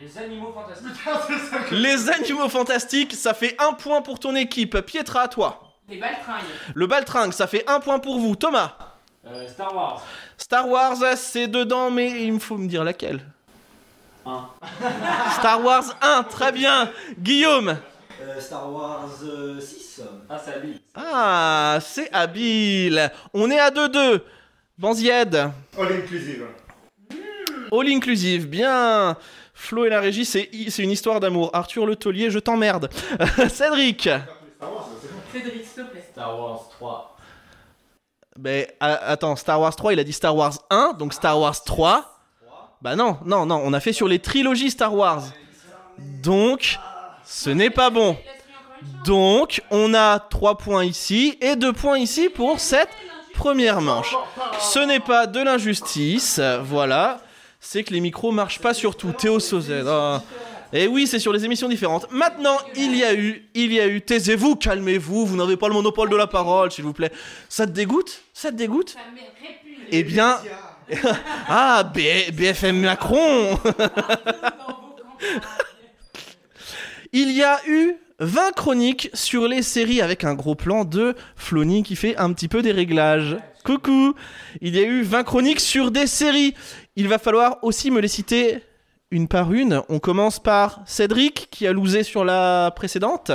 Les 0.00 0.18
animaux 0.18 0.52
fantastiques. 0.52 1.70
les 1.70 2.10
animaux 2.10 2.48
fantastiques, 2.48 3.14
ça 3.14 3.34
fait 3.34 3.56
un 3.58 3.72
point 3.72 4.02
pour 4.02 4.18
ton 4.18 4.34
équipe. 4.34 4.78
Pietra, 4.80 5.22
à 5.22 5.28
toi. 5.28 5.74
Les 5.88 5.98
baltringues. 5.98 6.42
Le 6.74 6.86
baltringue, 6.86 7.32
ça 7.32 7.46
fait 7.46 7.64
un 7.68 7.80
point 7.80 7.98
pour 7.98 8.18
vous. 8.18 8.36
Thomas. 8.36 8.76
Euh, 9.26 9.48
Star 9.48 9.74
Wars. 9.74 10.04
Star 10.36 10.68
Wars, 10.68 10.96
c'est 11.16 11.48
dedans, 11.48 11.90
mais 11.90 12.24
il 12.24 12.32
me 12.32 12.38
faut 12.38 12.56
me 12.56 12.66
dire 12.68 12.84
laquelle. 12.84 13.20
Star 15.38 15.64
Wars 15.64 15.96
1, 16.02 16.24
très 16.24 16.52
bien. 16.52 16.90
Guillaume. 17.18 17.76
Euh, 18.20 18.40
Star 18.40 18.72
Wars 18.72 19.08
6. 19.60 20.00
Ah, 20.28 20.38
c'est 20.44 20.54
habile. 20.54 20.80
Ah, 20.94 21.78
c'est 21.80 22.12
habile. 22.12 23.12
On 23.32 23.50
est 23.50 23.58
à 23.58 23.70
2-2. 23.70 24.20
Banzied. 24.78 25.34
All 25.78 25.92
inclusive. 25.92 26.46
All 27.72 27.88
inclusive, 27.88 28.46
bien. 28.48 29.16
Flo 29.58 29.86
et 29.86 29.88
la 29.88 30.00
régie, 30.00 30.26
c'est 30.26 30.50
c'est 30.68 30.82
une 30.82 30.90
histoire 30.90 31.18
d'amour. 31.18 31.48
Arthur 31.54 31.86
le 31.86 31.96
taulier, 31.96 32.30
je 32.30 32.38
t'emmerde. 32.38 32.90
Cédric. 33.48 34.02
Cédric, 35.32 35.64
s'il 35.64 35.84
te 35.84 35.90
plaît. 35.90 36.04
Star 36.12 36.38
Wars 36.38 36.68
3. 36.70 37.16
Ben, 38.38 38.66
a- 38.80 38.94
attends, 39.12 39.34
Star 39.34 39.58
Wars 39.60 39.74
3, 39.74 39.94
il 39.94 39.98
a 39.98 40.04
dit 40.04 40.12
Star 40.12 40.36
Wars 40.36 40.58
1, 40.68 40.92
donc 40.98 41.14
Star 41.14 41.40
Wars 41.40 41.64
3. 41.64 42.12
Bah 42.82 42.94
non, 42.96 43.16
non, 43.24 43.46
non, 43.46 43.60
on 43.64 43.72
a 43.72 43.80
fait 43.80 43.94
sur 43.94 44.06
les 44.08 44.18
trilogies 44.18 44.70
Star 44.70 44.94
Wars. 44.94 45.22
Donc, 46.22 46.78
ce 47.24 47.48
n'est 47.48 47.70
pas 47.70 47.88
bon. 47.88 48.16
Donc, 49.06 49.62
on 49.70 49.94
a 49.94 50.18
3 50.18 50.58
points 50.58 50.84
ici 50.84 51.38
et 51.40 51.56
2 51.56 51.72
points 51.72 51.98
ici 51.98 52.28
pour 52.28 52.60
cette 52.60 52.90
première 53.32 53.80
manche. 53.80 54.14
Ce 54.60 54.78
n'est 54.80 55.00
pas 55.00 55.26
de 55.26 55.40
l'injustice, 55.40 56.40
voilà. 56.62 57.20
C'est 57.68 57.82
que 57.82 57.92
les 57.92 57.98
micros 57.98 58.30
marchent 58.30 58.60
pas 58.60 58.74
sur 58.74 58.96
tout. 58.96 59.10
Théo 59.10 59.40
Sauzet. 59.40 59.82
ah. 59.88 60.22
Et 60.72 60.86
oui, 60.86 61.08
c'est 61.08 61.18
sur 61.18 61.32
les 61.32 61.44
émissions 61.44 61.68
différentes. 61.68 62.06
Maintenant, 62.12 62.56
il 62.76 62.96
y 62.96 63.02
a 63.02 63.12
eu, 63.12 63.44
il 63.54 63.72
y 63.72 63.80
a 63.80 63.88
eu, 63.88 64.00
taisez-vous, 64.02 64.54
calmez-vous, 64.54 65.26
vous 65.26 65.36
n'avez 65.36 65.56
pas 65.56 65.66
le 65.66 65.74
monopole 65.74 66.08
de 66.08 66.14
la 66.14 66.28
parole, 66.28 66.70
s'il 66.70 66.84
vous 66.84 66.92
plaît. 66.92 67.10
Ça 67.48 67.66
te 67.66 67.72
dégoûte? 67.72 68.22
Ça 68.32 68.52
te 68.52 68.56
dégoûte? 68.56 68.96
Eh 69.90 70.04
bien... 70.04 70.38
Ah, 71.48 71.82
BFM 71.92 72.78
Macron 72.82 73.58
Il 77.12 77.32
y 77.32 77.42
a 77.42 77.58
eu 77.66 77.96
20 78.20 78.52
chroniques 78.52 79.10
sur 79.12 79.48
les 79.48 79.62
séries 79.62 80.00
avec 80.00 80.22
un 80.22 80.34
gros 80.34 80.54
plan 80.54 80.84
de 80.84 81.16
Flony 81.34 81.82
qui 81.82 81.96
fait 81.96 82.16
un 82.16 82.32
petit 82.32 82.46
peu 82.46 82.62
des 82.62 82.70
réglages. 82.70 83.36
Coucou 83.64 84.14
Il 84.60 84.76
y 84.76 84.78
a 84.78 84.84
eu 84.84 85.02
20 85.02 85.24
chroniques 85.24 85.58
sur 85.58 85.90
des 85.90 86.06
séries. 86.06 86.54
Il 86.96 87.08
va 87.08 87.18
falloir 87.18 87.58
aussi 87.62 87.90
me 87.90 88.00
les 88.00 88.08
citer 88.08 88.62
une 89.10 89.28
par 89.28 89.52
une. 89.52 89.82
On 89.88 89.98
commence 89.98 90.40
par 90.40 90.80
Cédric 90.86 91.48
qui 91.50 91.66
a 91.66 91.72
loosé 91.72 92.02
sur 92.02 92.24
la 92.24 92.72
précédente. 92.74 93.30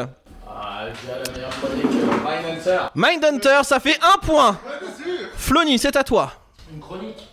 Ah, 0.48 0.88
déjà 0.90 1.20
la 1.24 1.32
meilleure 1.32 1.50
chronique. 1.52 1.86
Mindhunter. 2.26 2.80
Mindhunter, 2.96 3.60
ça 3.64 3.80
fait 3.80 3.98
un 4.02 4.18
point 4.20 4.60
Flony, 5.36 5.80
c'est 5.80 5.96
à 5.96 6.04
toi. 6.04 6.34
Une 6.74 6.80
chronique. 6.80 7.28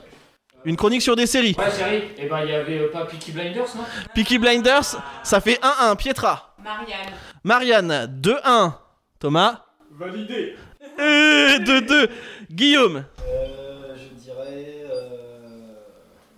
Une 0.64 0.76
chronique 0.76 1.02
sur 1.02 1.16
des 1.16 1.26
séries. 1.26 1.54
Ouais, 1.58 1.70
chérie. 1.70 2.04
Et 2.18 2.26
ben, 2.26 2.40
il 2.42 2.50
y 2.50 2.54
avait 2.54 2.78
euh, 2.78 2.92
pas 2.92 3.06
Peaky 3.06 3.32
Blinders, 3.32 3.74
non? 3.76 3.84
Peaky 4.14 4.38
Blinders, 4.38 4.96
ça 5.22 5.40
fait 5.40 5.58
1-1. 5.62 5.96
Pietra. 5.96 6.54
Marianne. 6.62 7.14
Marianne, 7.44 8.20
2-1. 8.22 8.72
Thomas. 9.18 9.64
Validé. 9.92 10.56
Euh, 10.98 11.58
2-2. 11.58 12.08
Guillaume. 12.50 13.04
Euh, 13.28 13.94
je 13.96 14.20
dirais. 14.20 14.84
Euh... 14.90 15.74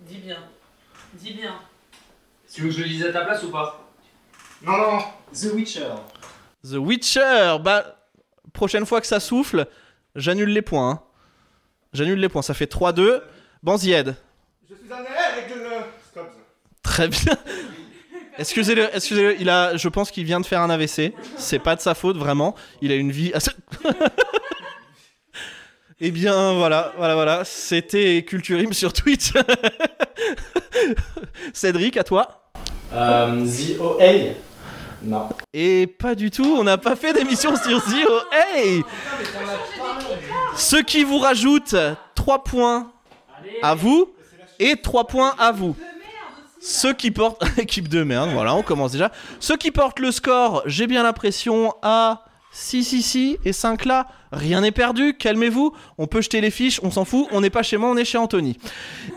Dis 0.01 0.17
bien. 0.17 0.37
Dis 1.21 1.33
bien. 1.33 1.55
Tu 2.53 2.61
veux 2.61 2.69
que 2.69 2.75
je 2.75 2.81
le 2.81 2.87
dise 2.89 3.05
à 3.05 3.11
ta 3.13 3.21
place 3.21 3.43
ou 3.43 3.49
pas? 3.51 3.87
Non, 4.61 4.73
non, 4.77 4.91
non. 4.93 4.99
The 5.33 5.53
Witcher. 5.53 5.87
The 6.63 6.75
Witcher. 6.75 7.57
Bah, 7.63 7.97
prochaine 8.53 8.85
fois 8.85 9.01
que 9.01 9.07
ça 9.07 9.19
souffle, 9.19 9.67
j'annule 10.15 10.49
les 10.49 10.61
points. 10.61 10.89
hein. 10.91 11.01
J'annule 11.93 12.19
les 12.19 12.29
points. 12.29 12.41
Ça 12.41 12.53
fait 12.53 12.71
3-2. 12.71 13.21
Banzied. 13.63 14.15
Je 14.69 14.75
suis 14.75 14.91
un 14.91 14.95
avec 14.97 15.55
le. 15.55 15.63
Scobs. 16.09 16.25
Très 16.83 17.07
bien. 17.07 17.37
Excusez-le, 18.37 18.89
excusez-le, 18.95 19.39
il 19.39 19.49
a, 19.49 19.75
je 19.75 19.87
pense 19.89 20.09
qu'il 20.09 20.23
vient 20.23 20.39
de 20.39 20.45
faire 20.45 20.61
un 20.61 20.69
AVC. 20.69 21.13
C'est 21.37 21.59
pas 21.59 21.75
de 21.75 21.81
sa 21.81 21.93
faute, 21.93 22.17
vraiment. 22.17 22.55
Il 22.81 22.91
a 22.91 22.95
une 22.95 23.11
vie 23.11 23.31
assez... 23.33 23.51
Eh 26.03 26.09
bien, 26.09 26.53
voilà, 26.53 26.93
voilà, 26.97 27.13
voilà. 27.13 27.45
C'était 27.45 28.23
Culturim 28.23 28.73
sur 28.73 28.91
Twitch. 28.91 29.33
Cédric, 31.53 31.95
à 31.95 32.03
toi. 32.03 32.49
Euh, 32.91 33.45
The 33.45 33.79
OA. 33.79 34.33
Non. 35.03 35.29
Et 35.53 35.85
pas 35.85 36.15
du 36.15 36.31
tout, 36.31 36.55
on 36.57 36.63
n'a 36.63 36.79
pas 36.79 36.95
fait 36.95 37.13
d'émission 37.13 37.53
sur. 37.55 38.27
Hey 38.31 38.83
Ce 40.55 40.77
qui 40.77 41.03
vous 41.03 41.19
rajoute 41.19 41.75
3 42.15 42.43
points 42.43 42.91
à 43.61 43.75
vous 43.75 44.11
et 44.57 44.77
3 44.77 45.05
points 45.05 45.35
à 45.37 45.51
vous. 45.51 45.75
Ceux 46.59 46.93
qui 46.93 47.11
portent. 47.11 47.43
Équipe 47.59 47.87
de 47.87 48.03
merde, 48.03 48.31
voilà, 48.33 48.55
on 48.55 48.63
commence 48.63 48.93
déjà. 48.93 49.11
Ceux 49.39 49.55
qui 49.55 49.69
portent 49.69 49.99
le 49.99 50.11
score, 50.11 50.63
j'ai 50.65 50.87
bien 50.87 51.03
l'impression, 51.03 51.75
à 51.83 52.25
6 52.53 52.93
ici 52.93 53.37
et 53.45 53.53
5 53.53 53.85
là. 53.85 54.07
Rien 54.31 54.61
n'est 54.61 54.71
perdu, 54.71 55.13
calmez-vous. 55.13 55.75
On 55.97 56.07
peut 56.07 56.21
jeter 56.21 56.41
les 56.41 56.51
fiches, 56.51 56.79
on 56.83 56.91
s'en 56.91 57.05
fout. 57.05 57.27
On 57.31 57.41
n'est 57.41 57.49
pas 57.49 57.63
chez 57.63 57.77
moi, 57.77 57.89
on 57.89 57.97
est 57.97 58.05
chez 58.05 58.17
Anthony. 58.17 58.57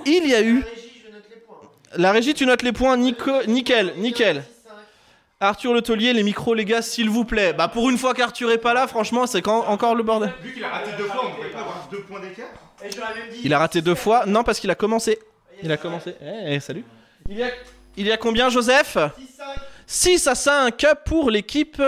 Il 0.06 0.26
y 0.26 0.34
a 0.34 0.42
eu. 0.42 0.64
La 1.96 2.10
régie, 2.10 2.34
tu 2.34 2.46
notes 2.46 2.62
les 2.62 2.72
points. 2.72 2.96
Nico... 2.96 3.30
Nickel, 3.46 3.94
nickel. 3.98 4.42
Arthur 5.40 5.74
Le 5.74 5.82
Taulier, 5.82 6.12
les 6.12 6.22
micros, 6.22 6.54
les 6.54 6.64
gars, 6.64 6.82
s'il 6.82 7.10
vous 7.10 7.24
plaît. 7.24 7.52
Bah, 7.52 7.68
pour 7.68 7.90
une 7.90 7.98
fois 7.98 8.14
qu'Arthur 8.14 8.50
est 8.50 8.58
pas 8.58 8.74
là, 8.74 8.86
franchement, 8.86 9.26
c'est 9.26 9.42
quand 9.42 9.66
encore 9.66 9.94
le 9.94 10.02
bordel. 10.02 10.32
Vu 10.42 10.54
qu'il 10.54 10.64
a 10.64 10.70
raté 10.70 10.90
deux 10.96 11.04
fois, 11.04 11.22
on 11.26 11.36
devrait 11.36 11.50
pas 11.50 11.60
avoir 11.60 11.88
deux 11.90 12.00
points 12.02 12.20
d'écart. 12.20 12.46
Il 13.42 13.54
a 13.54 13.58
raté 13.58 13.82
deux 13.82 13.94
fois. 13.94 14.26
Non, 14.26 14.42
parce 14.42 14.58
qu'il 14.58 14.70
a 14.70 14.74
commencé. 14.74 15.18
Il 15.62 15.70
a 15.70 15.76
commencé. 15.76 16.14
Eh, 16.20 16.54
eh, 16.54 16.60
salut. 16.60 16.84
Il 17.28 17.36
y 17.36 17.42
a, 17.42 17.48
il 17.96 18.06
y 18.06 18.12
a 18.12 18.16
combien, 18.16 18.48
Joseph? 18.48 18.98
6 19.86 20.26
à 20.26 20.34
5 20.34 20.84
pour 21.04 21.30
l'équipe 21.30 21.80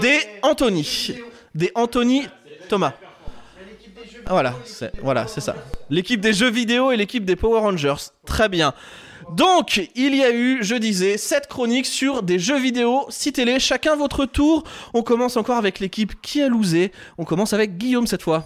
des 0.00 0.20
Anthony. 0.42 1.14
Des 1.54 1.72
Anthony 1.74 2.26
Thomas. 2.68 2.92
Ah, 4.26 4.32
Voilà, 4.32 4.54
c'est 4.64 4.92
voilà, 5.02 5.26
c'est 5.26 5.40
ça. 5.40 5.56
L'équipe 5.88 6.20
des 6.20 6.32
jeux 6.32 6.50
vidéo 6.50 6.92
et 6.92 6.96
l'équipe 6.96 7.24
des 7.24 7.36
Power 7.36 7.60
Rangers. 7.60 7.94
Très 8.24 8.48
bien. 8.48 8.72
Donc, 9.36 9.80
il 9.94 10.14
y 10.14 10.24
a 10.24 10.30
eu, 10.32 10.58
je 10.62 10.74
disais, 10.74 11.16
7 11.16 11.46
chroniques 11.46 11.86
sur 11.86 12.22
des 12.22 12.38
jeux 12.38 12.58
vidéo. 12.58 13.06
Citez-les, 13.10 13.60
chacun 13.60 13.94
votre 13.96 14.24
tour. 14.26 14.64
On 14.94 15.02
commence 15.02 15.36
encore 15.36 15.56
avec 15.56 15.78
l'équipe 15.78 16.20
qui 16.20 16.42
a 16.42 16.48
losé. 16.48 16.90
On 17.18 17.24
commence 17.24 17.52
avec 17.52 17.76
Guillaume 17.76 18.06
cette 18.06 18.22
fois. 18.22 18.44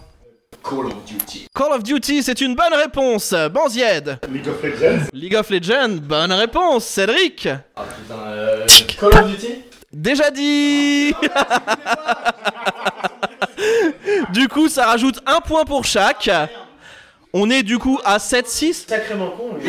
Call 0.63 0.87
of 0.87 1.05
Duty. 1.05 1.47
Call 1.55 1.73
of 1.73 1.83
Duty, 1.83 2.23
c'est 2.23 2.41
une 2.41 2.55
bonne 2.55 2.75
réponse. 2.75 3.35
Banzied. 3.53 4.19
League 4.31 4.49
of 4.49 4.63
Legends. 4.63 5.07
League 5.13 5.37
of 5.37 5.51
Legends, 5.51 5.97
bonne 6.03 6.33
réponse. 6.33 6.85
Cédric. 6.85 7.49
Ah 7.77 7.85
putain, 7.85 8.19
euh. 8.29 8.67
Call 8.99 9.13
of 9.25 9.31
Duty 9.31 9.55
Déjà 9.93 10.31
dit. 10.31 11.13
du 14.33 14.49
coup, 14.49 14.69
ça 14.69 14.87
rajoute 14.87 15.21
un 15.27 15.41
point 15.41 15.65
pour 15.65 15.85
chaque. 15.85 16.31
On 17.33 17.51
est 17.51 17.63
du 17.63 17.79
coup 17.79 17.99
à 18.05 18.19
7-6. 18.19 18.87
Sacrément 18.87 19.31
con, 19.31 19.57
lui. 19.57 19.69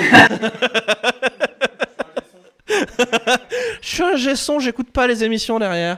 Je 3.82 3.88
suis 3.88 4.04
un 4.04 4.16
gesson, 4.16 4.60
j'écoute 4.60 4.92
pas 4.92 5.08
les 5.08 5.24
émissions 5.24 5.60
derrière. 5.60 5.98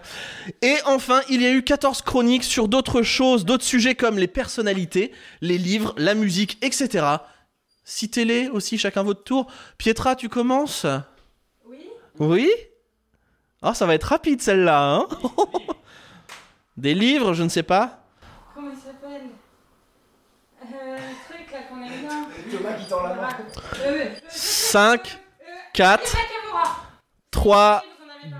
Et 0.61 0.75
enfin, 0.85 1.21
il 1.29 1.41
y 1.41 1.45
a 1.45 1.51
eu 1.51 1.63
14 1.63 2.01
chroniques 2.01 2.43
sur 2.43 2.67
d'autres 2.67 3.01
choses, 3.01 3.45
d'autres 3.45 3.63
sujets 3.63 3.95
comme 3.95 4.17
les 4.17 4.27
personnalités, 4.27 5.11
les 5.41 5.57
livres, 5.57 5.93
la 5.97 6.13
musique, 6.13 6.57
etc. 6.61 7.05
Citez-les 7.85 8.49
aussi, 8.49 8.77
chacun 8.77 9.03
votre 9.03 9.23
tour. 9.23 9.47
Pietra, 9.77 10.15
tu 10.15 10.27
commences? 10.29 10.85
Oui 11.65 11.77
Oui? 12.19 12.51
Oh, 13.61 13.73
ça 13.73 13.85
va 13.85 13.95
être 13.95 14.03
rapide 14.03 14.41
celle-là, 14.41 14.83
hein? 14.83 15.07
Des 16.77 16.93
livres, 16.93 17.33
je 17.33 17.43
ne 17.43 17.49
sais 17.49 17.63
pas. 17.63 17.99
Comment 18.53 18.69
il 18.71 18.77
s'appelle? 18.77 19.29
Euh, 20.61 20.95
le 20.95 21.33
truc 21.33 21.51
là 21.51 21.59
qu'on 21.69 21.81
aime 21.81 22.01
bien. 22.01 22.57
Thomas 22.57 22.73
qui 22.73 22.87
tend 22.87 23.01
la 23.03 23.15
main. 23.15 23.29
Euh, 23.83 24.05
5, 24.29 25.19
4, 25.73 26.15
Nakamura 26.15 26.75
3, 27.31 27.83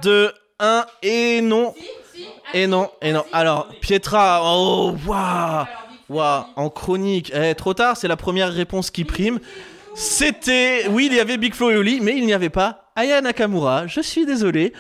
2, 0.04 0.32
1, 0.60 0.86
et 1.02 1.42
non. 1.42 1.74
Si, 1.76 1.86
si. 2.14 2.28
Et 2.54 2.68
non, 2.68 2.92
et 3.02 3.12
non. 3.12 3.26
Alors, 3.34 3.70
Pietra, 3.82 4.42
oh, 4.44 4.96
waouh 5.08 5.66
Waouh, 6.10 6.46
en 6.56 6.70
chronique. 6.70 7.32
Eh, 7.36 7.54
trop 7.56 7.74
tard, 7.74 7.98
c'est 7.98 8.08
la 8.08 8.16
première 8.16 8.54
réponse 8.54 8.92
qui 8.92 9.04
prime. 9.04 9.40
C'était. 9.96 10.86
Oui, 10.90 11.08
il 11.12 11.16
y 11.16 11.20
avait 11.20 11.38
Big 11.38 11.54
Flo 11.54 11.72
et 11.72 11.76
Oli, 11.76 12.00
mais 12.02 12.16
il 12.16 12.26
n'y 12.26 12.34
avait 12.34 12.50
pas 12.50 12.92
Aya 12.96 13.20
Nakamura. 13.20 13.88
Je 13.88 14.00
suis 14.00 14.26
désolé. 14.26 14.74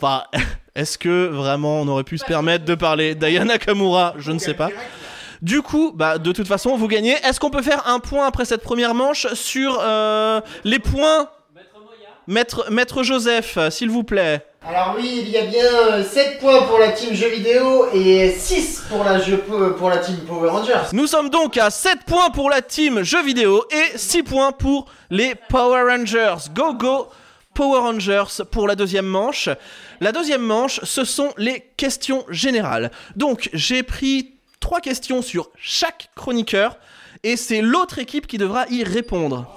Enfin, 0.00 0.24
est-ce 0.74 0.96
que 0.96 1.26
vraiment 1.26 1.80
on 1.80 1.88
aurait 1.88 2.04
pu 2.04 2.16
se 2.16 2.24
permettre 2.24 2.64
de 2.64 2.74
parler 2.74 3.14
d'Aya 3.14 3.44
Nakamura 3.44 4.14
Je 4.16 4.32
ne 4.32 4.38
sais 4.38 4.54
pas. 4.54 4.70
Du 5.42 5.62
coup, 5.62 5.92
bah, 5.94 6.18
de 6.18 6.32
toute 6.32 6.48
façon, 6.48 6.76
vous 6.76 6.88
gagnez. 6.88 7.16
Est-ce 7.24 7.40
qu'on 7.40 7.50
peut 7.50 7.62
faire 7.62 7.86
un 7.86 7.98
point 7.98 8.26
après 8.26 8.44
cette 8.44 8.62
première 8.62 8.94
manche 8.94 9.26
sur 9.34 9.78
euh, 9.80 10.40
les 10.64 10.78
points? 10.78 11.28
Maître, 12.26 12.70
Maître 12.70 13.02
Joseph, 13.02 13.58
s'il 13.70 13.90
vous 13.90 14.04
plaît. 14.04 14.46
Alors 14.66 14.94
oui, 14.96 15.22
il 15.22 15.30
y 15.30 15.38
a 15.38 15.46
bien 15.46 16.04
7 16.04 16.38
points 16.38 16.62
pour 16.62 16.78
la 16.78 16.92
team 16.92 17.14
jeux 17.14 17.30
vidéo 17.30 17.86
et 17.94 18.30
6 18.30 18.84
pour 18.90 19.02
la, 19.02 19.18
jeu, 19.18 19.38
pour 19.38 19.88
la 19.88 19.96
team 19.96 20.16
Power 20.28 20.50
Rangers. 20.50 20.90
Nous 20.92 21.06
sommes 21.06 21.30
donc 21.30 21.56
à 21.56 21.70
7 21.70 22.04
points 22.06 22.28
pour 22.28 22.50
la 22.50 22.60
team 22.60 23.02
jeux 23.02 23.22
vidéo 23.22 23.64
et 23.70 23.96
6 23.96 24.22
points 24.22 24.52
pour 24.52 24.84
les 25.08 25.34
Power 25.48 25.82
Rangers. 25.90 26.36
Go 26.54 26.74
go 26.74 27.08
Power 27.54 27.80
Rangers 27.80 28.44
pour 28.50 28.66
la 28.68 28.74
deuxième 28.74 29.06
manche. 29.06 29.48
La 30.00 30.12
deuxième 30.12 30.42
manche, 30.42 30.80
ce 30.84 31.04
sont 31.04 31.32
les 31.36 31.60
questions 31.76 32.24
générales. 32.28 32.90
Donc 33.16 33.50
j'ai 33.52 33.82
pris 33.82 34.34
3 34.60 34.80
questions 34.80 35.22
sur 35.22 35.50
chaque 35.56 36.10
chroniqueur 36.14 36.78
et 37.22 37.36
c'est 37.36 37.60
l'autre 37.60 37.98
équipe 37.98 38.26
qui 38.26 38.38
devra 38.38 38.66
y 38.68 38.84
répondre. 38.84 39.56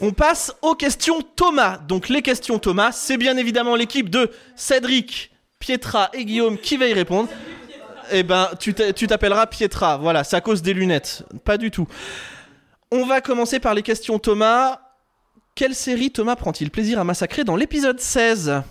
On 0.00 0.12
passe 0.12 0.54
aux 0.62 0.74
questions 0.74 1.22
Thomas. 1.22 1.78
Donc 1.78 2.08
les 2.08 2.22
questions 2.22 2.58
Thomas, 2.58 2.92
c'est 2.92 3.16
bien 3.16 3.36
évidemment 3.36 3.76
l'équipe 3.76 4.10
de 4.10 4.30
Cédric, 4.56 5.30
Pietra 5.58 6.10
et 6.12 6.24
Guillaume 6.24 6.58
qui 6.58 6.76
va 6.76 6.86
y 6.86 6.92
répondre. 6.92 7.28
Eh 8.10 8.22
ben, 8.22 8.50
tu 8.58 8.74
t'appelleras 8.74 9.46
Pietra. 9.46 9.96
Voilà, 9.96 10.24
c'est 10.24 10.36
à 10.36 10.40
cause 10.40 10.60
des 10.60 10.74
lunettes. 10.74 11.24
Pas 11.44 11.56
du 11.56 11.70
tout. 11.70 11.86
On 12.90 13.06
va 13.06 13.22
commencer 13.22 13.58
par 13.58 13.72
les 13.72 13.82
questions 13.82 14.18
Thomas. 14.18 14.80
Quelle 15.54 15.74
série 15.74 16.10
Thomas 16.10 16.34
prend-il 16.34 16.70
plaisir 16.70 16.98
à 16.98 17.04
massacrer 17.04 17.44
dans 17.44 17.56
l'épisode 17.56 18.00
16 18.00 18.62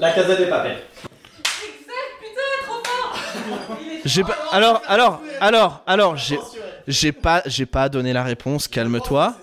La 0.00 0.12
Casa 0.12 0.34
des 0.34 0.46
Papel. 0.46 0.78
Exact, 0.78 1.94
putain, 2.20 2.66
trop 2.66 2.82
fort 2.82 3.78
J'ai 4.04 4.24
pas. 4.24 4.36
Alors, 4.50 4.80
alors, 4.86 5.20
alors, 5.40 5.82
alors, 5.86 6.16
j'ai, 6.16 6.38
j'ai 6.88 7.12
pas, 7.12 7.42
j'ai 7.44 7.66
pas 7.66 7.90
donné 7.90 8.14
la 8.14 8.22
réponse. 8.22 8.66
Calme-toi. 8.66 9.34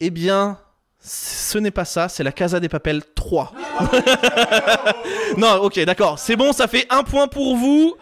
Eh 0.00 0.08
bien, 0.08 0.58
ce 0.98 1.58
n'est 1.58 1.70
pas 1.70 1.84
ça. 1.84 2.08
C'est 2.08 2.24
la 2.24 2.32
Casa 2.32 2.58
des 2.58 2.70
Papel 2.70 3.02
3. 3.14 3.52
non, 5.36 5.56
ok, 5.56 5.78
d'accord. 5.80 6.18
C'est 6.18 6.36
bon. 6.36 6.54
Ça 6.54 6.68
fait 6.68 6.86
un 6.88 7.02
point 7.02 7.28
pour 7.28 7.54
vous. 7.54 7.96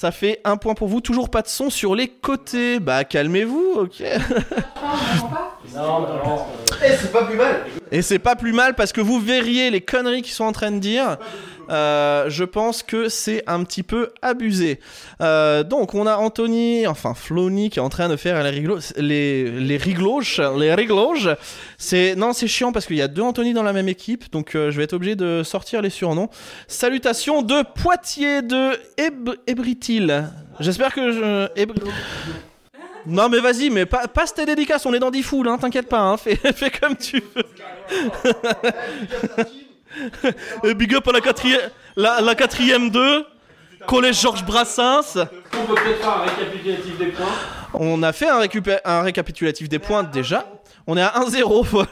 Ça 0.00 0.12
fait 0.12 0.40
un 0.44 0.56
point 0.56 0.74
pour 0.74 0.86
vous. 0.86 1.00
Toujours 1.00 1.28
pas 1.28 1.42
de 1.42 1.48
son 1.48 1.70
sur 1.70 1.96
les 1.96 2.06
côtés. 2.06 2.78
Bah, 2.78 3.02
calmez-vous, 3.02 3.78
ok. 3.78 4.00
Non, 5.74 6.00
non, 6.02 6.24
non. 6.24 6.46
Eh, 6.84 6.92
c'est 6.96 7.10
pas 7.10 7.24
plus 7.24 7.36
mal. 7.36 7.66
Et 7.90 8.00
c'est 8.00 8.20
pas 8.20 8.36
plus 8.36 8.52
mal 8.52 8.76
parce 8.76 8.92
que 8.92 9.00
vous 9.00 9.18
verriez 9.18 9.70
les 9.70 9.80
conneries 9.80 10.22
qu'ils 10.22 10.34
sont 10.34 10.44
en 10.44 10.52
train 10.52 10.70
de 10.70 10.78
dire. 10.78 11.18
Euh, 11.70 12.30
je 12.30 12.44
pense 12.44 12.82
que 12.82 13.08
c'est 13.08 13.42
un 13.46 13.62
petit 13.64 13.82
peu 13.82 14.10
abusé. 14.22 14.80
Euh, 15.20 15.62
donc 15.64 15.94
on 15.94 16.06
a 16.06 16.16
Anthony, 16.16 16.86
enfin 16.86 17.14
Flony 17.14 17.70
qui 17.70 17.78
est 17.78 17.82
en 17.82 17.88
train 17.88 18.08
de 18.08 18.16
faire 18.16 18.42
les 18.42 18.50
riglo- 18.50 18.92
les 18.96 19.50
les. 20.74 21.36
C'est 21.76 22.14
non 22.16 22.32
c'est 22.32 22.48
chiant 22.48 22.72
parce 22.72 22.86
qu'il 22.86 22.96
y 22.96 23.02
a 23.02 23.08
deux 23.08 23.22
Anthony 23.22 23.52
dans 23.52 23.62
la 23.62 23.72
même 23.72 23.88
équipe, 23.88 24.30
donc 24.32 24.54
euh, 24.54 24.70
je 24.70 24.76
vais 24.78 24.84
être 24.84 24.92
obligé 24.94 25.16
de 25.16 25.42
sortir 25.42 25.82
les 25.82 25.90
surnoms. 25.90 26.28
Salutations 26.66 27.42
de 27.42 27.62
Poitiers 27.82 28.42
de 28.42 28.72
Eb- 28.96 29.36
Ebritil. 29.46 30.24
J'espère 30.60 30.92
que 30.94 31.12
je 31.12 31.48
non 33.06 33.28
mais 33.28 33.40
vas-y, 33.40 33.70
mais 33.70 33.86
pa- 33.86 34.06
passe 34.08 34.34
tes 34.34 34.44
dédicaces, 34.44 34.84
on 34.84 34.92
est 34.92 34.98
dans 34.98 35.10
10 35.10 35.22
foules, 35.22 35.48
hein, 35.48 35.56
t'inquiète 35.58 35.88
pas, 35.88 36.00
hein, 36.00 36.16
fais, 36.16 36.34
fais 36.54 36.70
comme 36.70 36.96
tu 36.96 37.22
veux. 37.34 37.44
Big 40.74 40.94
up 40.94 41.08
à 41.08 41.12
la 41.12 41.20
quatrième, 41.20 41.70
la, 41.96 42.20
la 42.20 42.34
quatrième 42.34 42.90
2, 42.90 43.26
collège 43.86 44.20
Georges 44.20 44.44
Brassens. 44.44 45.16
On 45.16 45.64
peut 45.66 45.74
peut-être 45.74 46.00
faire 46.00 46.10
un 46.10 46.24
récapitulatif 46.24 46.98
des 46.98 47.06
points. 47.06 47.26
On 47.74 48.02
a 48.02 48.12
fait 48.12 48.28
un, 48.28 49.02
récapitulatif 49.02 49.68
des 49.68 49.78
points 49.78 50.02
déjà. 50.02 50.46
On 50.86 50.96
est 50.96 51.02
à 51.02 51.20
1-0, 51.20 51.64
voilà. 51.70 51.88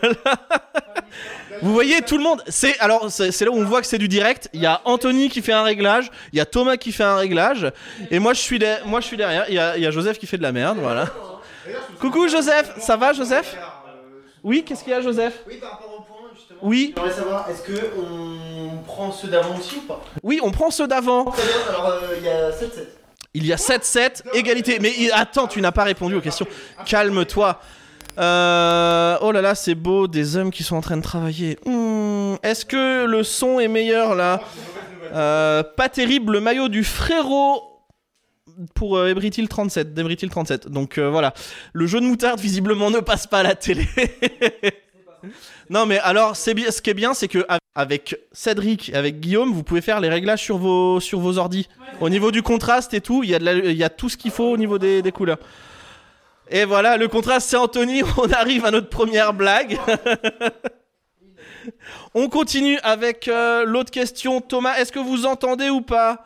Vous 1.62 1.72
voyez, 1.72 2.02
tout 2.02 2.16
le 2.16 2.22
monde. 2.22 2.42
C'est 2.48 2.78
alors, 2.80 3.10
c'est 3.10 3.40
là 3.42 3.50
où 3.50 3.54
on 3.54 3.64
voit 3.64 3.80
que 3.80 3.86
c'est 3.86 3.98
du 3.98 4.08
direct. 4.08 4.48
Il 4.52 4.60
y 4.60 4.66
a 4.66 4.80
Anthony 4.84 5.28
qui 5.28 5.42
fait 5.42 5.52
un 5.52 5.62
réglage, 5.62 6.10
il 6.32 6.38
y 6.38 6.40
a 6.40 6.46
Thomas 6.46 6.76
qui 6.76 6.92
fait 6.92 7.04
un 7.04 7.16
réglage, 7.16 7.70
et 8.10 8.18
moi 8.18 8.34
je 8.34 8.40
suis, 8.40 8.58
derrière. 8.58 9.46
Il 9.48 9.54
y, 9.54 9.58
a, 9.58 9.90
Joseph 9.90 10.18
qui 10.18 10.26
fait 10.26 10.38
de 10.38 10.42
la 10.42 10.52
merde, 10.52 10.78
voilà. 10.80 11.06
Coucou 12.00 12.28
Joseph, 12.28 12.74
ça 12.78 12.96
va 12.96 13.12
Joseph? 13.12 13.56
Oui, 14.42 14.62
qu'est-ce 14.64 14.84
qu'il 14.84 14.92
y 14.92 14.94
a 14.94 15.00
Joseph? 15.00 15.42
Oui, 15.48 15.56
par 15.56 15.72
rapport 15.72 15.92
au 15.98 16.15
justement. 16.36 16.60
Oui, 16.62 16.92
J'aimerais 16.96 17.12
savoir, 17.12 17.50
est-ce 17.50 17.62
que 17.62 17.72
on 17.98 18.82
prend 18.84 19.10
ceux 19.12 19.28
d'avant 19.28 19.56
aussi 19.58 19.76
ou 19.76 19.80
pas? 19.82 20.02
Oui, 20.22 20.40
on 20.42 20.50
prend 20.50 20.70
ceux 20.70 20.86
d'avant. 20.86 21.24
Très 21.26 21.42
bien, 21.42 21.56
alors 21.70 21.88
euh, 21.88 22.00
il 22.18 22.24
y 22.24 22.28
a 22.28 22.50
7-7. 22.50 22.54
Il 23.34 23.46
y 23.46 23.52
a 23.52 23.56
7-7, 23.56 24.22
égalité. 24.34 24.78
Mais 24.80 24.92
il- 24.98 25.10
attends, 25.12 25.46
tu 25.46 25.60
n'as 25.60 25.72
pas 25.72 25.84
répondu 25.84 26.14
aux 26.14 26.20
questions. 26.20 26.46
Calme-toi. 26.86 27.60
Euh, 28.18 29.18
oh 29.20 29.30
là 29.30 29.42
là, 29.42 29.54
c'est 29.54 29.74
beau, 29.74 30.06
des 30.08 30.36
hommes 30.38 30.50
qui 30.50 30.62
sont 30.62 30.76
en 30.76 30.80
train 30.80 30.96
de 30.96 31.02
travailler. 31.02 31.58
Hmm, 31.66 32.36
Est-ce 32.42 32.64
que 32.64 33.04
le 33.04 33.22
son 33.22 33.60
est 33.60 33.68
meilleur 33.68 34.14
là? 34.14 34.40
Euh, 35.12 35.62
Pas 35.62 35.88
terrible, 35.90 36.32
le 36.32 36.40
maillot 36.40 36.68
du 36.68 36.82
frérot 36.82 37.62
pour 38.74 38.96
euh, 38.96 39.08
Ebritil 39.08 39.48
37, 39.48 39.92
d'Ebritil 39.92 40.30
37. 40.30 40.68
Donc 40.68 40.96
euh, 40.96 41.10
voilà, 41.10 41.34
le 41.74 41.86
jeu 41.86 42.00
de 42.00 42.06
moutarde 42.06 42.40
visiblement 42.40 42.90
ne 42.90 43.00
passe 43.00 43.26
pas 43.26 43.40
à 43.40 43.42
la 43.42 43.54
télé. 43.54 43.86
non 45.70 45.86
mais 45.86 45.98
alors, 46.00 46.36
c'est 46.36 46.54
bien, 46.54 46.70
ce 46.70 46.82
qui 46.82 46.90
est 46.90 46.94
bien, 46.94 47.14
c'est 47.14 47.28
que 47.28 47.44
av- 47.48 47.58
avec 47.74 48.18
Cédric, 48.32 48.88
et 48.90 48.94
avec 48.94 49.20
Guillaume, 49.20 49.52
vous 49.52 49.62
pouvez 49.62 49.80
faire 49.82 50.00
les 50.00 50.08
réglages 50.08 50.42
sur 50.42 50.58
vos 50.58 51.00
sur 51.00 51.20
vos 51.20 51.38
ordis. 51.38 51.68
Au 52.00 52.08
niveau 52.08 52.30
du 52.30 52.42
contraste 52.42 52.94
et 52.94 53.00
tout, 53.00 53.22
il 53.22 53.30
y 53.30 53.34
a 53.34 53.38
de 53.38 53.44
la- 53.44 53.54
il 53.54 53.76
y 53.76 53.84
a 53.84 53.90
tout 53.90 54.08
ce 54.08 54.16
qu'il 54.16 54.30
faut 54.30 54.50
au 54.50 54.56
niveau 54.56 54.78
des, 54.78 55.02
des 55.02 55.12
couleurs. 55.12 55.38
Et 56.48 56.64
voilà, 56.64 56.96
le 56.96 57.08
contraste 57.08 57.48
c'est 57.50 57.56
Anthony, 57.56 58.02
on 58.18 58.30
arrive 58.32 58.64
à 58.64 58.70
notre 58.70 58.88
première 58.88 59.32
blague. 59.34 59.78
on 62.14 62.28
continue 62.28 62.78
avec 62.82 63.28
euh, 63.28 63.64
l'autre 63.64 63.90
question. 63.90 64.40
Thomas, 64.40 64.76
est-ce 64.78 64.92
que 64.92 64.98
vous 65.00 65.26
entendez 65.26 65.68
ou 65.68 65.80
pas? 65.80 66.24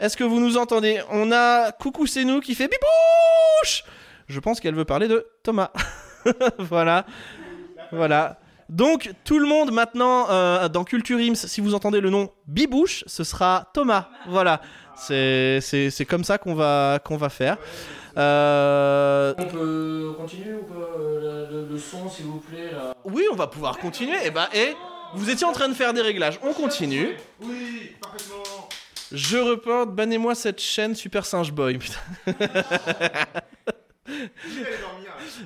Est-ce 0.00 0.16
que 0.16 0.24
vous 0.24 0.40
nous 0.40 0.56
entendez? 0.56 1.00
On 1.10 1.32
a 1.32 1.72
Coucou 1.72 2.06
c'est 2.06 2.24
nous 2.24 2.40
qui 2.40 2.54
fait 2.54 2.68
bibouche 2.68 3.84
Je 4.28 4.40
pense 4.40 4.60
qu'elle 4.60 4.74
veut 4.74 4.84
parler 4.84 5.08
de 5.08 5.26
Thomas. 5.42 5.70
voilà. 6.58 7.06
Voilà. 7.92 8.38
Donc 8.70 9.10
tout 9.24 9.38
le 9.38 9.46
monde 9.46 9.70
maintenant 9.72 10.26
euh, 10.30 10.68
dans 10.68 10.84
Culture 10.84 11.18
Ims, 11.18 11.34
si 11.36 11.60
vous 11.60 11.74
entendez 11.74 12.00
le 12.00 12.08
nom 12.10 12.30
Bibouche, 12.46 13.04
ce 13.06 13.22
sera 13.24 13.70
Thomas. 13.74 14.08
Voilà. 14.28 14.60
C'est 14.96 15.58
c'est- 15.60 15.90
c'est 15.90 16.04
comme 16.06 16.24
ça 16.24 16.38
qu'on 16.38 16.54
va, 16.54 16.98
qu'on 17.04 17.16
va 17.16 17.28
faire. 17.28 17.58
Euh, 18.16 19.34
On 19.36 19.44
peut 19.46 20.14
continuer 20.16 20.54
ou 20.54 20.62
pas 20.64 20.74
euh, 20.98 21.46
le, 21.50 21.68
le 21.72 21.78
son, 21.78 22.08
s'il 22.08 22.26
vous 22.26 22.38
plaît 22.38 22.70
là 22.72 22.94
Oui, 23.04 23.24
on 23.32 23.34
va 23.36 23.48
pouvoir 23.48 23.76
continuer. 23.78 24.16
Et 24.24 24.30
bah, 24.30 24.48
et 24.54 24.74
vous 25.14 25.28
étiez 25.30 25.46
en 25.46 25.52
train 25.52 25.68
de 25.68 25.74
faire 25.74 25.92
des 25.92 26.00
réglages. 26.00 26.38
On 26.42 26.52
continue. 26.52 27.16
Oui, 27.42 27.92
parfaitement. 28.00 28.68
Je 29.12 29.36
reporte, 29.36 29.90
bannez-moi 29.94 30.34
cette 30.34 30.60
chaîne 30.60 30.94
Super 30.94 31.26
Singe 31.26 31.52
Boy. 31.52 31.78
Putain. 31.78 31.98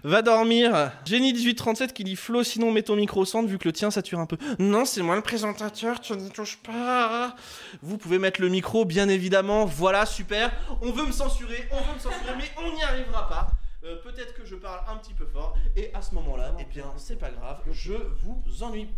Va 0.04 0.22
dormir. 0.22 0.92
Jenny 1.04 1.32
1837 1.32 1.92
qui 1.92 2.04
dit 2.04 2.16
Flo, 2.16 2.42
sinon 2.42 2.72
mets 2.72 2.82
ton 2.82 2.96
micro 2.96 3.20
au 3.20 3.24
centre 3.24 3.48
vu 3.48 3.58
que 3.58 3.68
le 3.68 3.72
tien 3.72 3.90
sature 3.90 4.18
un 4.18 4.26
peu. 4.26 4.36
Non, 4.58 4.84
c'est 4.84 5.02
moi 5.02 5.16
le 5.16 5.22
présentateur, 5.22 6.00
tu 6.00 6.12
n'y 6.14 6.30
touches 6.30 6.58
pas. 6.58 7.34
Vous 7.82 7.98
pouvez 7.98 8.18
mettre 8.18 8.40
le 8.40 8.48
micro, 8.48 8.84
bien 8.84 9.08
évidemment. 9.08 9.64
Voilà, 9.64 10.06
super. 10.06 10.52
On 10.82 10.90
veut 10.90 11.06
me 11.06 11.12
censurer, 11.12 11.68
on 11.70 11.76
veut 11.76 11.94
me 11.94 11.98
censurer, 12.00 12.34
mais 12.36 12.50
on 12.58 12.74
n'y 12.74 12.82
arrivera 12.82 13.28
pas. 13.28 13.48
Euh, 13.84 13.96
Peut-être 14.02 14.34
que 14.34 14.44
je 14.44 14.56
parle 14.56 14.80
un 14.92 14.96
petit 14.96 15.14
peu 15.14 15.24
fort. 15.26 15.56
Et 15.76 15.90
à 15.94 16.02
ce 16.02 16.14
moment-là, 16.16 16.54
eh 16.58 16.64
bien, 16.64 16.84
c'est 16.96 17.18
pas 17.18 17.30
grave, 17.30 17.58
je 17.70 17.94
vous 18.22 18.62
ennuie. 18.62 18.88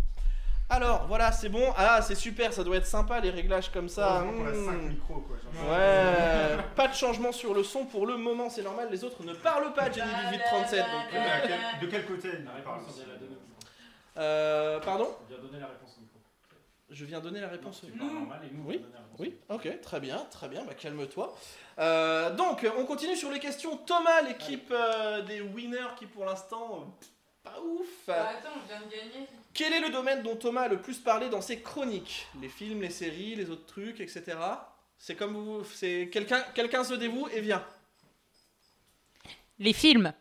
Alors, 0.71 1.07
voilà, 1.09 1.33
c'est 1.33 1.49
bon. 1.49 1.73
Ah, 1.77 2.01
c'est 2.01 2.15
super, 2.15 2.53
ça 2.53 2.63
doit 2.63 2.77
être 2.77 2.87
sympa 2.87 3.19
les 3.21 3.31
réglages 3.31 3.71
comme 3.73 3.89
ça. 3.89 4.23
Qu'on 4.25 4.47
a 4.47 4.55
cinq 4.55 4.83
Hmm. 4.83 4.89
micros, 4.89 5.21
quoi. 5.21 5.37
Ouais, 5.69 6.57
pas 6.77 6.87
de 6.89 6.95
changement 6.95 7.33
sur 7.33 7.53
le 7.55 7.65
son 7.65 7.85
pour 7.87 8.07
le 8.07 8.17
moment, 8.17 8.49
c'est 8.49 8.63
normal. 8.63 8.89
Les 8.91 9.03
autres 9.03 9.23
ne 9.25 9.35
parlent 9.35 9.73
pas, 9.73 9.91
Jenny 9.91 10.07
1837. 10.31 10.79
Donc, 10.81 10.89
quel- 11.11 11.81
De 11.81 11.87
quel 11.91 12.07
côté 12.07 12.29
il 12.39 12.45
La 12.45 12.51
parle 12.63 12.79
réponse, 12.79 12.93
on 12.93 12.97
vient 12.97 13.07
la 13.13 13.19
donner 13.19 13.35
au 13.35 13.41
micro. 13.41 13.59
euh, 14.19 14.81
pardon 14.81 15.09
On 15.25 15.29
vient 15.35 15.43
donner 15.43 15.59
la 15.61 15.67
réponse 15.67 15.97
au 15.99 16.01
micro. 16.03 16.19
Je 16.89 17.05
viens 17.05 17.21
donner 17.21 17.41
la 17.41 17.49
réponse. 17.49 17.83
Tu 17.85 17.91
parles 17.93 18.11
normal 18.13 18.41
et 18.45 18.55
nous, 18.55 18.63
on 18.65 18.69
Oui, 18.69 18.77
va 18.77 18.83
donner 18.83 18.93
la 18.95 19.01
réponse. 19.01 19.19
Oui, 19.19 19.37
ok, 19.49 19.81
très 19.81 20.01
bien, 20.01 20.19
très 20.31 20.49
bien, 20.49 20.65
bah 20.65 20.75
calme-toi. 20.75 21.35
Euh, 21.81 22.31
donc, 22.35 22.65
on 22.79 22.85
continue 22.85 23.17
sur 23.17 23.31
les 23.33 23.39
questions. 23.41 23.77
Thomas, 23.77 24.21
l'équipe 24.23 24.71
euh, 24.73 25.23
des 25.23 25.41
winners 25.41 25.95
qui 25.99 26.07
pour 26.07 26.25
l'instant, 26.25 26.81
euh, 26.81 27.07
pas 27.43 27.61
ouf. 27.61 28.09
Attends, 28.09 28.49
on 28.63 28.67
vient 28.67 28.81
de 28.81 28.91
gagner. 28.91 29.27
Quel 29.55 29.73
est 29.73 29.81
le 29.81 29.91
domaine 29.91 30.23
dont 30.23 30.37
Thomas 30.37 30.63
a 30.63 30.69
le 30.69 30.81
plus 30.81 30.99
parlé 30.99 31.29
dans 31.29 31.41
ses 31.43 31.61
chroniques? 31.61 32.27
Les 32.41 32.49
films, 32.49 32.83
les 32.83 32.91
séries, 32.91 33.35
les 33.35 33.51
autres 33.51 33.67
trucs, 33.67 34.01
etc. 34.01 34.37
C'est 34.99 35.17
comme 35.17 35.35
vous, 35.35 35.65
c'est 35.65 36.09
quelqu'un, 36.13 36.43
quelqu'un 36.55 36.85
se 36.85 36.95
dévoue 36.95 37.29
et 37.29 37.41
vient. 37.41 37.65
Les 39.59 39.73
films. 39.73 40.13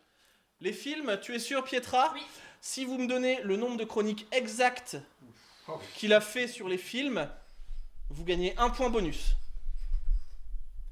Les 0.61 0.73
films, 0.73 1.17
tu 1.21 1.33
es 1.35 1.39
sûr, 1.39 1.63
Pietra? 1.63 2.11
Oui. 2.13 2.21
Si 2.61 2.83
vous 2.83 2.97
me 2.97 3.07
donnez 3.07 3.41
le 3.43 3.55
nombre 3.55 3.77
de 3.77 3.85
chroniques 3.85 4.27
exactes 4.31 4.97
qu'il 5.95 6.13
a 6.13 6.19
fait 6.21 6.47
sur 6.47 6.67
les 6.67 6.77
films, 6.77 7.29
vous 8.09 8.23
gagnez 8.25 8.57
un 8.57 8.69
point 8.69 8.89
bonus. 8.89 9.35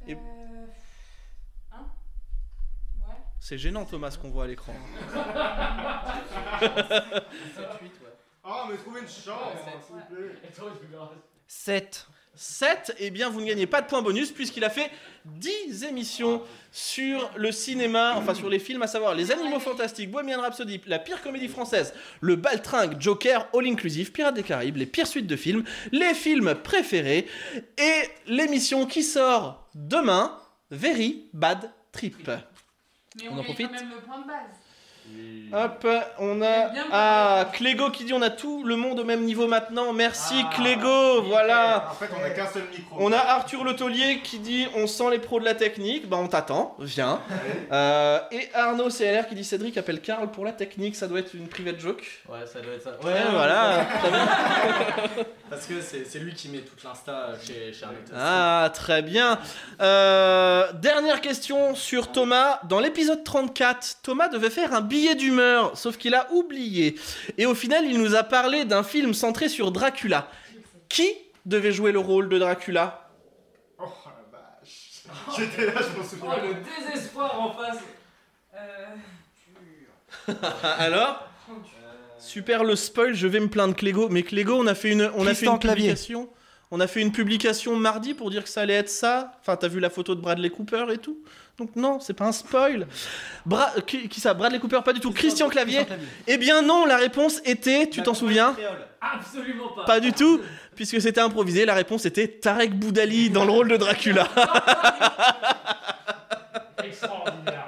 Et- 0.07 0.13
Euh... 0.13 0.17
Hein 1.73 1.87
Ouais. 3.07 3.15
C'est 3.47 3.57
gênant, 3.57 3.86
Thomas, 3.86 4.12
ce 4.12 4.17
qu'on 4.17 4.29
voit 4.29 4.43
à 4.43 4.47
l'écran. 4.47 4.73
Ah, 8.49 8.65
mais 8.69 8.77
trouvez 8.77 9.01
une 9.01 9.07
chance, 9.07 9.57
s'il 9.86 9.95
vous 9.95 10.01
plaît. 10.10 10.36
Et 10.43 10.53
toi, 10.53 10.71
tu 10.79 10.88
verras. 10.89 11.10
7. 11.47 12.07
7, 12.33 12.95
eh 12.99 13.10
bien 13.10 13.29
vous 13.29 13.41
ne 13.41 13.45
gagnez 13.45 13.67
pas 13.67 13.81
de 13.81 13.88
points 13.88 14.01
bonus 14.01 14.31
puisqu'il 14.31 14.63
a 14.63 14.69
fait 14.69 14.89
10 15.25 15.83
émissions 15.83 16.41
sur 16.71 17.29
le 17.36 17.51
cinéma, 17.51 18.13
enfin 18.15 18.33
sur 18.33 18.47
les 18.47 18.60
films, 18.60 18.83
à 18.83 18.88
savoir 18.88 19.15
Les 19.15 19.31
Animaux 19.31 19.60
Fantastiques, 19.60 20.12
Bohemian 20.12 20.41
Rhapsody, 20.41 20.81
La 20.86 20.99
Pire 20.99 21.21
Comédie 21.21 21.49
Française, 21.49 21.93
Le 22.21 22.36
Baltringue, 22.36 23.01
Joker, 23.01 23.49
All 23.53 23.67
Inclusive, 23.67 24.12
Pirates 24.12 24.36
des 24.36 24.43
Caraïbes, 24.43 24.77
Les 24.77 24.86
Pires 24.86 25.07
Suites 25.07 25.27
de 25.27 25.36
Films, 25.36 25.63
Les 25.91 26.13
Films 26.13 26.55
Préférés 26.55 27.27
et 27.77 28.01
l'émission 28.27 28.86
qui 28.86 29.03
sort 29.03 29.67
demain, 29.73 30.38
Very 30.71 31.29
Bad 31.33 31.71
Trip. 31.91 32.29
Mais 33.17 33.30
On 33.30 33.34
on, 33.36 33.39
en 33.39 33.43
profite 33.43 33.67
quand 33.67 33.73
même 33.73 33.89
le 33.89 34.01
point 34.01 34.21
de 34.21 34.27
base. 34.27 34.66
Hop, 35.53 35.87
on 36.19 36.41
a 36.41 36.71
ah 36.91 37.45
Clégo 37.53 37.89
qui 37.89 38.03
dit 38.03 38.11
on 38.11 38.21
a 38.21 38.29
tout 38.29 38.65
le 38.65 38.75
monde 38.75 38.99
au 38.99 39.05
même 39.05 39.23
niveau 39.23 39.47
maintenant. 39.47 39.93
Merci 39.93 40.35
Ah, 40.43 40.49
Clégo, 40.53 41.21
voilà. 41.21 41.87
En 41.89 41.93
fait, 41.93 42.09
on 42.19 42.21
a 42.21 42.29
qu'un 42.31 42.47
seul 42.47 42.63
micro. 42.69 42.97
On 42.99 43.13
a 43.13 43.17
Arthur 43.17 43.63
Le 43.63 43.73
Taulier 43.73 44.19
qui 44.21 44.39
dit 44.39 44.67
on 44.75 44.87
sent 44.87 45.09
les 45.09 45.19
pros 45.19 45.39
de 45.39 45.45
la 45.45 45.53
technique, 45.55 46.09
bah 46.09 46.17
on 46.19 46.27
t'attend, 46.27 46.75
viens. 46.79 47.21
Euh, 47.71 48.19
et 48.31 48.49
Arnaud 48.53 48.89
CLR 48.89 49.25
qui 49.29 49.35
dit 49.35 49.45
Cédric 49.45 49.77
appelle 49.77 50.01
Karl 50.01 50.29
pour 50.31 50.43
la 50.43 50.51
technique, 50.51 50.97
ça 50.97 51.07
doit 51.07 51.19
être 51.19 51.33
une 51.33 51.47
private 51.47 51.79
joke. 51.79 52.03
Ouais, 52.27 52.45
ça 52.45 52.59
doit 52.59 52.73
être 52.73 52.83
ça. 52.83 52.97
Ouais, 53.07 53.13
voilà. 53.31 53.85
très 54.01 54.09
bien. 54.11 54.27
Parce 55.49 55.65
que 55.65 55.79
c'est 55.79 56.03
c'est 56.05 56.19
lui 56.19 56.33
qui 56.33 56.49
met 56.49 56.59
toute 56.59 56.83
l'insta 56.83 57.29
chez, 57.41 57.71
chez 57.71 57.85
Arnaud. 57.85 57.97
Ah, 58.13 58.69
très 58.73 59.01
bien. 59.01 59.39
Euh, 59.81 60.73
dernière 60.73 61.21
question 61.21 61.73
sur 61.73 62.11
Thomas. 62.11 62.59
Dans 62.67 62.81
l'épisode 62.81 63.23
34, 63.23 63.99
Thomas 64.03 64.27
devait 64.27 64.49
faire 64.49 64.73
un 64.73 64.81
billet 64.97 65.15
d'humeur, 65.15 65.77
sauf 65.77 65.97
qu'il 65.97 66.15
a 66.15 66.31
oublié. 66.31 66.95
Et 67.38 67.45
au 67.45 67.53
final, 67.55 67.86
il 67.86 67.99
nous 68.01 68.15
a 68.15 68.23
parlé 68.23 68.65
d'un 68.65 68.83
film 68.83 69.13
centré 69.13 69.47
sur 69.49 69.71
Dracula. 69.71 70.29
Qui 70.89 71.10
devait 71.45 71.71
jouer 71.71 71.91
le 71.91 71.99
rôle 71.99 72.29
de 72.29 72.38
Dracula 72.39 73.10
Oh 73.79 73.83
la 74.05 74.39
vache. 74.39 75.03
J'étais 75.38 75.65
là, 75.67 75.73
je 75.81 75.97
m'en 75.97 76.03
Oh, 76.03 76.07
souviens. 76.10 76.43
le 76.43 76.93
désespoir 76.93 77.39
en 77.41 77.53
face. 77.53 77.77
Euh... 78.55 80.33
Alors 80.79 81.23
Super 82.19 82.63
le 82.63 82.75
spoil, 82.75 83.13
je 83.13 83.27
vais 83.27 83.39
me 83.39 83.47
plaindre 83.47 83.75
Clégo. 83.75 84.10
Mais 84.10 84.23
Clégo, 84.23 84.55
on 84.60 84.67
a 84.67 84.75
fait 84.75 84.91
une, 84.91 85.10
on 85.15 85.27
a 85.27 85.33
fait 85.33 85.45
une 85.45 85.60
Clavier. 85.60 85.89
publication. 85.89 86.29
On 86.71 86.79
a 86.81 86.88
fait 86.88 87.01
une 87.01 87.12
publication 87.13 87.75
mardi 87.77 88.13
pour 88.13 88.29
dire 88.29 88.43
que 88.43 88.49
ça 88.49 88.62
allait 88.62 88.73
être 88.73 88.89
ça. 88.89 89.33
Enfin, 89.39 89.55
t'as 89.55 89.67
vu 89.69 89.79
la 89.79 89.89
photo 89.89 90.15
de 90.15 90.19
Bradley 90.21 90.49
Cooper 90.49 90.86
et 90.91 90.97
tout. 90.97 91.19
Donc 91.57 91.75
non, 91.75 91.99
c'est 91.99 92.13
pas 92.13 92.25
un 92.25 92.31
spoil. 92.31 92.85
Bra- 93.45 93.73
qui, 93.87 94.07
qui 94.09 94.19
ça 94.21 94.33
Bradley 94.35 94.59
Cooper 94.59 94.81
Pas 94.85 94.93
du 94.93 94.99
tout. 94.99 95.11
Christian 95.11 95.49
Clavier. 95.49 95.87
Eh 96.27 96.37
bien 96.37 96.61
non, 96.61 96.85
la 96.85 96.97
réponse 96.97 97.41
était, 97.45 97.89
tu 97.89 98.03
t'en 98.03 98.13
souviens 98.13 98.55
Absolument 99.01 99.69
pas. 99.69 99.85
Pas 99.85 99.99
du 99.99 100.13
tout, 100.13 100.39
puisque 100.75 101.01
c'était 101.01 101.21
improvisé. 101.21 101.65
La 101.65 101.73
réponse 101.73 102.05
était 102.05 102.27
Tarek 102.27 102.77
Boudali 102.77 103.31
dans 103.31 103.43
le 103.45 103.51
rôle 103.51 103.69
de 103.69 103.77
Dracula. 103.77 104.27
Extraordinaire. 106.83 107.67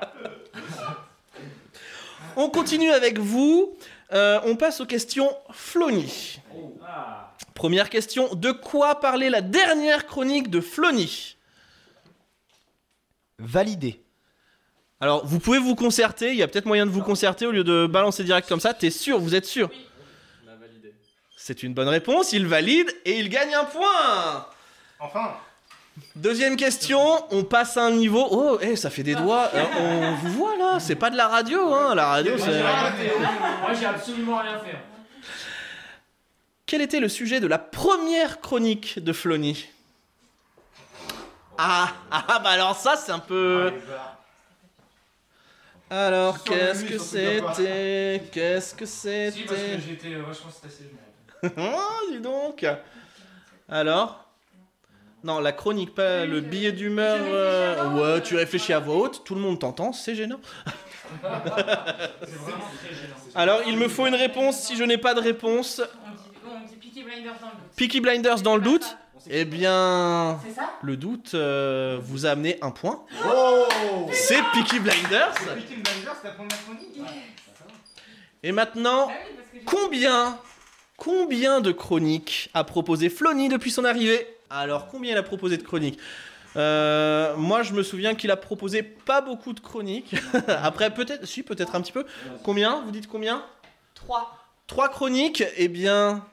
On 2.35 2.49
continue 2.49 2.91
avec 2.91 3.19
vous. 3.19 3.75
Euh, 4.13 4.39
on 4.45 4.55
passe 4.55 4.81
aux 4.81 4.85
questions 4.85 5.31
Flony. 5.51 6.39
Ah. 6.87 7.31
Première 7.53 7.89
question, 7.89 8.33
de 8.35 8.51
quoi 8.51 8.99
parlait 8.99 9.29
la 9.29 9.41
dernière 9.41 10.05
chronique 10.07 10.49
de 10.49 10.61
Flony? 10.61 11.35
Validé. 13.39 14.01
Alors, 15.01 15.25
vous 15.25 15.39
pouvez 15.39 15.59
vous 15.59 15.75
concerter, 15.75 16.31
il 16.31 16.35
y 16.35 16.43
a 16.43 16.47
peut-être 16.47 16.65
moyen 16.65 16.85
de 16.85 16.91
vous 16.91 17.01
concerter 17.01 17.45
au 17.45 17.51
lieu 17.51 17.63
de 17.63 17.87
balancer 17.87 18.23
direct 18.23 18.49
comme 18.49 18.59
ça. 18.59 18.73
T'es 18.73 18.89
sûr, 18.89 19.17
vous 19.19 19.33
êtes 19.33 19.45
sûr 19.45 19.69
On 20.45 20.51
a 20.51 20.55
validé. 20.55 20.93
C'est 21.37 21.63
une 21.63 21.73
bonne 21.73 21.87
réponse, 21.87 22.33
il 22.33 22.45
valide 22.47 22.91
et 23.05 23.17
il 23.17 23.29
gagne 23.29 23.55
un 23.55 23.63
point 23.63 24.45
Enfin, 24.99 25.37
Deuxième 26.15 26.55
question, 26.57 26.99
on 27.31 27.43
passe 27.43 27.77
à 27.77 27.85
un 27.85 27.91
niveau. 27.91 28.27
Oh, 28.31 28.57
eh, 28.61 28.75
ça 28.75 28.89
fait 28.89 29.03
des 29.03 29.15
doigts. 29.15 29.49
Euh, 29.53 29.63
on 29.79 30.15
vous 30.15 30.31
voit 30.33 30.57
là, 30.57 30.79
c'est 30.79 30.95
pas 30.95 31.09
de 31.09 31.17
la 31.17 31.27
radio, 31.27 31.73
hein. 31.73 31.95
La 31.95 32.07
radio, 32.07 32.37
Moi, 32.37 32.45
j'ai 32.45 32.53
c'est. 32.53 33.19
Moi, 33.61 33.73
j'ai 33.79 33.85
absolument 33.85 34.37
rien 34.39 34.59
fait. 34.59 34.77
Quel 36.65 36.81
était 36.81 36.99
le 36.99 37.09
sujet 37.09 37.39
de 37.39 37.47
la 37.47 37.57
première 37.57 38.41
chronique 38.41 38.99
de 39.03 39.13
Flony? 39.13 39.65
Ah, 41.61 41.91
ah, 42.09 42.39
bah 42.41 42.51
alors 42.51 42.75
ça, 42.75 42.95
c'est 42.95 43.11
un 43.11 43.19
peu. 43.19 43.73
Alors, 45.89 46.41
qu'est-ce 46.43 46.85
que 46.85 46.97
c'était? 46.97 48.23
Qu'est-ce 48.31 48.73
que 48.73 48.85
Si, 48.85 49.07
parce 49.07 49.35
que 49.35 49.57
c'était? 49.57 49.79
j'étais 49.79 50.13
euh, 50.13 50.21
vachement 50.21 50.51
stressé, 50.51 50.85
je 51.41 51.49
me 51.49 51.51
rappelle. 51.57 51.73
Oh, 51.75 52.11
dis 52.11 52.19
donc 52.19 52.65
Alors? 53.67 54.25
Non, 55.21 55.39
la 55.39 55.51
chronique, 55.51 55.93
pas 55.93 56.25
le 56.25 56.39
billet 56.39 56.71
d'humeur. 56.71 57.17
Euh. 57.19 58.15
Ouais, 58.15 58.21
tu 58.21 58.37
réfléchis 58.37 58.71
à 58.71 58.79
voix 58.79 58.95
haute, 58.95 59.25
tout 59.25 59.35
le 59.35 59.41
monde 59.41 59.59
t'entend, 59.59 59.91
c'est 59.91 60.15
gênant. 60.15 60.39
C'est 61.09 61.27
vraiment 61.27 62.69
très 62.79 62.95
gênant. 62.95 63.15
Alors, 63.35 63.61
il 63.67 63.77
me 63.77 63.89
faut 63.89 64.05
une 64.05 64.15
réponse. 64.15 64.61
Si 64.61 64.77
je 64.77 64.83
n'ai 64.83 64.97
pas 64.97 65.13
de 65.13 65.19
réponse, 65.19 65.81
On 66.05 66.11
dit, 66.11 66.63
on 66.63 66.67
dit 66.67 66.75
Peaky 66.75 67.03
Blinders 67.03 67.33
dans 67.41 67.47
le 67.47 67.57
doute. 67.57 67.75
Peaky 67.75 67.99
Blinders 67.99 68.41
dans 68.41 68.55
le 68.55 68.61
doute 68.61 68.97
Eh 69.29 69.45
bien, 69.45 70.39
C'est 70.47 70.53
ça 70.53 70.69
le 70.81 70.97
doute 70.97 71.31
euh, 71.33 71.99
vous 72.01 72.25
a 72.25 72.29
amené 72.31 72.57
un 72.61 72.71
point. 72.71 73.03
Oh 73.27 73.65
C'est 74.11 74.41
Peaky 74.53 74.79
Blinders. 74.79 75.33
Peaky 75.33 75.75
Blinders, 75.81 76.15
c'est 76.21 76.27
la 76.27 76.33
première 76.33 76.63
chronique 76.63 77.01
Et 78.43 78.51
maintenant, 78.51 79.07
Ah 79.09 79.13
oui, 79.29 79.35
parce 79.37 79.49
que 79.49 79.57
j'ai- 79.57 79.63
combien, 79.65 80.37
combien 80.97 81.61
de 81.61 81.71
chroniques 81.71 82.49
a 82.53 82.63
proposé 82.63 83.09
Flony 83.09 83.49
depuis 83.49 83.71
son 83.71 83.85
arrivée? 83.85 84.27
Alors, 84.49 84.87
combien 84.87 85.11
il 85.13 85.17
a 85.17 85.23
proposé 85.23 85.57
de 85.57 85.63
chroniques? 85.63 85.99
Euh, 86.55 87.35
moi, 87.35 87.61
je 87.61 87.73
me 87.73 87.83
souviens 87.83 88.15
qu'il 88.15 88.31
a 88.31 88.37
proposé 88.37 88.81
pas 88.81 89.21
beaucoup 89.21 89.53
de 89.53 89.59
chroniques. 89.59 90.15
Après, 90.47 90.91
peut-être, 90.91 91.25
si, 91.27 91.43
peut-être 91.43 91.75
un 91.75 91.81
petit 91.81 91.91
peu. 91.91 92.05
Combien? 92.43 92.81
Vous 92.81 92.91
dites 92.91 93.07
combien? 93.07 93.43
3. 93.93 94.35
Trois 94.65 94.89
chroniques? 94.89 95.43
Eh 95.57 95.67
bien, 95.67 96.25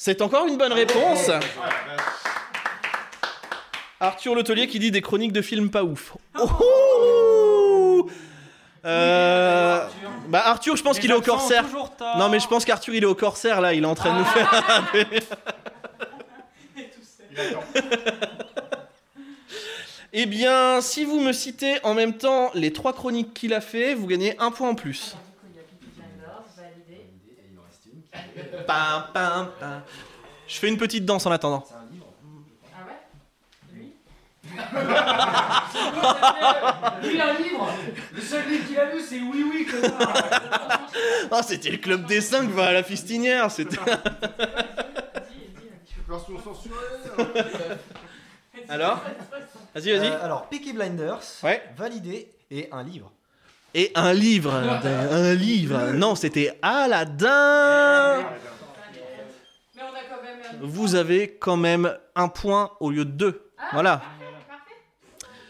c'est 0.00 0.22
encore 0.22 0.46
une 0.46 0.56
bonne 0.56 0.72
réponse. 0.72 1.28
Arthur 3.98 4.36
Letellier 4.36 4.68
qui 4.68 4.78
dit 4.78 4.92
des 4.92 5.02
chroniques 5.02 5.32
de 5.32 5.42
films 5.42 5.70
pas 5.70 5.82
ouf. 5.82 6.16
Oh 6.40 8.08
Euh, 8.84 9.84
bah 10.28 10.42
Arthur, 10.46 10.76
je 10.76 10.84
pense 10.84 11.00
qu'il 11.00 11.10
est 11.10 11.14
au 11.14 11.20
corsaire. 11.20 11.64
Non 12.16 12.28
mais 12.28 12.38
je 12.38 12.46
pense 12.46 12.64
qu'Arthur 12.64 12.94
il 12.94 13.02
est 13.02 13.06
au 13.06 13.16
corsaire 13.16 13.60
là, 13.60 13.74
il 13.74 13.82
est 13.82 13.86
en 13.86 13.96
train 13.96 14.14
de 14.14 14.18
nous 14.20 14.24
faire. 14.24 14.54
Attend. 17.36 17.62
eh 20.12 20.26
bien, 20.26 20.80
si 20.80 21.04
vous 21.04 21.18
me 21.20 21.32
citez 21.32 21.78
en 21.84 21.94
même 21.94 22.16
temps 22.16 22.50
les 22.54 22.72
trois 22.72 22.92
chroniques 22.92 23.34
qu'il 23.34 23.52
a 23.52 23.60
fait, 23.60 23.94
vous 23.94 24.06
gagnez 24.06 24.36
un 24.40 24.50
point 24.52 24.68
en 24.70 24.74
plus. 24.76 25.16
Il 25.50 25.56
y 25.56 25.60
a 25.60 25.62
Peaky 25.64 25.86
Blinders, 25.96 26.42
validé. 26.56 27.06
Pam, 28.68 29.04
pam, 29.14 29.48
pam. 29.58 29.80
Je 30.46 30.58
fais 30.58 30.68
une 30.68 30.76
petite 30.76 31.06
danse 31.06 31.24
en 31.24 31.30
attendant. 31.30 31.64
Ah 32.74 32.84
ouais? 32.86 32.98
Lui? 33.72 33.94
Lui, 37.10 37.18
un 37.20 37.32
livre 37.32 37.70
Le 38.14 38.20
seul 38.20 38.46
livre 38.46 38.66
qu'il 38.66 38.78
a 38.78 38.92
lu, 38.92 39.00
c'est 39.00 39.20
Oui, 39.20 39.42
oui, 39.50 39.64
connard 39.66 40.12
Ah, 41.30 41.42
c'était 41.42 41.70
le 41.70 41.78
club 41.78 42.04
des 42.04 42.20
5 42.20 42.50
va 42.50 42.66
à 42.66 42.72
la 42.74 42.82
fistinière. 42.82 43.50
C'était. 43.50 43.78
Alors 48.68 49.00
Vas-y, 49.74 49.92
vas-y. 49.96 50.08
Euh, 50.08 50.22
alors, 50.24 50.46
Peaky 50.48 50.72
Blinders, 50.74 51.20
Ouais. 51.42 51.62
validé 51.76 52.28
et 52.50 52.68
un 52.72 52.82
livre. 52.82 53.10
Et 53.74 53.92
un 53.94 54.12
livre. 54.12 54.54
Un 54.54 55.34
livre. 55.34 55.92
Non, 55.92 56.14
c'était 56.14 56.58
Aladdin. 56.62 58.18
Mais 59.74 59.82
on 59.82 59.94
a 59.94 60.00
quand 60.08 60.22
même. 60.22 60.37
un- 60.37 60.37
Vous 60.60 60.94
avez 60.94 61.36
quand 61.38 61.56
même 61.56 61.96
un 62.14 62.28
point 62.28 62.72
au 62.80 62.90
lieu 62.90 63.04
de 63.04 63.10
deux. 63.10 63.50
Voilà. 63.72 64.02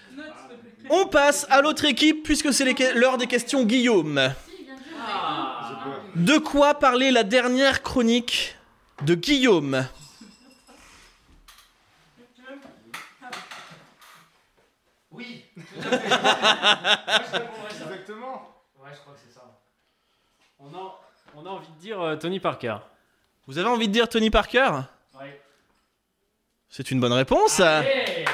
Te 0.09 0.57
plaît. 0.83 0.89
On 0.91 1.07
passe 1.07 1.47
à 1.51 1.61
l'autre 1.61 1.85
équipe 1.85 2.23
puisque 2.23 2.53
c'est 2.53 2.95
l'heure 2.95 3.19
des 3.19 3.27
questions 3.27 3.65
Guillaume. 3.65 4.33
De 6.15 6.39
quoi 6.39 6.75
parlait 6.75 7.11
la 7.11 7.23
dernière 7.23 7.83
chronique 7.83 8.57
de 9.03 9.15
Guillaume? 9.15 9.87
Oui. 15.11 15.45
Exactement. 17.71 18.55
Ouais, 18.79 18.91
je 18.93 18.99
crois 19.01 19.15
que 19.15 19.21
c'est 19.27 19.35
ça. 19.35 19.61
On 20.59 20.75
a, 20.75 21.01
on 21.35 21.47
a 21.47 21.49
envie 21.51 21.71
de 21.73 21.79
dire 21.81 22.01
euh, 22.01 22.17
Tony 22.17 22.41
Parker. 22.41 22.79
Vous 23.49 23.57
avez 23.57 23.69
envie 23.69 23.89
de 23.89 23.93
dire 23.95 24.11
Tony 24.11 24.29
Parker 24.29 24.71
Ouais. 25.19 25.41
C'est 26.69 26.91
une 26.91 27.01
bonne 27.01 27.15
réponse. 27.15 27.61
Hey 27.61 28.27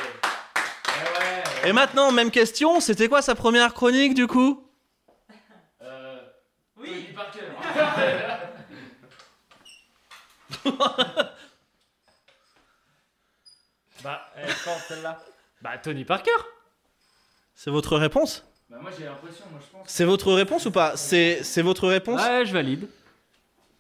Et 1.64 1.72
maintenant, 1.72 2.11
même 2.11 2.33
question, 2.33 2.81
c'était 2.81 3.07
quoi 3.07 3.22
sa 3.22 3.37
première 3.37 3.74
chronique 3.74 4.14
du 4.14 4.27
coup? 4.27 4.68
Euh. 5.81 6.18
Oui. 6.77 6.88
Tony 6.88 7.14
Parker. 7.14 7.44
Bah, 14.03 14.20
elle 14.37 14.50
est 14.50 14.53
forte 14.53 14.83
celle-là. 14.88 15.18
Bah, 15.62 15.79
Tony 15.79 16.05
Parker. 16.05 16.31
C'est 17.55 17.70
votre 17.70 17.96
réponse? 17.96 18.44
Bah, 18.68 18.77
moi 18.83 18.90
j'ai 18.98 19.05
l'impression, 19.05 19.44
moi 19.50 19.61
je 19.64 19.70
pense. 19.79 19.88
C'est 19.88 20.05
votre 20.05 20.31
réponse 20.35 20.66
ou 20.66 20.70
pas? 20.70 20.96
C'est 20.98 21.42
c'est 21.42 21.62
votre 21.62 21.88
réponse? 21.88 22.20
Ouais, 22.20 22.44
je 22.44 22.53
valide. 22.53 22.87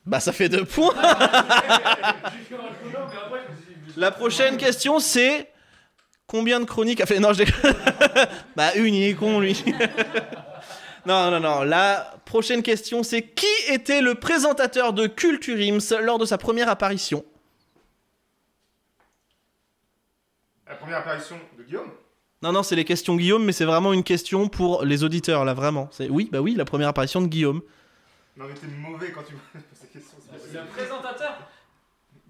Bah 0.06 0.20
ça 0.20 0.32
fait 0.32 0.48
deux 0.48 0.64
points. 0.64 0.92
J'ai 0.94 1.02
fait 1.02 2.54
un 2.54 2.58
coup 2.58 2.90
d'or, 2.92 3.08
mais 3.10 3.16
après 3.26 3.40
je 3.46 3.52
me 3.52 3.56
suis 3.56 3.74
dit. 3.74 3.92
La 4.00 4.10
prochaine 4.10 4.56
question 4.56 4.98
c'est 4.98 5.50
combien 6.26 6.60
de 6.60 6.64
chroniques 6.64 7.00
a 7.00 7.06
fait 7.06 7.20
Non, 7.20 7.32
je 7.32 7.44
déconne. 7.44 7.74
bah 8.56 8.74
une, 8.74 8.94
il 8.94 9.08
est 9.08 9.14
con 9.14 9.40
lui. 9.40 9.64
non, 11.06 11.30
non, 11.30 11.40
non. 11.40 11.62
La 11.62 12.14
prochaine 12.26 12.62
question 12.62 13.02
c'est 13.02 13.22
qui 13.22 13.46
était 13.70 14.02
le 14.02 14.14
présentateur 14.14 14.92
de 14.92 15.06
Culture 15.06 15.56
Ims 15.58 16.02
lors 16.02 16.18
de 16.18 16.26
sa 16.26 16.36
première 16.36 16.68
apparition? 16.68 17.24
La 20.66 20.74
première 20.74 20.98
apparition 20.98 21.36
de 21.56 21.62
Guillaume? 21.62 21.90
Non, 22.42 22.52
non, 22.52 22.62
c'est 22.62 22.76
les 22.76 22.84
questions 22.84 23.16
Guillaume, 23.16 23.44
mais 23.44 23.52
c'est 23.52 23.64
vraiment 23.64 23.94
une 23.94 24.04
question 24.04 24.48
pour 24.48 24.84
les 24.84 25.02
auditeurs 25.02 25.46
là, 25.46 25.54
vraiment. 25.54 25.88
C'est 25.92 26.10
oui, 26.10 26.28
bah 26.30 26.40
oui, 26.40 26.54
la 26.54 26.66
première 26.66 26.88
apparition 26.88 27.22
de 27.22 27.26
Guillaume. 27.26 27.62
Non, 28.36 28.46
mais 28.48 28.54
t'es 28.54 28.66
mauvais 28.66 29.12
quand 29.12 29.22
tu 29.22 29.34
me 29.34 29.38
poses 29.38 29.62
ces 29.80 29.86
questions. 29.88 30.16
possible. 30.32 30.58
un 30.58 30.66
présentateur 30.66 31.38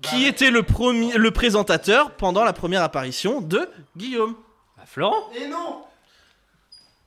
Qui 0.03 0.27
était 0.27 0.51
le 0.51 0.63
premier, 0.63 1.15
le 1.17 1.31
présentateur 1.31 2.11
pendant 2.13 2.45
la 2.45 2.53
première 2.53 2.83
apparition 2.83 3.41
de 3.41 3.69
Guillaume? 3.97 4.35
Bah, 4.77 4.83
Florent? 4.87 5.31
Et 5.35 5.47
non 5.49 5.85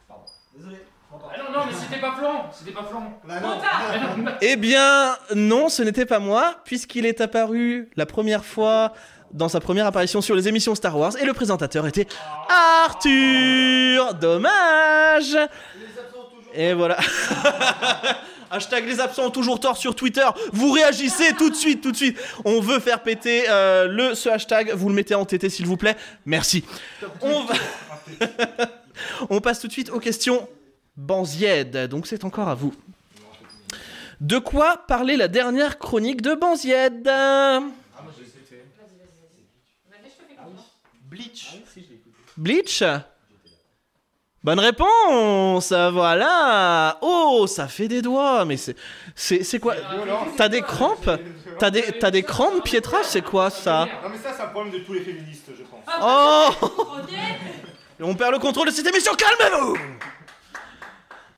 Pardon, 0.07 0.23
désolé. 0.55 0.77
Ah 1.13 1.37
non, 1.37 1.59
non, 1.59 1.65
mais 1.67 1.73
c'était 1.73 2.01
pas 2.01 2.15
Florent 2.17 2.49
C'était 2.51 2.71
pas 2.71 2.83
Florent 2.83 3.21
Bah 3.23 3.39
non. 3.39 3.59
Eh 4.41 4.55
bien, 4.55 5.15
non, 5.35 5.69
ce 5.69 5.81
n'était 5.83 6.05
pas 6.05 6.19
moi, 6.19 6.55
puisqu'il 6.65 7.05
est 7.05 7.21
apparu 7.21 7.89
la 7.95 8.05
première 8.05 8.43
fois 8.45 8.93
dans 9.31 9.49
sa 9.49 9.59
première 9.59 9.85
apparition 9.85 10.21
sur 10.21 10.35
les 10.35 10.47
émissions 10.47 10.73
Star 10.75 10.97
Wars, 10.97 11.15
et 11.17 11.25
le 11.25 11.33
présentateur 11.33 11.85
était 11.87 12.07
Arthur 12.49 14.13
Dommage 14.15 15.37
Et 16.53 16.73
voilà. 16.73 16.97
Hashtag 18.49 18.85
les 18.87 18.99
absents 18.99 19.25
ont 19.25 19.31
toujours 19.31 19.59
tort 19.59 19.77
sur 19.77 19.95
Twitter. 19.95 20.25
Vous 20.53 20.71
réagissez 20.71 21.33
tout 21.37 21.49
de 21.49 21.55
suite, 21.55 21.81
tout 21.81 21.91
de 21.91 21.97
suite. 21.97 22.17
On 22.45 22.61
veut 22.61 22.79
faire 22.79 23.03
péter 23.03 23.45
euh, 23.49 23.87
le, 23.87 24.15
ce 24.15 24.29
hashtag. 24.29 24.71
Vous 24.71 24.89
le 24.89 24.95
mettez 24.95 25.15
en 25.15 25.25
TT 25.25 25.49
s'il 25.49 25.65
vous 25.65 25.77
plaît. 25.77 25.95
Merci. 26.25 26.63
On, 27.21 27.43
va- 27.43 27.55
On 29.29 29.41
passe 29.41 29.59
tout 29.59 29.67
de 29.67 29.71
suite 29.73 29.89
aux 29.89 29.99
questions 29.99 30.47
Banzied. 30.95 31.75
Donc 31.87 32.07
c'est 32.07 32.23
encore 32.23 32.47
à 32.47 32.55
vous. 32.55 32.73
De 34.21 34.39
quoi 34.39 34.83
parlait 34.87 35.17
la 35.17 35.27
dernière 35.27 35.77
chronique 35.77 36.21
de 36.21 36.33
Banzied 36.33 37.07
Bleach. 41.09 41.47
Bleach? 42.37 42.83
Bonne 44.43 44.59
réponse 44.59 45.71
Voilà 45.71 46.97
Oh, 47.01 47.45
ça 47.47 47.67
fait 47.67 47.87
des 47.87 48.01
doigts, 48.01 48.45
mais 48.45 48.57
c'est... 48.57 48.75
C'est 49.15 49.43
c'est 49.43 49.59
quoi? 49.59 49.75
T'as 50.37 50.47
des 50.49 50.61
crampes? 50.61 51.09
T'as 51.59 51.69
des, 51.71 51.81
t'as 51.99 52.11
des 52.11 52.23
crampes, 52.23 52.63
Pietra? 52.63 52.99
C'est 53.03 53.23
quoi, 53.23 53.49
ça? 53.49 53.87
Non, 54.03 54.09
mais 54.09 54.17
ça, 54.17 54.33
c'est 54.35 54.43
un 54.43 54.47
problème 54.47 54.73
de 54.73 54.79
tous 54.79 54.93
les 54.93 55.01
féministes, 55.01 55.49
je 55.57 55.63
pense. 55.63 55.83
Oh. 56.01 56.49
On 57.99 58.13
perd 58.13 58.31
le 58.33 58.39
contrôle 58.39 58.67
de 58.67 58.71
cette 58.71 58.85
émission, 58.85 59.11
calmez-vous 59.15 59.75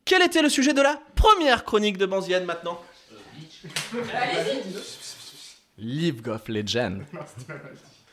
Quel 0.04 0.22
était 0.24 0.42
le 0.42 0.50
sujet 0.50 0.74
de 0.74 0.82
la 0.82 1.00
première 1.16 1.64
chronique 1.64 1.98
de 1.98 2.06
Banzied, 2.06 2.44
maintenant? 2.46 2.82
League 5.78 6.28
of 6.28 6.48
Legends. 6.50 7.00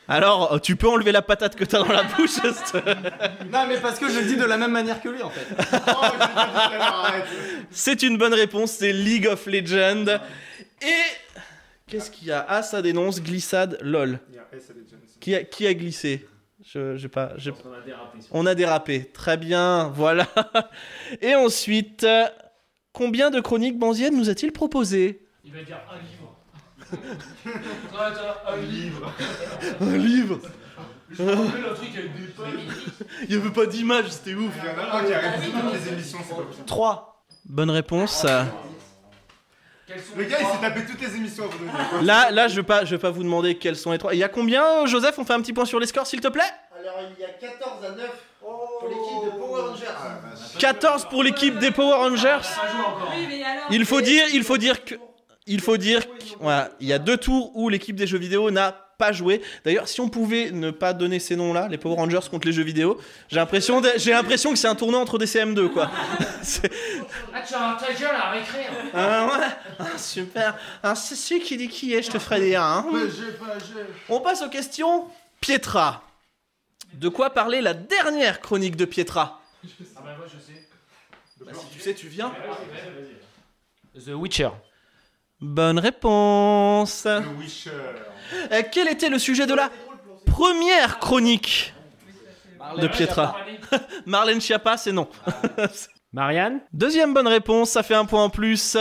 Alors, 0.07 0.53
euh, 0.53 0.59
tu 0.59 0.75
peux 0.75 0.87
enlever 0.87 1.11
la 1.11 1.21
patate 1.21 1.55
que 1.55 1.65
t'as 1.65 1.79
dans 1.79 1.91
la 1.91 2.03
bouche 2.03 2.37
Non, 3.51 3.65
mais 3.67 3.77
parce 3.81 3.99
que 3.99 4.09
je 4.09 4.19
le 4.19 4.25
dis 4.25 4.37
de 4.37 4.45
la 4.45 4.57
même 4.57 4.71
manière 4.71 5.01
que 5.01 5.09
lui 5.09 5.21
en 5.21 5.29
fait. 5.29 5.45
Oh, 5.89 7.07
je. 7.13 7.65
C'est 7.71 8.03
une 8.03 8.17
bonne 8.17 8.33
réponse, 8.33 8.71
c'est 8.71 8.93
League 8.93 9.27
of 9.27 9.45
Legends. 9.47 10.19
Et 10.81 11.03
qu'est-ce 11.87 12.09
qu'il 12.11 12.27
y 12.27 12.31
a? 12.31 12.45
Ah, 12.47 12.61
ça 12.63 12.81
dénonce 12.81 13.21
glissade, 13.21 13.77
lol. 13.81 14.19
Il 14.29 14.35
y 14.35 14.39
a 14.39 14.47
S 14.53 14.69
à 14.69 14.73
des 14.73 14.79
Jones. 14.89 14.99
Qui 15.19 15.35
a, 15.35 15.43
qui 15.43 15.67
a 15.67 15.73
glissé? 15.73 16.25
Je 16.63 16.95
j'ai 16.97 17.07
pas. 17.09 17.33
On 17.65 17.73
a 17.73 17.81
dérapé 17.81 18.21
sur 18.21 18.35
On 18.35 18.45
a 18.45 18.55
dérapé. 18.55 19.11
Très 19.13 19.37
bien, 19.37 19.89
voilà. 19.93 20.27
Et 21.21 21.35
ensuite, 21.35 22.03
euh, 22.03 22.25
combien 22.93 23.29
de 23.29 23.39
chroniques 23.39 23.77
Banzienne 23.77 24.15
nous 24.15 24.29
a-t-il 24.29 24.51
proposé 24.51 25.21
Il 25.45 25.53
va 25.53 25.63
dire 25.63 25.79
un 25.91 25.97
livre. 25.97 26.16
Un 28.49 28.55
livre. 28.57 29.13
Un 29.81 29.97
livre 29.97 30.39
Je 31.09 31.23
me 31.23 31.31
rappelle 31.31 31.65
un 31.71 31.73
truc 31.73 31.89
avec 31.97 32.15
des 32.15 32.27
pommes. 32.27 32.47
Il 33.23 33.29
n'y 33.29 33.35
avait 33.35 33.53
pas 33.53 33.65
d'image, 33.65 34.09
c'était 34.09 34.33
ouf. 34.33 34.53
Il 34.57 34.65
y 34.65 34.71
en 34.71 34.77
a 34.79 34.97
un 34.97 35.39
qui 35.41 35.51
toutes 35.51 35.73
les 35.73 35.93
émissions, 35.93 36.19
c'est 36.27 36.35
pas 36.35 36.41
possible. 36.43 36.65
3. 36.65 37.23
Bonne 37.45 37.69
réponse. 37.71 38.21
Sont 38.21 38.27
Le 40.15 40.23
les 40.23 40.29
gars, 40.29 40.37
il 40.41 40.45
s'est 40.45 40.61
tapé 40.61 40.85
toutes 40.85 41.01
les 41.01 41.15
émissions 41.15 41.45
avant 41.45 41.53
de 41.57 41.99
nous. 41.99 42.05
Là, 42.05 42.29
là, 42.31 42.47
je 42.47 42.57
vais 42.57 42.63
pas, 42.63 42.83
je 42.83 42.91
vais 42.95 43.01
pas 43.01 43.09
vous 43.09 43.23
demander 43.23 43.57
quels 43.57 43.77
sont 43.77 43.91
les 43.91 43.97
trois. 43.97 44.13
Il 44.13 44.17
y 44.17 44.23
a 44.23 44.29
combien, 44.29 44.85
Joseph? 44.85 45.17
On 45.17 45.23
fait 45.23 45.33
un 45.33 45.41
petit 45.41 45.53
point 45.53 45.65
sur 45.65 45.79
les 45.79 45.87
scores, 45.87 46.07
s'il 46.07 46.19
te 46.19 46.27
plaît 46.27 46.43
Alors 46.79 46.99
il 47.17 47.21
y 47.21 47.25
a 47.25 47.29
14 47.29 47.85
à 47.85 47.91
9 47.91 48.09
pour 48.41 48.89
l'équipe 48.89 49.33
de 49.33 49.39
Power 49.39 49.61
Rangers. 49.69 50.59
14 50.59 51.05
pour 51.05 51.23
l'équipe 51.23 51.57
des 51.57 51.71
Power 51.71 51.95
Rangers. 51.95 52.39
Oui, 53.15 53.27
mais 53.29 53.43
alors. 53.43 53.65
Il 53.71 53.85
faut 53.85 54.01
dire, 54.01 54.25
il 54.33 54.43
faut 54.43 54.57
dire 54.57 54.83
que, 54.83 54.95
il 55.47 55.61
faut 55.61 55.77
dire, 55.77 56.05
que- 56.07 56.13
voilà, 56.39 56.69
il 56.79 56.87
y 56.87 56.93
a 56.93 56.99
deux 56.99 57.17
tours 57.17 57.51
où 57.55 57.69
l'équipe 57.69 57.95
des 57.95 58.07
jeux 58.07 58.17
vidéo 58.17 58.51
n'a 58.51 58.71
pas 58.97 59.11
joué. 59.11 59.41
D'ailleurs, 59.63 59.87
si 59.87 60.01
on 60.01 60.09
pouvait 60.09 60.49
ne 60.49 60.71
pas 60.71 60.91
donner 60.93 61.19
ces 61.19 61.35
noms-là, 61.35 61.67
les 61.67 61.77
Power 61.77 61.95
Rangers 61.95 62.19
contre 62.31 62.47
les 62.47 62.53
jeux 62.53 62.63
vidéo, 62.63 62.99
j'ai 63.29 63.35
l'impression, 63.35 63.79
de- 63.79 63.91
j'ai 63.97 64.09
l'impression 64.11 64.49
que 64.51 64.55
c'est 64.57 64.67
un 64.67 64.73
tournoi 64.73 64.99
entre 64.99 65.17
des 65.19 65.27
CM2, 65.27 65.69
quoi. 65.69 65.91
Ah, 67.33 67.41
tu 67.47 67.53
as 67.53 67.77
ta 67.79 67.93
gueule 67.93 68.15
à 68.15 68.31
réécrire. 68.31 68.71
Ah 68.93 69.25
ouais, 69.27 69.45
Ah, 69.79 69.97
super. 69.97 70.57
Ah, 70.81 70.95
c'est 70.95 71.15
celui 71.15 71.41
qui 71.41 71.57
dit 71.57 71.67
qui 71.67 71.93
est, 71.93 72.01
je 72.01 72.09
te 72.09 72.17
ferai 72.19 72.39
dire. 72.41 72.63
hein. 72.63 72.85
On 74.09 74.19
passe 74.21 74.41
aux 74.41 74.49
questions. 74.49 75.05
Pietra. 75.39 76.03
De 76.93 77.09
quoi 77.09 77.29
parlait 77.31 77.61
la 77.61 77.73
dernière 77.75 78.41
chronique 78.41 78.75
de 78.75 78.85
Pietra? 78.85 79.41
Ah, 79.63 80.01
bah, 80.03 80.15
moi 80.17 80.25
je 80.25 80.39
sais. 80.39 80.67
Bah, 81.45 81.51
Si 81.53 81.67
tu 81.75 81.79
sais, 81.79 81.93
tu 81.93 82.07
viens. 82.07 82.33
The 84.03 84.09
Witcher. 84.09 84.49
Bonne 85.39 85.77
réponse. 85.77 87.05
Wisher. 87.39 87.69
Euh, 88.51 88.61
quel 88.71 88.87
était 88.87 89.09
le 89.09 89.19
sujet 89.19 89.45
de 89.45 89.53
la 89.53 89.69
première 90.25 90.97
chronique 90.99 91.73
de 92.77 92.87
Pietra 92.87 93.37
Marlène 94.05 94.41
Schiappa, 94.41 94.77
c'est 94.77 94.91
non. 94.91 95.07
Marianne 96.13 96.61
Deuxième 96.73 97.13
bonne 97.13 97.27
réponse, 97.27 97.69
ça 97.69 97.83
fait 97.83 97.93
un 97.93 98.05
point 98.05 98.23
en 98.23 98.29
plus. 98.29 98.77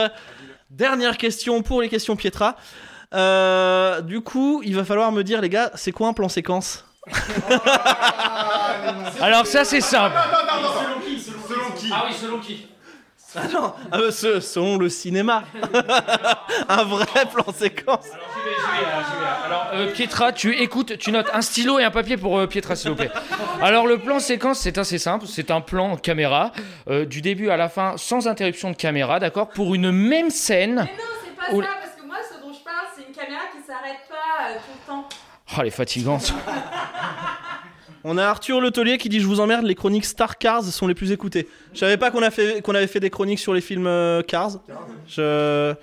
Dernière 0.70 1.18
question 1.18 1.62
pour 1.62 1.82
les 1.82 1.88
questions 1.88 2.16
Pietra. 2.16 2.56
Euh, 3.14 4.00
du 4.00 4.22
coup, 4.22 4.62
il 4.64 4.74
va 4.74 4.84
falloir 4.84 5.12
me 5.12 5.22
dire, 5.22 5.40
les 5.42 5.50
gars, 5.50 5.70
c'est 5.74 5.92
quoi 5.92 6.08
un 6.08 6.12
plan 6.12 6.28
séquence? 6.28 6.84
Alors 9.20 9.46
ça 9.46 9.64
c'est 9.64 9.80
simple. 9.80 10.16
Non, 10.16 10.22
non, 10.22 10.62
non, 10.62 10.62
non. 10.62 10.74
Selon 10.74 11.00
qui? 11.00 11.20
Selon, 11.20 11.38
Selon 11.48 11.70
qui? 11.76 11.90
Ah 11.92 12.04
oui, 12.08 12.14
selon 12.20 12.40
qui? 12.40 12.66
Ah 13.36 13.48
non, 13.52 13.72
ah, 13.92 13.98
bah, 13.98 14.10
ce- 14.10 14.40
selon 14.40 14.78
le 14.78 14.88
cinéma. 14.88 15.44
un 16.68 16.84
vrai 16.84 17.06
plan 17.32 17.52
séquence. 17.52 18.06
Alors 18.12 18.26
j'y 18.34 18.48
vais, 18.48 18.54
j'y 18.56 18.80
vais, 18.80 18.86
là, 18.86 19.02
j'y 19.04 19.14
vais, 19.18 19.20
là. 19.24 19.38
Alors 19.44 19.66
euh, 19.74 19.92
Pietra, 19.92 20.32
tu 20.32 20.54
écoutes, 20.56 20.96
tu 20.98 21.12
notes 21.12 21.28
un 21.32 21.42
stylo 21.42 21.78
et 21.78 21.84
un 21.84 21.90
papier 21.90 22.16
pour 22.16 22.38
euh, 22.38 22.46
Pietra 22.46 22.76
s'il 22.76 22.90
vous 22.90 22.96
plaît. 22.96 23.10
Alors 23.60 23.86
le 23.86 23.98
plan 23.98 24.18
séquence 24.20 24.58
c'est 24.60 24.78
assez 24.78 24.98
simple, 24.98 25.26
c'est 25.26 25.50
un 25.50 25.60
plan 25.60 25.96
caméra 25.96 26.52
euh, 26.88 27.04
du 27.04 27.20
début 27.20 27.50
à 27.50 27.56
la 27.56 27.68
fin 27.68 27.94
sans 27.96 28.26
interruption 28.28 28.70
de 28.70 28.76
caméra, 28.76 29.20
d'accord, 29.20 29.48
pour 29.48 29.74
une 29.74 29.90
même 29.92 30.30
scène. 30.30 30.74
Mais 30.76 30.82
non, 30.82 30.88
c'est 31.24 31.36
pas 31.36 31.42
Oh, 31.52 31.62
ça, 31.62 31.68
parce 31.80 31.94
que 32.00 32.06
moi, 32.06 32.16
ce 32.28 32.40
dont 32.42 32.52
je 32.52 32.64
parle, 32.64 32.86
c'est 32.96 33.02
une 33.06 33.14
caméra 33.14 33.42
qui 33.52 33.64
s'arrête 33.66 34.00
pas 34.08 34.48
euh, 34.50 34.54
tout 34.54 34.72
le 34.82 34.92
temps. 34.92 35.08
Oh 35.52 35.54
elle 35.60 35.66
est 35.68 35.70
fatigante. 35.70 36.32
On 38.08 38.18
a 38.18 38.24
Arthur 38.24 38.60
Letelier 38.60 38.98
qui 38.98 39.08
dit 39.08 39.18
Je 39.18 39.26
vous 39.26 39.40
emmerde, 39.40 39.64
les 39.64 39.74
chroniques 39.74 40.04
Star 40.04 40.38
Cars 40.38 40.62
sont 40.62 40.86
les 40.86 40.94
plus 40.94 41.10
écoutées. 41.10 41.48
Je 41.74 41.80
savais 41.80 41.96
pas 41.96 42.12
qu'on 42.12 42.22
avait 42.22 42.86
fait 42.86 43.00
des 43.00 43.10
chroniques 43.10 43.40
sur 43.40 43.52
les 43.52 43.60
films 43.60 43.88
euh, 43.88 44.22
Cars. 44.22 44.60
Je. 45.08 45.74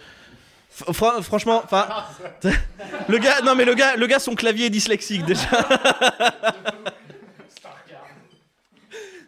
Franchement, 0.69 1.61
enfin. 1.65 1.85
le 3.09 3.17
gars, 3.17 3.41
non 3.43 3.55
mais 3.55 3.65
le 3.65 3.73
gars, 3.73 3.97
le 3.97 4.07
gars, 4.07 4.19
son 4.19 4.35
clavier 4.35 4.67
est 4.67 4.69
dyslexique 4.69 5.25
déjà. 5.25 5.49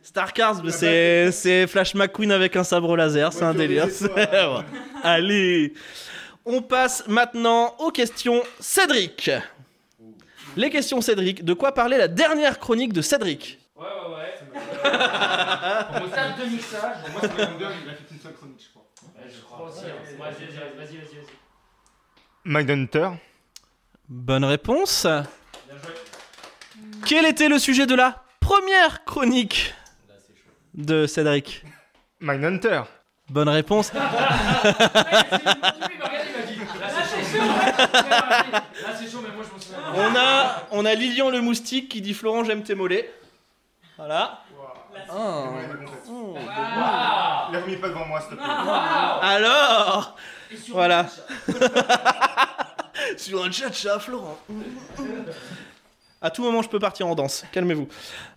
Star 0.02 0.32
Cars, 0.32 0.62
c'est 0.70 1.34
c'est 1.34 1.68
Flash 1.68 1.96
McQueen 1.96 2.32
avec 2.32 2.56
un 2.56 2.64
sabre 2.64 2.96
laser, 2.96 3.34
c'est 3.34 3.43
un 3.43 3.54
délire. 3.54 3.89
Allez, 5.04 5.74
on 6.46 6.62
passe 6.62 7.04
maintenant 7.08 7.76
aux 7.78 7.91
questions 7.91 8.41
Cédric. 8.62 9.30
Les 10.56 10.70
questions 10.70 11.01
Cédric. 11.01 11.43
De 11.43 11.53
quoi 11.53 11.74
parlait 11.74 11.97
la 11.97 12.08
dernière 12.08 12.60
chronique 12.60 12.93
de 12.93 13.01
Cédric? 13.01 13.60
Ouais 13.76 13.84
ouais 13.84 14.16
ouais. 14.16 14.34
On 14.84 15.99
me 16.03 16.08
tape 16.10 16.39
de 16.39 16.45
mixage. 16.45 16.82
Moi, 17.12 17.22
c'est 17.22 17.30
Mindhunter, 17.38 17.74
il 17.84 17.89
a 17.89 17.93
fait 17.93 18.03
une 18.12 18.20
seule 18.22 18.34
chronique, 18.34 18.62
je 18.64 18.70
crois. 18.72 18.86
je 19.28 19.41
crois 19.41 19.68
aussi. 19.70 19.86
hein. 19.86 19.93
Vas-y 20.18 20.45
vas-y 20.45 20.56
vas-y 20.78 20.78
vas-y. 20.78 20.97
vas-y. 20.97 21.26
Mindhunter. 22.45 23.10
Bonne 24.08 24.45
réponse. 24.45 25.08
Quel 27.06 27.26
était 27.26 27.49
le 27.49 27.60
sujet 27.60 27.86
de 27.86 27.95
la 27.95 28.24
première 28.39 29.03
chronique 29.03 29.74
de 30.74 31.06
Cédric? 31.08 31.64
Mindhunter. 32.22 32.84
Bonne 33.30 33.49
réponse. 33.49 33.91
Là 36.88 38.61
c'est 38.97 39.11
chaud 39.11 39.21
mais 39.23 39.33
moi 39.36 39.43
je 39.47 39.53
m'en 39.53 39.59
souviens. 39.59 39.79
On 39.93 40.15
a, 40.15 40.63
on 40.71 40.86
a 40.86 40.93
Lilian 40.93 41.29
le 41.29 41.41
moustique 41.41 41.89
qui 41.89 42.01
dit 42.01 42.13
Florent, 42.13 42.43
j'aime 42.43 42.63
tes 42.63 42.75
mollets. 42.75 43.11
Voilà. 43.97 44.41
Ah. 45.09 45.45
Les 47.51 47.57
remis 47.59 47.77
pas 47.77 47.89
devant 47.89 48.05
moi, 48.05 48.19
s'il 48.21 48.29
te 48.31 48.36
plaît. 48.36 48.43
Alors 48.45 50.15
Voilà. 50.69 51.05
Sur 53.17 53.43
un 53.43 53.51
chat 53.51 53.99
Florent. 53.99 54.38
À 56.21 56.29
tout 56.31 56.43
moment, 56.43 56.61
je 56.61 56.69
peux 56.69 56.79
partir 56.79 57.07
en 57.07 57.15
danse. 57.15 57.43
Calmez-vous. 57.51 57.88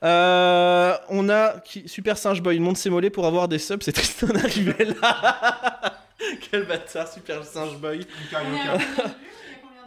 Euh, 0.05 0.95
on 1.09 1.29
a 1.31 1.59
qui- 1.61 1.89
Super 1.89 2.19
Singe 2.19 2.43
Boy. 2.43 2.57
Il 2.57 2.63
monte 2.63 2.77
ses 2.77 2.91
mollets 2.91 3.11
pour 3.11 3.27
avoir 3.27 3.49
des 3.49 3.59
subs. 3.59 3.83
C'est 3.83 3.93
Tristan 3.93 4.29
arrivé 4.35 4.75
là. 5.01 5.95
Quel 6.51 6.65
bâtard, 6.65 7.13
Super 7.13 7.45
Singe 7.45 7.77
Boy. 7.77 8.07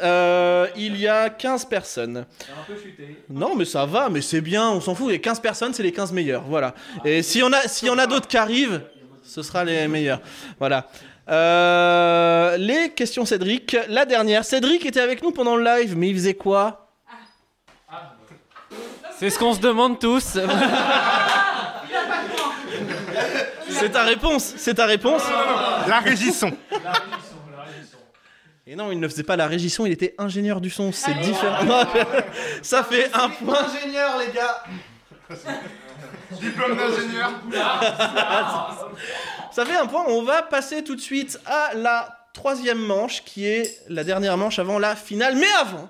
Euh, 0.02 0.68
il 0.76 0.98
y 0.98 1.08
a 1.08 1.30
15 1.30 1.66
personnes. 1.66 2.18
un 2.18 2.64
peu 2.66 2.76
chuté. 2.76 3.18
Non, 3.30 3.56
mais 3.56 3.66
ça 3.66 3.86
va, 3.86 4.10
mais 4.10 4.22
c'est 4.22 4.42
bien, 4.42 4.70
on 4.70 4.82
s'en 4.82 4.96
fout. 4.96 5.10
Les 5.10 5.22
15 5.22 5.40
personnes, 5.40 5.74
c'est 5.74 5.84
les 5.84 5.92
15 5.92 6.12
meilleurs. 6.12 6.44
Voilà. 6.44 6.74
Et 7.06 7.22
s'il 7.22 7.42
y 7.42 7.44
en 7.44 7.54
a, 7.54 7.62
s'il 7.68 7.88
y 7.88 7.92
en 7.92 7.98
a 8.00 8.08
d'autres 8.08 8.28
qui 8.28 8.38
arrivent, 8.38 8.82
ce 9.24 9.44
sera 9.44 9.64
les 9.64 9.88
meilleurs. 9.88 10.22
Voilà. 10.58 10.88
Euh, 11.30 12.58
les 12.58 12.90
questions 12.92 13.26
Cédric. 13.26 13.78
La 13.90 14.06
dernière. 14.06 14.44
Cédric 14.44 14.86
était 14.86 15.02
avec 15.02 15.22
nous 15.22 15.32
pendant 15.32 15.56
le 15.56 15.64
live, 15.64 15.96
mais 15.96 16.10
il 16.10 16.16
faisait 16.16 16.34
quoi? 16.34 16.88
C'est 19.20 19.30
ce 19.30 19.38
qu'on 19.38 19.54
se 19.54 19.60
demande 19.60 20.00
tous. 20.00 20.36
C'est 23.82 23.90
ta 23.90 24.04
réponse. 24.04 24.54
C'est 24.58 24.76
ta 24.76 24.86
réponse. 24.86 25.24
La 25.88 26.00
régisson. 26.00 26.52
Et 28.68 28.76
non, 28.76 28.92
il 28.92 29.00
ne 29.00 29.08
faisait 29.08 29.24
pas 29.24 29.36
la 29.36 29.48
régisson, 29.48 29.86
il 29.86 29.92
était 29.92 30.14
ingénieur 30.18 30.62
du 30.62 30.70
son. 30.70 30.92
C'est 30.92 31.16
différent. 31.16 31.64
Non, 31.66 31.84
ça 32.62 32.84
fait 32.84 33.10
un 33.14 33.30
point. 33.30 33.58
Ingénieur, 33.66 34.18
les 34.20 34.32
gars. 34.32 34.64
Diplôme 36.32 36.78
d'ingénieur. 36.78 37.32
Ça 39.52 39.66
fait 39.66 39.76
un 39.76 39.88
point. 39.88 40.06
On 40.08 40.22
va 40.22 40.44
passer 40.44 40.84
tout 40.84 40.96
de 40.96 41.02
suite 41.02 41.40
à 41.46 41.74
la 41.74 42.30
troisième 42.34 42.80
manche, 42.80 43.26
qui 43.26 43.46
est 43.46 43.84
la 43.90 44.04
dernière 44.04 44.38
manche 44.38 44.60
avant 44.60 44.80
la 44.80 44.96
finale. 44.96 45.36
Mais 45.36 45.52
avant, 45.60 45.90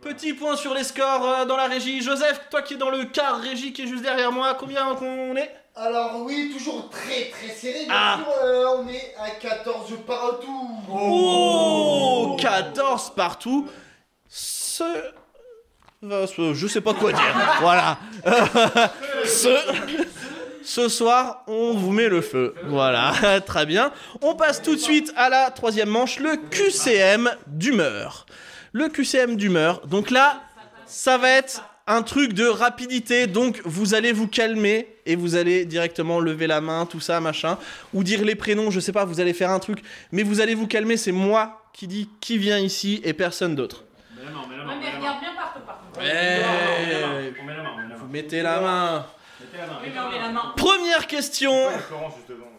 petit 0.00 0.34
point 0.34 0.56
sur 0.56 0.74
les 0.74 0.84
scores 0.84 1.26
euh, 1.26 1.44
dans 1.44 1.56
la 1.56 1.66
régie. 1.66 2.02
Joseph, 2.02 2.40
toi 2.50 2.62
qui 2.62 2.74
es 2.74 2.76
dans 2.76 2.90
le 2.90 3.06
quart 3.06 3.40
régie 3.40 3.72
qui 3.72 3.82
est 3.82 3.86
juste 3.86 4.02
derrière 4.02 4.30
moi, 4.30 4.54
combien 4.54 4.86
on 5.00 5.36
est? 5.36 5.50
Alors 5.74 6.22
oui, 6.22 6.52
toujours 6.54 6.90
très 6.90 7.30
très 7.30 7.48
serré. 7.54 7.84
Bien 7.86 7.94
Ah. 7.94 8.18
sûr, 8.18 8.32
euh, 8.44 8.64
on 8.78 8.88
est 8.88 9.14
à 9.18 9.30
14 9.30 9.92
partout. 10.06 10.68
Oh 10.92 12.36
14 12.38 13.12
partout. 13.16 13.68
Ce... 14.28 14.82
euh, 16.04 16.26
ce- 16.26 16.52
Je 16.54 16.66
sais 16.66 16.80
pas 16.82 16.92
quoi 16.94 17.12
dire. 17.12 17.22
voilà. 17.60 17.98
ce... 19.24 19.56
Ce 20.64 20.88
soir, 20.88 21.42
on 21.48 21.72
vous 21.74 21.90
met 21.90 22.08
le 22.08 22.20
feu. 22.20 22.54
Voilà, 22.66 23.12
très 23.46 23.66
bien. 23.66 23.90
On 24.20 24.34
passe 24.36 24.62
tout 24.62 24.74
de 24.76 24.80
suite 24.80 25.12
à 25.16 25.28
la 25.28 25.50
troisième 25.50 25.88
manche, 25.88 26.20
le 26.20 26.36
QCM 26.36 27.30
d'humeur. 27.48 28.26
Le 28.72 28.88
QCM 28.88 29.36
d'humeur. 29.36 29.84
Donc 29.88 30.10
là, 30.10 30.40
ça 30.86 31.18
va 31.18 31.30
être 31.30 31.64
un 31.86 32.02
truc 32.02 32.32
de 32.32 32.46
rapidité. 32.46 33.26
Donc 33.26 33.60
vous 33.64 33.94
allez 33.94 34.12
vous 34.12 34.28
calmer 34.28 34.88
et 35.06 35.16
vous 35.16 35.36
allez 35.36 35.64
directement 35.64 36.20
lever 36.20 36.46
la 36.46 36.60
main, 36.60 36.86
tout 36.86 37.00
ça, 37.00 37.20
machin. 37.20 37.58
Ou 37.94 38.04
dire 38.04 38.24
les 38.24 38.34
prénoms, 38.34 38.70
je 38.70 38.80
sais 38.80 38.92
pas, 38.92 39.04
vous 39.04 39.20
allez 39.20 39.34
faire 39.34 39.50
un 39.50 39.58
truc. 39.58 39.82
Mais 40.10 40.22
vous 40.22 40.40
allez 40.40 40.54
vous 40.54 40.66
calmer, 40.66 40.96
c'est 40.96 41.12
moi 41.12 41.62
qui 41.72 41.86
dis 41.86 42.08
qui 42.20 42.38
vient 42.38 42.58
ici 42.58 43.00
et 43.04 43.12
personne 43.12 43.54
d'autre. 43.54 43.84
Mais 44.16 44.30
non, 44.30 44.40
mais 44.48 44.56
non, 44.56 44.64
regarde 44.64 45.20
bien 45.20 45.34
partout, 45.36 45.60
par 45.66 45.80
contre. 45.80 46.00
Vous 47.98 48.08
mettez 48.08 48.42
la 48.42 48.60
main. 48.60 49.06
Première 50.56 51.06
question. 51.06 51.52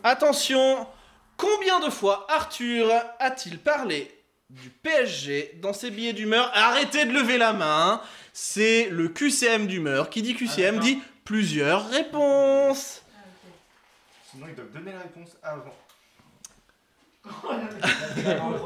Attention, 0.03 0.85
combien 1.37 1.79
de 1.79 1.89
fois 1.89 2.27
Arthur 2.29 2.87
a-t-il 3.19 3.57
parlé? 3.57 4.11
Du 4.61 4.69
PSG 4.69 5.59
dans 5.61 5.73
ses 5.73 5.89
billets 5.89 6.13
d'humeur 6.13 6.51
Arrêtez 6.53 7.05
de 7.05 7.11
lever 7.11 7.37
la 7.37 7.53
main. 7.53 8.01
C'est 8.33 8.89
le 8.89 9.09
QCM 9.09 9.67
d'humeur. 9.67 10.09
Qui 10.09 10.21
dit 10.21 10.35
QCM 10.35 10.79
dit 10.79 11.01
plusieurs 11.23 11.89
réponses. 11.89 13.01
Sinon, 14.31 14.47
ils 14.49 14.55
doivent 14.55 14.71
donner 14.71 14.91
la 14.91 14.99
réponse 14.99 15.37
avant. 15.43 15.73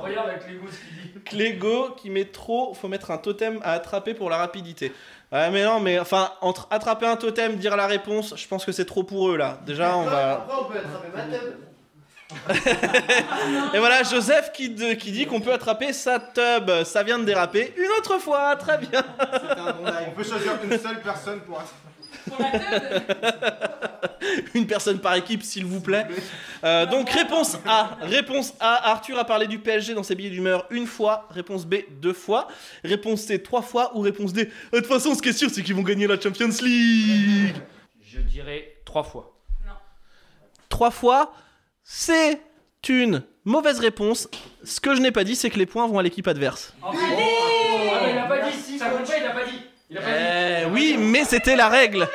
Regarde 0.02 0.30
avec 0.30 0.60
goûts 0.60 0.68
ce 0.72 0.80
qu'il 0.80 1.14
dit. 1.14 1.20
Clégo 1.26 1.92
qui 1.92 2.10
met 2.10 2.26
trop, 2.26 2.74
faut 2.74 2.88
mettre 2.88 3.12
un 3.12 3.18
totem 3.18 3.60
à 3.64 3.74
attraper 3.74 4.14
pour 4.14 4.30
la 4.30 4.38
rapidité. 4.38 4.92
Ouais, 5.32 5.52
mais 5.52 5.64
non, 5.64 5.80
mais 5.80 6.00
enfin, 6.00 6.32
entre 6.42 6.68
attraper 6.72 7.06
un 7.06 7.18
totem, 7.18 7.58
dire 7.58 7.76
la 7.76 7.86
réponse, 7.86 8.34
je 8.36 8.48
pense 8.48 8.66
que 8.66 8.72
c'est 8.72 8.86
trop 8.86 9.04
pour 9.04 9.30
eux 9.30 9.38
là. 9.38 9.60
Déjà, 9.66 9.96
on 9.98 10.06
va. 10.06 10.34
Après, 10.34 10.56
on 10.60 10.66
peut 10.66 10.80
attraper 10.80 11.08
ma 11.14 11.38
tub. 11.38 11.54
Et 13.74 13.80
voilà, 13.80 14.04
Joseph 14.04 14.52
qui, 14.52 14.70
de- 14.70 14.94
qui 14.94 15.12
dit 15.12 15.26
qu'on 15.26 15.40
peut 15.40 15.54
attraper 15.54 15.94
sa 15.94 16.20
tub. 16.20 16.70
Ça 16.84 17.04
vient 17.04 17.20
de 17.20 17.24
déraper 17.26 17.74
une 17.78 17.90
autre 17.98 18.20
fois, 18.20 18.56
très 18.58 18.78
bien. 18.78 19.04
On 20.08 20.12
peut 20.12 20.24
choisir 20.24 20.54
une 20.64 20.78
seule 20.78 21.02
personne 21.02 21.40
pour 21.42 21.62
Pour 22.28 22.38
la 22.40 22.60
teub, 22.60 23.04
Une 24.56 24.68
personne 24.68 25.00
par 25.00 25.16
équipe, 25.16 25.42
s'il 25.44 25.66
vous 25.66 25.80
plaît. 25.80 26.06
Euh, 26.64 26.86
donc, 26.86 27.10
réponse 27.10 27.58
A. 27.66 27.98
Réponse 28.02 28.54
A. 28.60 28.92
Arthur 28.92 29.18
a 29.18 29.24
parlé 29.26 29.48
du 29.48 29.60
PSG 29.60 29.94
dans 29.94 30.04
ses 30.04 30.16
billets 30.16 30.30
d'humeur 30.32 30.66
une 30.70 30.86
fois. 30.88 31.28
Réponse 31.32 31.66
B, 31.66 31.76
deux 32.02 32.14
fois. 32.14 32.48
Réponse 32.84 33.22
C, 33.22 33.42
trois 33.42 33.62
fois. 33.62 33.96
Ou 33.96 34.02
réponse 34.02 34.34
D, 34.34 34.46
de 34.74 34.78
toute 34.80 34.88
façon, 34.88 35.16
ce 35.16 35.22
qui 35.22 35.30
est 35.30 35.34
sûr, 35.34 35.50
c'est 35.50 35.64
qu'ils 35.64 35.76
vont 35.76 35.82
gagner 35.84 36.08
la 36.08 36.20
Champions 36.20 36.50
League. 36.62 37.56
Je 38.06 38.20
dirais 38.20 38.76
trois 38.84 39.04
fois. 39.04 39.34
Trois 40.70 40.92
fois, 40.92 41.32
c'est 41.90 42.42
une 42.90 43.24
mauvaise 43.46 43.80
réponse. 43.80 44.28
Ce 44.66 44.82
que 44.82 44.94
je 44.94 45.00
n'ai 45.00 45.12
pas 45.12 45.24
dit, 45.24 45.38
c'est 45.38 45.50
que 45.50 45.58
les 45.58 45.66
points 45.66 45.88
vont 45.88 45.98
à 46.00 46.04
l'équipe 46.04 46.28
adverse. 46.28 46.74
Ah, 46.84 46.92
mais 46.94 48.12
il 48.12 48.18
a 48.18 48.24
pas 48.24 48.40
dit. 48.50 48.78
Ça 48.78 48.90
compte 48.90 49.08
pas, 49.08 49.18
il 49.18 49.26
a 49.26 49.32
pas 49.32 49.46
dit. 49.46 49.62
Il 49.90 49.98
a 49.98 50.02
pas 50.02 50.08
dit. 50.08 50.14
Eh 50.64 50.66
oui, 50.66 50.98
mais 51.00 51.24
c'était 51.24 51.56
la 51.56 51.70
règle. 51.70 52.06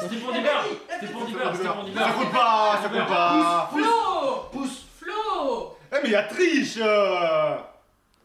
C'était 0.00 0.14
pour 0.16 0.32
Diver. 0.32 0.48
C'était 0.88 1.12
pour 1.12 1.26
Diver. 1.26 1.40
C'était 1.54 1.68
pour 1.68 1.84
Diver. 1.84 1.98
Ça 1.98 2.12
compte 2.12 2.32
pas, 2.32 2.78
ça 2.80 2.88
compte 2.88 3.08
pas. 3.08 3.70
Flo 3.72 4.48
Pousse. 4.52 4.84
Flo 5.00 5.76
Eh, 5.92 5.96
mais 6.02 6.08
il 6.08 6.12
y 6.12 6.14
a 6.14 6.22
triche 6.22 6.78
euh. 6.80 7.56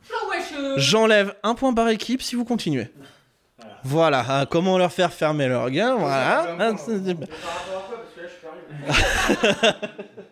Flo, 0.03 0.17
wesh 0.29 0.53
euh. 0.55 0.75
J'enlève 0.77 1.33
un 1.41 1.55
point 1.55 1.73
par 1.73 1.89
équipe 1.89 2.21
si 2.21 2.35
vous 2.35 2.45
continuez. 2.45 2.89
Voilà, 3.83 4.23
hein, 4.29 4.45
comment 4.45 4.77
leur 4.77 4.91
faire 4.91 5.11
fermer 5.11 5.47
leur 5.47 5.71
gueule, 5.71 5.95
voilà. 5.97 6.55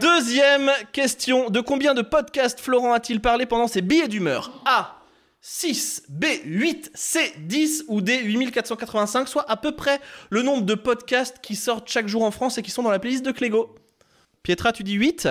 Deuxième 0.00 0.70
question. 0.92 1.50
De 1.50 1.60
combien 1.60 1.94
de 1.94 2.02
podcasts 2.02 2.60
Florent 2.60 2.92
a-t-il 2.92 3.20
parlé 3.20 3.46
pendant 3.46 3.66
ses 3.66 3.82
billets 3.82 4.08
d'humeur 4.08 4.50
A. 4.66 4.98
6, 5.44 6.04
B, 6.08 6.24
8, 6.44 6.92
C, 6.94 7.32
10 7.38 7.86
ou 7.88 8.00
D, 8.00 8.22
8485, 8.22 9.26
soit 9.26 9.50
à 9.50 9.56
peu 9.56 9.72
près 9.72 10.00
le 10.30 10.42
nombre 10.42 10.62
de 10.62 10.74
podcasts 10.74 11.38
qui 11.42 11.56
sortent 11.56 11.88
chaque 11.88 12.06
jour 12.06 12.22
en 12.22 12.30
France 12.30 12.58
et 12.58 12.62
qui 12.62 12.70
sont 12.70 12.84
dans 12.84 12.92
la 12.92 13.00
playlist 13.00 13.24
de 13.24 13.32
Clégo. 13.32 13.74
Pietra, 14.44 14.72
tu 14.72 14.84
dis 14.84 14.92
8 14.92 15.28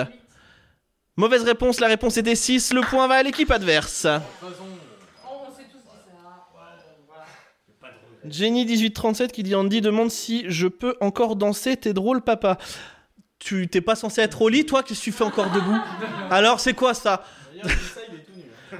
Mauvaise 1.16 1.44
réponse, 1.44 1.80
la 1.80 1.88
réponse 1.88 2.18
était 2.18 2.34
6, 2.34 2.74
le 2.74 2.82
point 2.82 3.06
va 3.06 3.16
à 3.16 3.22
l'équipe 3.22 3.50
adverse. 3.50 4.06
Jenny1837 8.28 9.28
qui 9.28 9.42
dit 9.42 9.54
Andy 9.54 9.80
demande 9.80 10.10
si 10.10 10.44
je 10.48 10.68
peux 10.68 10.94
encore 11.00 11.36
danser, 11.36 11.76
t'es 11.76 11.92
drôle 11.92 12.20
papa. 12.20 12.58
Tu 13.44 13.66
t'es 13.66 13.80
pas 13.80 13.96
censé 13.96 14.20
être 14.20 14.40
au 14.40 14.48
lit 14.48 14.64
toi, 14.64 14.84
qu'est-ce 14.84 15.00
que 15.00 15.04
tu 15.04 15.12
fais 15.12 15.24
encore 15.24 15.50
debout? 15.50 15.76
Alors 16.30 16.60
c'est 16.60 16.74
quoi 16.74 16.94
ça? 16.94 17.24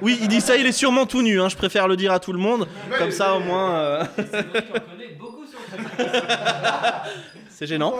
Oui, 0.01 0.17
il 0.21 0.29
dit 0.29 0.39
ça, 0.39 0.55
il 0.55 0.65
est 0.65 0.71
sûrement 0.71 1.05
tout 1.05 1.21
nu, 1.21 1.41
hein, 1.41 1.49
je 1.49 1.55
préfère 1.57 1.87
le 1.87 1.97
dire 1.97 2.13
à 2.13 2.19
tout 2.19 2.31
le 2.31 2.39
monde, 2.39 2.67
comme 2.97 3.11
ça 3.11 3.35
au 3.35 3.39
moins... 3.41 3.75
euh, 3.75 4.03
c'est 7.49 7.67
gênant. 7.67 7.95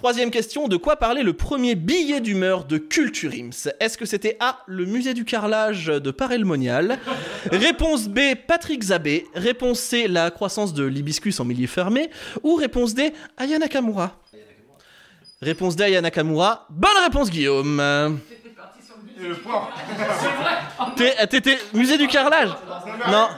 Troisième 0.00 0.30
question, 0.30 0.66
de 0.66 0.78
quoi 0.78 0.96
parlait 0.96 1.22
le 1.22 1.34
premier 1.34 1.74
billet 1.74 2.22
d'humeur 2.22 2.64
de 2.64 2.78
Culture 2.78 3.32
Ims 3.34 3.68
Est-ce 3.80 3.98
que 3.98 4.06
c'était 4.06 4.38
A, 4.40 4.60
le 4.66 4.86
musée 4.86 5.12
du 5.12 5.26
carrelage 5.26 5.88
de 5.88 6.10
Parelmonial? 6.10 6.98
Réponse 7.52 8.08
B, 8.08 8.20
Patrick 8.48 8.82
Zabé. 8.82 9.26
Réponse 9.34 9.78
C, 9.78 10.08
la 10.08 10.30
croissance 10.30 10.72
de 10.72 10.84
l'hibiscus 10.84 11.38
en 11.38 11.44
milieu 11.44 11.66
fermé. 11.66 12.08
Ou 12.42 12.54
réponse 12.54 12.94
D, 12.94 13.12
Aya 13.36 13.58
Nakamura. 13.58 14.16
Réponse 15.42 15.76
D, 15.76 15.84
Aya 15.84 16.00
Nakamura. 16.00 16.66
Bonne 16.70 16.96
réponse, 17.04 17.28
Guillaume. 17.30 18.18
T'es- 20.96 21.26
T'étais 21.26 21.58
musée 21.74 21.98
du 21.98 22.06
carrelage? 22.06 22.48
Non. 23.10 23.28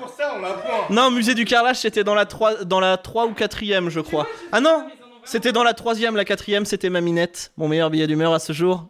Non, 0.90 1.10
musée 1.10 1.34
du 1.34 1.44
carrelage, 1.44 1.80
c'était 1.80 2.04
dans 2.04 2.14
la 2.14 2.24
3, 2.24 2.62
dans 2.64 2.78
la 2.78 2.96
3 2.98 3.26
ou 3.26 3.32
4ème, 3.32 3.88
je 3.88 3.98
crois. 3.98 4.28
Ah 4.52 4.60
non? 4.60 4.86
C'était 5.25 5.53
dans 5.53 5.62
la 5.62 5.73
3ème, 5.73 6.16
la 6.16 6.25
4ème, 6.25 6.64
c'était 6.64 6.91
Maminette, 6.91 7.53
mon 7.57 7.68
meilleur 7.68 7.91
billet 7.91 8.07
d'humeur 8.07 8.33
à 8.33 8.39
ce 8.39 8.53
jour. 8.53 8.89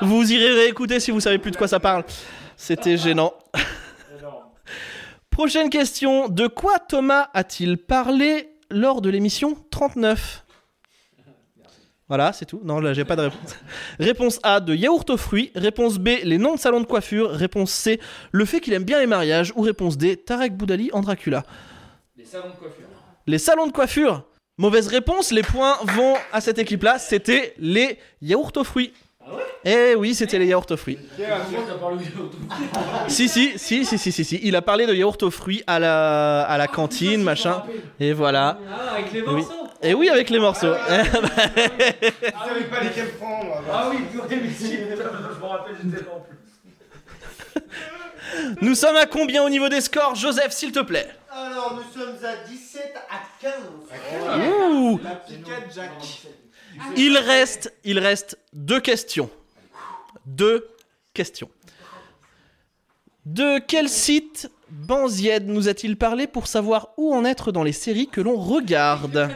Vous 0.00 0.32
irez 0.32 0.52
réécouter 0.52 0.98
si 0.98 1.10
vous 1.10 1.20
savez 1.20 1.38
plus 1.38 1.50
de 1.50 1.56
quoi 1.56 1.68
ça 1.68 1.78
parle. 1.78 2.04
C'était 2.56 2.96
gênant. 2.96 3.34
Prochaine 5.30 5.70
question. 5.70 6.28
De 6.28 6.46
quoi 6.46 6.78
Thomas 6.78 7.28
a-t-il 7.34 7.78
parlé 7.78 8.50
lors 8.70 9.00
de 9.00 9.10
l'émission 9.10 9.56
39 9.70 10.44
Voilà, 12.08 12.32
c'est 12.32 12.46
tout. 12.46 12.60
Non, 12.64 12.80
là, 12.80 12.92
j'ai 12.92 13.04
pas 13.04 13.16
de 13.16 13.22
réponse. 13.22 13.56
Réponse 13.98 14.40
A, 14.42 14.60
de 14.60 14.74
yaourt 14.74 15.08
aux 15.10 15.16
fruits. 15.16 15.50
Réponse 15.54 15.98
B, 15.98 16.08
les 16.22 16.38
noms 16.38 16.54
de 16.54 16.60
salons 16.60 16.80
de 16.80 16.86
coiffure. 16.86 17.30
Réponse 17.30 17.70
C, 17.72 18.00
le 18.30 18.44
fait 18.44 18.60
qu'il 18.60 18.72
aime 18.72 18.84
bien 18.84 19.00
les 19.00 19.06
mariages. 19.06 19.52
Ou 19.56 19.62
réponse 19.62 19.96
D, 19.96 20.16
Tarek 20.16 20.56
Boudali 20.56 20.90
en 20.92 21.00
Dracula. 21.00 21.44
Les 22.16 22.24
salons 22.24 22.48
de 22.50 22.54
coiffure. 22.54 22.86
Les 23.26 23.38
salons 23.38 23.66
de 23.66 23.72
coiffure. 23.72 24.24
Mauvaise 24.62 24.86
réponse, 24.86 25.32
les 25.32 25.42
points 25.42 25.76
vont 25.82 26.14
à 26.32 26.40
cette 26.40 26.56
équipe-là. 26.56 26.96
C'était 27.00 27.52
les 27.58 27.98
yaourts 28.20 28.52
aux 28.54 28.62
fruits. 28.62 28.92
Eh 29.64 29.96
oui, 29.96 30.14
c'était 30.14 30.38
les 30.38 30.46
yaourts 30.46 30.70
aux 30.70 30.76
fruits. 30.76 31.00
Si, 33.08 33.28
si, 33.28 33.58
si, 33.58 33.84
si, 33.84 33.98
si, 33.98 34.12
si, 34.12 34.24
si. 34.24 34.38
Il 34.44 34.54
a 34.54 34.62
parlé 34.62 34.86
de 34.86 34.94
yaourt 34.94 35.20
aux 35.24 35.32
fruits 35.32 35.64
à 35.66 35.80
la, 35.80 36.42
à 36.42 36.56
la 36.58 36.68
cantine, 36.68 37.24
machin. 37.24 37.64
Et 37.98 38.12
voilà. 38.12 38.56
Ah, 38.70 38.92
avec 38.94 39.12
les 39.12 39.22
Oui. 39.22 39.32
morceaux 39.42 39.66
Et 39.82 39.94
oui, 39.94 40.08
avec 40.08 40.30
les 40.30 40.38
morceaux. 40.38 40.74
Ah, 40.74 41.02
savais 41.06 42.64
pas 42.70 42.84
lesquels 42.84 43.10
prendre. 43.18 43.64
Ah 43.68 43.88
oui, 43.90 43.96
purée, 44.12 44.42
mais 44.44 44.50
si, 44.56 44.76
je 44.76 44.82
me 44.84 45.44
rappelle, 45.44 45.74
j'étais 45.82 46.04
là 46.04 46.10
en 46.14 46.20
plus. 46.20 46.38
Nous 48.62 48.76
sommes 48.76 48.96
à 48.96 49.06
combien 49.06 49.42
au 49.42 49.48
niveau 49.50 49.68
des 49.68 49.80
scores 49.80 50.14
Joseph, 50.14 50.52
s'il 50.52 50.70
te 50.70 50.78
plaît? 50.80 51.08
Alors, 51.34 51.74
nous 51.76 52.00
sommes 52.00 52.16
à 52.24 52.46
17 52.48 52.94
à 53.10 53.16
15. 53.40 53.52
Ouh. 55.12 55.14
La 55.14 55.36
piquette 55.36 55.74
Jack. 55.74 55.90
Il 56.96 57.16
reste, 57.18 57.72
il 57.84 57.98
reste 57.98 58.38
deux 58.52 58.80
questions. 58.80 59.30
Deux 60.26 60.66
questions. 61.14 61.50
De 63.26 63.58
quel 63.60 63.88
site 63.88 64.50
Banzied 64.70 65.46
nous 65.46 65.68
a-t-il 65.68 65.96
parlé 65.98 66.26
pour 66.26 66.46
savoir 66.46 66.88
où 66.96 67.14
en 67.14 67.24
être 67.26 67.52
dans 67.52 67.62
les 67.62 67.72
séries 67.72 68.08
que 68.08 68.20
l'on 68.20 68.36
regarde 68.36 69.28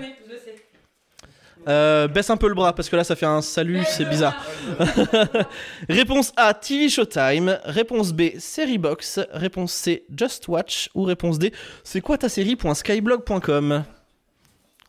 Euh, 1.68 2.06
baisse 2.06 2.30
un 2.30 2.36
peu 2.36 2.46
le 2.48 2.54
bras 2.54 2.74
parce 2.74 2.88
que 2.88 2.94
là 2.94 3.02
ça 3.02 3.16
fait 3.16 3.26
un 3.26 3.42
salut, 3.42 3.82
c'est 3.88 4.04
bizarre. 4.04 4.40
réponse 5.88 6.32
A, 6.36 6.54
TV 6.54 6.88
Showtime. 6.88 7.58
Réponse 7.64 8.12
B, 8.12 8.38
Seriebox. 8.38 9.20
Réponse 9.32 9.72
C, 9.72 10.04
Just 10.16 10.46
Watch. 10.48 10.88
Ou 10.94 11.02
réponse 11.02 11.38
D, 11.38 11.52
c'est 11.82 12.00
quoi 12.00 12.18
ta 12.18 12.28
série.skyblog.com 12.28 13.84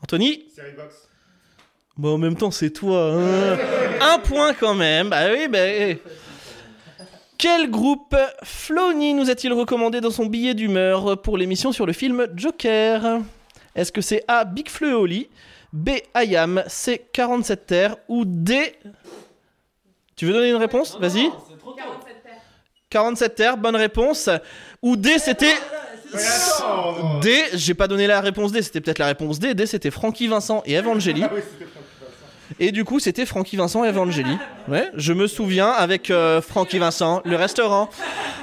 Anthony 0.03 0.45
Série 0.55 0.73
box. 0.73 1.07
En 2.01 2.17
même 2.17 2.35
temps, 2.35 2.51
c'est 2.51 2.69
toi. 2.69 3.13
hein. 3.13 3.57
Un 4.01 4.19
point 4.19 4.53
quand 4.53 4.75
même. 4.75 5.09
Bah 5.09 5.31
oui, 5.31 5.47
bah. 5.47 5.67
eh. 5.67 6.01
Quel 7.37 7.69
groupe 7.69 8.15
Flony 8.43 9.13
nous 9.13 9.29
a-t-il 9.29 9.53
recommandé 9.53 10.01
dans 10.01 10.11
son 10.11 10.25
billet 10.25 10.53
d'humeur 10.53 11.21
pour 11.21 11.37
l'émission 11.37 11.71
sur 11.71 11.85
le 11.85 11.93
film 11.93 12.27
Joker? 12.35 13.19
Est-ce 13.75 13.91
que 13.91 14.01
c'est 14.01 14.23
A. 14.27 14.43
Big 14.43 14.69
Fleu 14.69 14.89
et 14.89 14.93
Oli 14.93 15.29
B. 15.73 15.89
Ayam 16.13 16.63
C. 16.67 17.05
47 17.13 17.65
Terres 17.67 17.95
Ou 18.07 18.25
D. 18.25 18.73
Tu 20.15 20.25
veux 20.25 20.33
donner 20.33 20.49
une 20.49 20.55
réponse? 20.55 20.97
Vas-y. 20.99 21.29
47 22.89 23.35
Terres, 23.35 23.57
bonne 23.57 23.75
réponse. 23.75 24.29
Ou 24.81 24.95
D, 24.95 25.19
c'était. 25.19 25.53
D, 27.21 27.43
j'ai 27.53 27.73
pas 27.73 27.87
donné 27.87 28.07
la 28.07 28.21
réponse 28.21 28.51
D, 28.51 28.61
c'était 28.61 28.81
peut-être 28.81 28.99
la 28.99 29.07
réponse 29.07 29.39
D. 29.39 29.53
D, 29.53 29.65
c'était 29.65 29.91
Francky 29.91 30.27
Vincent 30.27 30.63
et 30.65 30.75
Evangeli. 30.75 31.23
Et 32.59 32.71
du 32.71 32.85
coup, 32.85 32.99
c'était 32.99 33.25
Francky 33.25 33.57
Vincent 33.57 33.83
et 33.83 33.89
Evangeli. 33.89 34.37
Ouais, 34.67 34.89
je 34.95 35.13
me 35.13 35.27
souviens 35.27 35.69
avec 35.69 36.09
euh, 36.09 36.41
Francky 36.41 36.79
Vincent, 36.79 37.21
le 37.25 37.35
restaurant. 37.35 37.89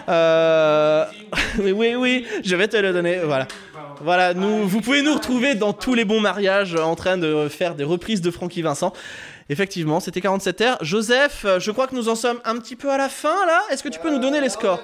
Euh... 0.08 1.04
oui, 1.58 1.72
oui, 1.72 1.94
oui, 1.94 2.26
je 2.44 2.54
vais 2.54 2.68
te 2.68 2.76
le 2.76 2.92
donner. 2.92 3.20
Voilà. 3.24 3.48
Voilà, 4.02 4.34
nous, 4.34 4.68
vous 4.68 4.80
pouvez 4.80 5.02
nous 5.02 5.14
retrouver 5.14 5.54
dans 5.54 5.72
tous 5.72 5.94
les 5.94 6.04
bons 6.04 6.20
mariages 6.20 6.74
en 6.74 6.94
train 6.96 7.16
de 7.16 7.48
faire 7.48 7.74
des 7.74 7.84
reprises 7.84 8.20
de 8.20 8.30
Francky 8.30 8.60
Vincent. 8.60 8.92
Effectivement, 9.48 10.00
c'était 10.00 10.20
47 10.20 10.60
heures. 10.60 10.78
Joseph, 10.82 11.46
je 11.58 11.70
crois 11.70 11.86
que 11.86 11.94
nous 11.94 12.08
en 12.08 12.14
sommes 12.14 12.40
un 12.44 12.56
petit 12.58 12.76
peu 12.76 12.90
à 12.90 12.98
la 12.98 13.08
fin 13.08 13.46
là. 13.46 13.60
Est-ce 13.70 13.82
que 13.82 13.88
tu 13.88 14.00
peux 14.00 14.10
nous 14.10 14.18
donner 14.18 14.40
les 14.40 14.48
scores 14.48 14.80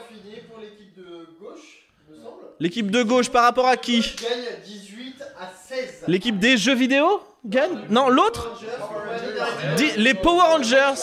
pour 0.51 0.61
l'équipe 0.61 0.97
de 0.97 1.26
gauche, 1.41 1.85
il 2.09 2.16
me 2.16 2.22
semble. 2.22 2.49
L'équipe 2.61 2.90
de 2.90 3.02
gauche 3.02 3.30
par 3.30 3.44
rapport 3.44 3.66
à 3.66 3.76
qui 3.76 4.00
Gagne 4.00 4.62
18 4.64 5.22
à 5.40 5.50
16. 5.68 6.04
L'équipe 6.08 6.38
des 6.38 6.56
jeux 6.58 6.74
vidéo 6.74 7.22
gagne 7.44 7.86
Non, 7.88 8.08
l'autre 8.11 8.61
Les 9.96 10.14
Power 10.14 10.42
Rangers. 10.42 11.00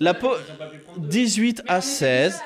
La 0.00 0.14
po- 0.14 0.34
18 0.96 1.62
à 1.68 1.80
16. 1.80 2.40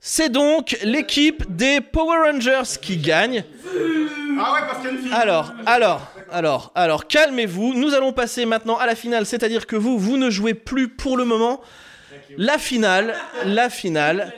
C'est 0.00 0.28
donc 0.28 0.76
l'équipe 0.82 1.44
des 1.56 1.80
Power 1.80 2.30
Rangers 2.30 2.76
qui 2.80 2.96
gagne. 2.98 3.44
Ah. 4.40 4.68
Alors, 5.12 5.52
alors, 5.66 6.06
alors, 6.30 6.72
alors, 6.74 7.06
calmez-vous. 7.08 7.74
Nous 7.74 7.94
allons 7.94 8.12
passer 8.12 8.44
maintenant 8.46 8.76
à 8.76 8.86
la 8.86 8.94
finale, 8.94 9.26
c'est-à-dire 9.26 9.66
que 9.66 9.74
vous, 9.76 9.98
vous 9.98 10.16
ne 10.16 10.30
jouez 10.30 10.54
plus 10.54 10.88
pour 10.88 11.16
le 11.16 11.24
moment. 11.24 11.60
La 12.36 12.56
finale, 12.58 13.14
la 13.44 13.68
finale, 13.68 14.32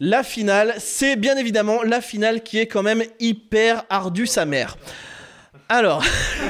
la 0.00 0.22
finale, 0.22 0.74
c'est 0.78 1.16
bien 1.16 1.36
évidemment 1.36 1.82
la 1.82 2.00
finale 2.00 2.42
qui 2.42 2.58
est 2.58 2.66
quand 2.66 2.82
même 2.82 3.02
hyper 3.20 3.84
ardue 3.88 4.26
sa 4.26 4.44
mère. 4.44 4.76
Alors, 5.68 6.04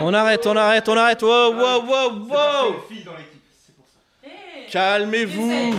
on 0.02 0.14
arrête, 0.14 0.46
on 0.46 0.58
arrête, 0.58 0.90
on 0.90 0.98
arrête. 0.98 1.22
Wow, 1.22 1.54
wow, 1.54 1.82
wow, 1.86 2.10
wow. 2.28 2.74
Une 2.74 2.96
fille 2.96 3.06
dans 3.06 3.14
l'équipe, 3.14 3.42
c'est 3.66 3.74
pour 3.76 3.86
ça. 3.86 4.00
Calmez-vous. 4.70 5.76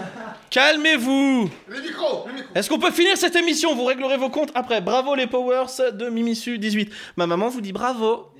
Calmez-vous. 0.50 1.50
Le 1.66 1.80
micro, 1.80 2.26
le 2.26 2.32
micro. 2.32 2.48
Est-ce 2.54 2.68
qu'on 2.70 2.78
peut 2.78 2.90
finir 2.90 3.16
cette 3.16 3.36
émission? 3.36 3.74
Vous 3.74 3.84
réglerez 3.84 4.16
vos 4.16 4.30
comptes 4.30 4.52
après. 4.54 4.80
Bravo 4.80 5.14
les 5.14 5.26
Powers 5.26 5.92
de 5.92 6.08
Mimisu 6.08 6.58
18. 6.58 6.90
Ma 7.16 7.26
maman 7.26 7.48
vous 7.48 7.60
dit 7.60 7.72
bravo. 7.72 8.32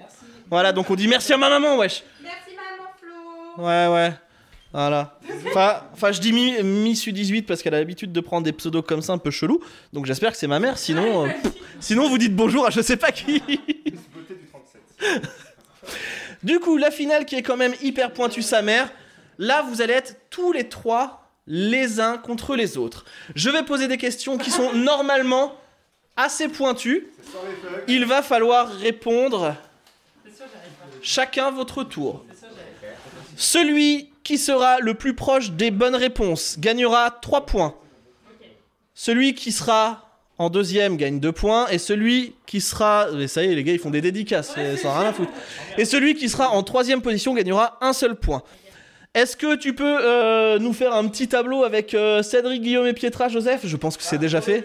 Voilà, 0.49 0.73
donc 0.73 0.91
on 0.91 0.95
dit 0.95 1.09
merci 1.09 1.33
à 1.33 1.39
ma 1.39 1.49
maman, 1.49 1.79
wesh. 1.79 2.03
Merci. 2.23 2.42
Ouais, 3.59 3.87
ouais. 3.89 4.13
Voilà. 4.73 5.19
Enfin, 5.93 6.13
je 6.13 6.21
dis 6.21 6.33
Mi- 6.33 6.63
Missu 6.63 7.13
18 7.13 7.43
parce 7.43 7.63
qu'elle 7.63 7.75
a 7.75 7.79
l'habitude 7.79 8.11
de 8.13 8.21
prendre 8.21 8.45
des 8.45 8.53
pseudos 8.53 8.83
comme 8.83 9.03
ça 9.03 9.13
un 9.13 9.19
peu 9.19 9.31
chelou. 9.31 9.61
Donc 9.93 10.07
j'espère 10.07 10.33
que 10.33 10.39
c'est 10.39 10.47
ma 10.47 10.59
mère. 10.61 10.79
Sinon, 10.79 11.27
euh, 11.27 11.29
pff, 11.43 11.53
sinon 11.81 12.09
vous 12.09 12.17
dites 12.17 12.35
bonjour 12.35 12.67
à 12.67 12.71
je 12.71 12.81
sais 12.81 12.97
pas 12.97 13.13
qui. 13.13 13.41
Beauté 13.41 14.35
du 14.35 14.47
37. 14.51 15.23
Du 16.43 16.59
coup, 16.59 16.79
la 16.79 16.91
finale 16.91 17.27
qui 17.27 17.35
est 17.37 17.43
quand 17.43 17.57
même 17.59 17.75
hyper 17.83 18.13
pointue 18.13 18.41
sa 18.43 18.63
mère. 18.63 18.91
Là, 19.39 19.63
vous 19.63 19.83
allez 19.83 19.93
être 19.95 20.17
tous 20.31 20.53
les 20.53 20.69
trois 20.69 21.29
les 21.47 22.01
uns 22.01 22.17
contre 22.17 22.55
les 22.57 22.79
autres. 22.79 23.05
Je 23.35 23.51
vais 23.51 23.65
poser 23.65 23.89
des 23.89 23.99
questions 23.99 24.39
qui 24.39 24.51
sont 24.51 24.73
normalement 24.75 25.55
assez 26.17 26.49
pointues. 26.49 27.09
Il 27.89 28.07
va 28.07 28.23
falloir 28.23 28.69
répondre 28.73 29.55
chacun 31.03 31.51
votre 31.51 31.85
tour. 31.85 32.25
Celui 33.43 34.09
qui 34.23 34.39
sera 34.39 34.79
le 34.79 34.95
plus 34.95 35.15
proche 35.15 35.51
des 35.51 35.73
bonnes 35.73 35.97
réponses 35.97 36.61
gagnera 36.61 37.11
3 37.11 37.45
points. 37.45 37.75
Celui 38.95 39.35
qui 39.35 39.51
sera 39.51 40.21
en 40.39 40.49
deuxième 40.49 40.97
gagne 40.97 41.19
2 41.19 41.33
points. 41.33 41.67
Et 41.67 41.79
celui 41.79 42.37
qui 42.47 42.61
sera. 42.61 43.09
Mais 43.13 43.27
ça 43.27 43.43
y 43.43 43.51
est, 43.51 43.57
les 43.57 43.65
gars, 43.65 43.73
ils 43.73 43.81
font 43.81 43.91
des 43.91 44.01
dédicaces, 44.01 44.55
ça 44.55 44.99
rien 45.01 45.09
à 45.09 45.13
foutre. 45.13 45.33
Et 45.77 45.85
celui 45.85 46.15
qui 46.15 46.29
sera 46.29 46.51
en 46.51 46.63
troisième 46.63 47.03
position 47.03 47.35
gagnera 47.35 47.79
un 47.81 47.93
seul 47.93 48.15
point. 48.15 48.45
Est-ce 49.13 49.37
que 49.37 49.57
tu 49.57 49.75
peux 49.75 49.99
euh, 50.01 50.61
nous 50.61 50.73
faire 50.73 50.95
un 50.95 51.09
petit 51.09 51.27
tableau 51.27 51.65
avec 51.65 51.95
euh, 51.95 52.23
Cédric, 52.23 52.63
Guillaume 52.63 52.87
et 52.87 52.93
Pietra, 52.93 53.29
Joseph? 53.29 53.63
Je 53.65 53.77
pense 53.77 53.97
que 53.97 54.05
c'est 54.05 54.19
déjà 54.19 54.41
fait. 54.41 54.65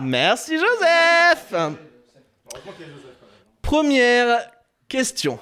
Merci, 0.00 0.54
Joseph 0.54 1.54
Première 3.60 4.50
question. 4.88 5.38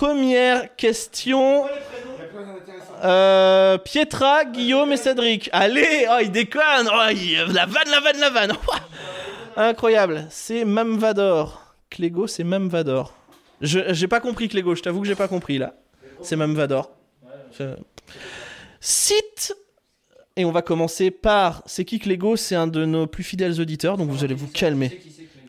Première 0.00 0.74
question. 0.76 1.66
Euh, 3.04 3.76
Pietra, 3.76 4.46
Guillaume 4.46 4.92
et 4.92 4.96
Cédric. 4.96 5.50
Allez, 5.52 6.06
oh, 6.10 6.16
il 6.22 6.30
déconne. 6.30 6.88
Oh, 6.90 7.52
La 7.52 7.66
vanne, 7.66 7.90
la 7.90 8.00
vanne, 8.00 8.18
la 8.18 8.30
vanne. 8.30 8.52
Incroyable. 9.58 10.26
C'est 10.30 10.64
Mamvador. 10.64 11.74
Clégo, 11.90 12.26
c'est 12.26 12.44
Mamvador. 12.44 13.14
Je 13.60 13.92
j'ai 13.92 14.08
pas 14.08 14.20
compris 14.20 14.48
Clégo, 14.48 14.74
je 14.74 14.80
t'avoue 14.80 15.02
que 15.02 15.06
j'ai 15.06 15.14
pas 15.14 15.28
compris 15.28 15.58
là. 15.58 15.74
C'est 16.22 16.36
Mamvador. 16.36 16.90
Cite 18.80 19.54
et 20.34 20.46
on 20.46 20.50
va 20.50 20.62
commencer 20.62 21.10
par 21.10 21.62
c'est 21.66 21.84
qui 21.84 21.98
Clégo? 21.98 22.36
C'est 22.36 22.54
un 22.54 22.68
de 22.68 22.86
nos 22.86 23.06
plus 23.06 23.22
fidèles 23.22 23.60
auditeurs, 23.60 23.98
donc 23.98 24.08
vous 24.08 24.24
allez 24.24 24.34
vous 24.34 24.48
calmer. 24.48 24.98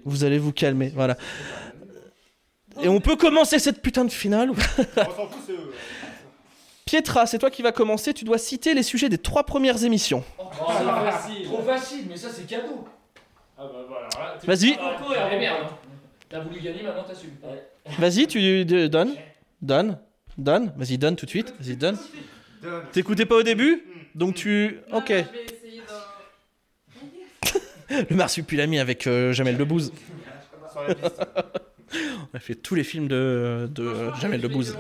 Vous 0.04 0.26
allez 0.26 0.40
vous 0.40 0.52
calmer, 0.52 0.92
voilà. 0.94 1.16
Et 2.82 2.88
on 2.88 3.00
peut 3.02 3.16
commencer 3.16 3.60
cette 3.60 3.82
putain 3.82 4.06
de 4.06 4.12
finale 4.12 4.52
ou- 4.52 4.56
Pietra, 6.86 7.26
c'est 7.26 7.38
toi 7.40 7.50
qui 7.50 7.62
vas 7.62 7.72
commencer. 7.72 8.14
Tu 8.14 8.26
dois 8.26 8.38
citer 8.38 8.74
les 8.74 8.84
sujets 8.84 9.08
des 9.10 9.18
trois 9.18 9.44
premières 9.46 9.84
émissions. 9.84 10.24
Trop 10.38 10.52
facile. 10.74 11.46
Trop 11.46 11.62
facile, 11.64 12.06
mais 12.10 12.18
ça 12.18 12.30
c'est 12.30 12.46
cadeau. 12.48 12.86
Ah 13.58 13.64
bah 13.64 13.86
voilà. 13.88 14.08
là, 14.10 14.38
tu- 14.40 14.48
Vas-y. 14.48 14.72
Merde. 15.40 15.56
hein. 15.64 15.70
T'as 16.30 16.40
voulu 16.40 16.60
gagner, 16.60 16.84
maintenant 16.84 17.04
t'assumes. 17.04 17.36
Vas-y, 18.00 18.28
tu 18.28 18.66
de- 18.66 18.88
donnes. 18.88 19.14
Donne. 19.62 19.98
Donne. 20.38 20.74
Vas-y, 20.78 20.98
donne 20.98 21.16
tout 21.16 21.26
de 21.26 21.30
suite. 21.30 21.54
Vas-y, 21.60 21.76
donne. 21.76 21.98
T'écoutais 22.92 23.26
pas 23.26 23.36
au 23.36 23.44
début 23.44 23.84
Donc 24.16 24.36
tu. 24.36 24.80
Ok. 24.92 25.14
Le 27.90 28.16
marsupilami 28.16 28.80
avec 28.80 29.06
euh, 29.08 29.34
Jamel 29.34 29.58
Debbouze. 29.58 29.92
A 32.34 32.40
fait 32.40 32.56
tous 32.56 32.76
les 32.76 32.84
films 32.84 33.08
de, 33.08 33.70
de 33.72 33.94
Jamel 34.22 34.40
Debbouze. 34.42 34.78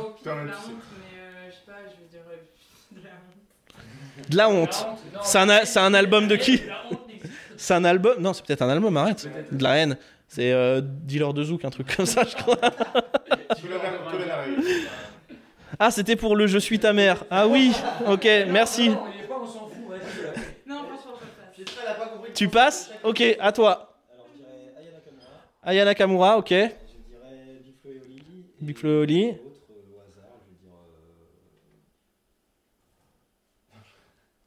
De 4.30 4.38
la 4.38 4.50
honte. 4.50 4.88
C'est 5.24 5.38
un, 5.38 5.66
c'est 5.66 5.80
un 5.80 5.94
album 5.94 6.28
de 6.28 6.36
qui 6.36 6.62
C'est 7.58 7.74
un 7.74 7.84
album 7.84 8.16
Non, 8.20 8.34
c'est 8.34 8.46
peut-être 8.46 8.62
un 8.62 8.70
album, 8.70 8.96
arrête. 8.98 9.28
De 9.52 9.64
la 9.64 9.78
haine. 9.78 9.98
C'est 10.28 10.52
euh, 10.54 10.82
Dealer 10.82 11.34
de 11.34 11.44
Zouk, 11.44 11.66
un 11.66 11.70
truc 11.70 11.96
comme 11.96 12.06
ça, 12.06 12.24
je 12.24 12.36
crois. 12.36 12.58
Ah, 15.80 15.90
c'était 15.90 16.16
pour 16.16 16.36
le 16.36 16.46
Je 16.48 16.60
suis 16.60 16.78
ta 16.80 16.94
mère. 16.94 17.24
Ah 17.32 17.48
oui, 17.48 17.72
ok, 18.06 18.28
merci. 18.50 18.92
Tu 22.36 22.48
passes 22.50 22.92
Ok, 23.04 23.24
à 23.40 23.52
toi. 23.52 23.98
Aya 25.64 25.86
Nakamura, 25.86 26.38
ok. 26.38 26.54
Big 28.62 28.78
Flo 28.78 28.90
et 28.90 28.98
Oli. 29.04 29.38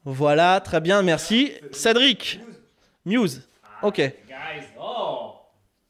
Voilà, 0.04 0.60
très 0.60 0.80
bien, 0.80 1.02
merci. 1.02 1.52
Cédric. 1.72 2.40
Muse. 3.06 3.42
Ok. 3.82 3.96
Guys, 3.96 4.66
oh 4.78 5.32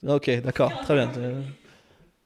Ok, 0.06 0.30
d'accord, 0.42 0.72
très 0.82 0.94
bien. 0.94 1.10
Euh, 1.18 1.42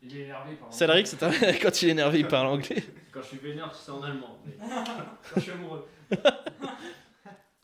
Il 0.02 0.16
est 0.18 0.24
énervé 0.24 0.54
par 0.56 0.72
Cédric, 0.72 1.06
c'est 1.06 1.22
un... 1.22 1.30
quand 1.62 1.82
il 1.82 1.88
est 1.88 1.92
énervé, 1.92 2.18
il 2.20 2.26
parle 2.28 2.48
anglais. 2.48 2.82
Quand 3.12 3.20
je 3.22 3.26
suis 3.28 3.38
vénère, 3.38 3.74
c'est 3.74 3.90
en 3.90 4.02
allemand. 4.02 4.38
mais 4.44 4.52
Quand 4.58 5.36
je 5.36 5.40
suis 5.40 5.50
amoureux. 5.52 5.88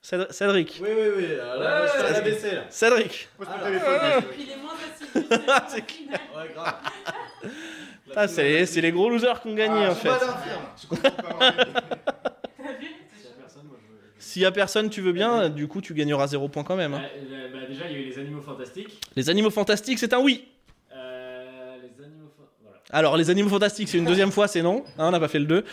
Céd- 0.03 0.31
Cédric. 0.33 0.81
Oui, 0.83 0.89
oui, 0.91 1.09
oui. 1.17 1.25
euh, 1.31 1.59
là, 1.63 1.87
je. 1.87 2.71
Cédric. 2.71 3.29
Ah, 3.47 3.55
Il 4.39 4.51
est 4.51 4.57
moins 4.57 4.75
facile. 4.75 5.27
C'est 5.69 5.87
qui 5.87 6.07
Ouais, 6.09 6.51
grave. 6.55 6.75
Ah, 8.17 8.29
c'est 8.29 8.43
les, 8.45 8.67
c'est 8.67 8.81
les 8.81 8.93
gros 8.93 9.09
losers 9.11 9.41
qui 9.41 9.49
ont 9.49 9.55
gagné 9.55 9.85
Ah, 9.87 9.91
en 9.91 9.95
je 9.95 9.99
fait. 10.01 10.11
suis 10.11 10.19
pas 10.19 10.27
d'infirme. 10.27 10.63
Je 10.83 10.87
comprends 10.87 11.11
pas. 11.39 11.55
S'il 14.19 14.43
y 14.43 14.47
a 14.47 14.53
personne, 14.53 14.91
tu 14.91 15.01
veux 15.01 15.13
bien, 15.13 15.49
du 15.49 15.69
coup 15.69 15.81
tu 15.81 15.95
gagneras 15.95 16.27
0 16.27 16.49
points 16.49 16.65
quand 16.65 16.77
même. 16.77 16.95
hein. 16.95 17.03
Bah, 17.03 17.37
bah, 17.53 17.67
déjà, 17.69 17.87
il 17.89 17.93
y 17.93 17.97
a 17.97 17.99
eu 18.01 18.05
les 18.05 18.19
animaux 18.19 18.41
fantastiques. 18.43 19.01
Les 19.17 19.31
animaux 19.31 19.51
fantastiques, 19.51 19.99
c'est 19.99 20.13
un 20.13 20.21
oui. 20.21 20.49
Euh, 20.93 21.77
les 21.83 22.05
animaux 22.05 22.31
fa- 22.37 22.45
Voilà. 22.63 22.79
Alors, 22.97 23.17
les 23.17 23.29
animaux 23.29 23.49
fantastiques, 23.51 23.89
c'est 23.89 23.99
une 23.99 24.05
deuxième 24.05 24.31
fois, 24.31 24.47
c'est 24.47 24.63
non. 24.63 24.85
Hein, 24.99 25.09
on 25.09 25.11
n'a 25.11 25.19
pas 25.19 25.27
fait 25.27 25.41
le 25.41 25.47
2. 25.47 25.65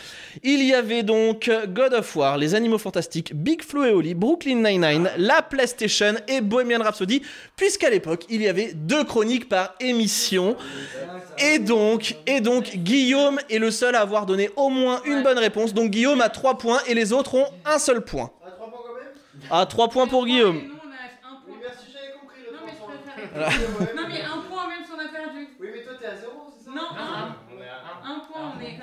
Il 0.42 0.64
y 0.66 0.74
avait 0.74 1.04
donc 1.04 1.52
God 1.68 1.94
of 1.94 2.16
War, 2.16 2.36
les 2.40 2.56
animaux 2.56 2.80
fantastiques, 2.80 3.36
Big 3.36 3.62
Flo 3.62 3.84
et 3.86 3.92
Oli, 3.92 4.16
Brooklyn 4.16 4.56
Nine-Nine, 4.56 5.12
la 5.18 5.44
PlayStation 5.44 6.16
et 6.28 6.42
Bohemian 6.42 6.82
Rhapsody, 6.82 7.22
puisqu'à 7.56 7.92
l'époque, 7.92 8.26
il 8.30 8.42
y 8.42 8.48
avait 8.48 8.72
deux 8.74 9.04
chroniques 9.04 9.48
par 9.48 9.76
émission. 9.80 10.56
Et 11.38 11.60
donc, 11.60 12.16
et 12.26 12.42
donc, 12.42 12.76
Guillaume 12.78 13.40
est 13.52 13.60
le 13.60 13.70
seul 13.70 13.94
à 13.94 14.02
avoir 14.02 14.26
donné 14.26 14.50
au 14.56 14.70
moins 14.70 15.00
une 15.06 15.22
bonne 15.22 15.38
réponse. 15.38 15.76
Donc, 15.76 15.92
Guillaume 15.92 16.22
a 16.22 16.30
3 16.30 16.58
points 16.58 16.80
et 16.88 16.96
les 16.96 17.14
autres 17.14 17.36
ont 17.36 17.46
un 17.66 17.78
seul 17.78 18.02
point. 18.02 18.32
Ah, 19.52 19.68
3 19.68 19.90
points 19.90 20.08
pour 20.08 20.26
Guillaume. 20.26 20.56
Nous, 20.56 20.62
on 20.74 20.90
a 20.90 21.30
un 21.32 21.36
point. 21.46 21.56
Merci, 21.62 21.86
j'avais 21.94 22.14
compris 22.20 22.40
le 22.48 22.52
Non, 22.52 22.64
mais 22.66 22.72
je 22.74 23.36
Voilà. 23.36 23.48
préfère. 23.48 23.96
Non, 23.96 24.10
mais 24.10 24.22
un 24.22 24.42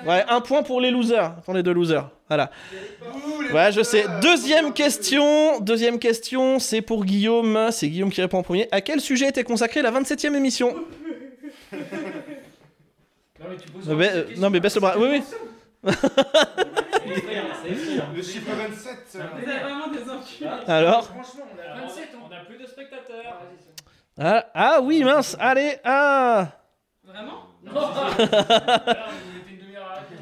Ouais, 0.05 0.23
un 0.29 0.41
point 0.41 0.63
pour 0.63 0.79
les 0.81 0.91
losers. 0.91 1.35
Pour 1.45 1.53
les 1.53 1.63
deux 1.63 1.73
losers. 1.73 2.09
Voilà. 2.27 2.49
Ouais, 3.53 3.71
je 3.71 3.81
sais. 3.81 4.05
Deuxième 4.21 4.73
question. 4.73 5.59
Deuxième 5.59 5.99
question, 5.99 6.59
c'est 6.59 6.81
pour 6.81 7.05
Guillaume. 7.05 7.69
C'est 7.71 7.89
Guillaume 7.89 8.11
qui 8.11 8.21
répond 8.21 8.37
en 8.39 8.43
premier. 8.43 8.67
À 8.71 8.81
quel 8.81 9.01
sujet 9.01 9.27
était 9.27 9.43
consacrée 9.43 9.81
la 9.81 9.91
27e 9.91 10.35
émission? 10.35 10.73
Non, 13.39 13.45
mais 13.49 13.57
tu 13.57 13.69
poses 13.69 13.89
Euh, 13.89 13.93
euh, 14.01 14.25
Non, 14.37 14.49
mais 14.49 14.59
baisse 14.59 14.75
le 14.75 14.81
bras. 14.81 14.95
Oui, 14.97 15.07
oui. 15.11 15.23
Le 18.15 18.21
chiffre 18.21 18.51
27. 18.51 18.97
Vous 19.13 19.19
avez 19.49 19.59
vraiment 19.59 19.87
des 19.87 20.09
enculés. 20.09 20.49
Alors 20.67 21.05
Franchement, 21.05 21.45
on 21.55 21.59
a 21.59 21.81
27 21.81 22.03
ans. 22.15 22.29
On 22.29 22.33
a 22.33 22.39
plus 22.45 22.57
de 22.57 22.65
spectateurs. 22.67 23.41
ah, 24.19 24.45
ah 24.53 24.79
oui, 24.81 25.03
mince. 25.03 25.37
Allez, 25.39 25.77
ah. 25.83 26.47
Vraiment? 27.05 27.43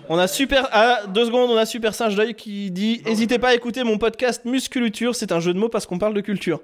On 0.09 0.17
a 0.17 0.27
super. 0.27 0.69
Ah, 0.71 1.01
deux 1.07 1.25
secondes, 1.25 1.49
on 1.51 1.57
a 1.57 1.65
Super 1.65 1.93
Singe 1.93 2.15
d'œil 2.15 2.33
qui 2.33 2.71
dit 2.71 3.01
N'hésitez 3.05 3.39
pas 3.39 3.49
à 3.49 3.53
écouter 3.55 3.83
mon 3.83 3.97
podcast 3.97 4.45
Musculuture. 4.45 5.13
C'est 5.15 5.33
un 5.33 5.41
jeu 5.41 5.53
de 5.53 5.59
mots 5.59 5.67
parce 5.67 5.85
qu'on 5.85 5.99
parle 5.99 6.13
de 6.13 6.21
culture. 6.21 6.61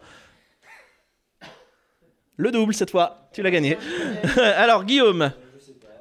Le 2.37 2.51
double 2.51 2.73
cette 2.73 2.91
fois. 2.91 3.27
Tu 3.33 3.41
l'as 3.41 3.51
gagné. 3.51 3.77
Alors, 4.55 4.85
Guillaume. 4.85 5.31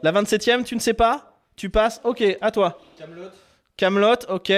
La 0.05 0.12
27e, 0.12 0.62
tu 0.64 0.74
ne 0.76 0.80
sais 0.80 0.95
pas 0.95 1.41
Tu 1.57 1.68
passes 1.68 2.01
Ok, 2.05 2.22
à 2.41 2.51
toi. 2.51 2.78
Camelot. 2.99 3.28
Camelot, 3.76 4.16
ok. 4.28 4.53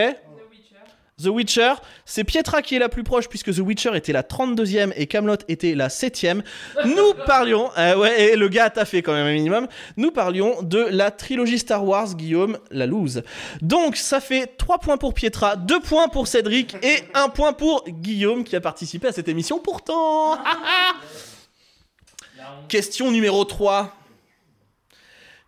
The 1.23 1.27
Witcher, 1.27 1.75
c'est 2.05 2.25
Pietra 2.25 2.61
qui 2.61 2.75
est 2.75 2.81
la 2.81 2.89
plus 2.89 3.05
proche 3.05 3.29
puisque 3.29 3.55
The 3.55 3.61
Witcher 3.61 3.93
était 3.95 4.13
la 4.13 4.23
32e 4.23 4.93
et 4.97 5.07
Camelot 5.07 5.37
était 5.47 5.77
la 5.77 5.87
7e. 5.87 6.43
Nous 6.85 7.15
parlions, 7.27 7.71
euh, 7.79 7.97
ouais, 7.97 8.33
et 8.33 8.37
le 8.37 8.49
gars 8.49 8.65
a 8.65 8.71
taffé 8.71 9.01
quand 9.01 9.13
même 9.13 9.27
un 9.27 9.33
minimum. 9.33 9.69
Nous 9.97 10.11
parlions 10.11 10.61
de 10.63 10.85
la 10.91 11.13
trilogie 11.13 11.61
Star 11.61 11.85
Wars, 11.85 12.17
Guillaume, 12.17 12.59
la 12.73 12.87
loose. 12.87 13.23
Donc 13.63 13.97
ça 13.97 14.21
fait 14.21 14.57
3 14.57 14.79
points 14.79 14.97
pour 14.97 15.15
Pietra, 15.15 15.55
2 15.55 15.81
points 15.81 16.09
pour 16.09 16.27
Cédric 16.27 16.77
et 16.83 17.05
1 17.15 17.29
point 17.29 17.53
pour 17.53 17.85
Guillaume 17.87 18.43
qui 18.43 18.57
a 18.57 18.61
participé 18.61 19.07
à 19.07 19.13
cette 19.13 19.29
émission 19.29 19.61
pourtant. 19.61 20.37
Question 22.69 23.13
numéro 23.13 23.45
3. 23.45 23.95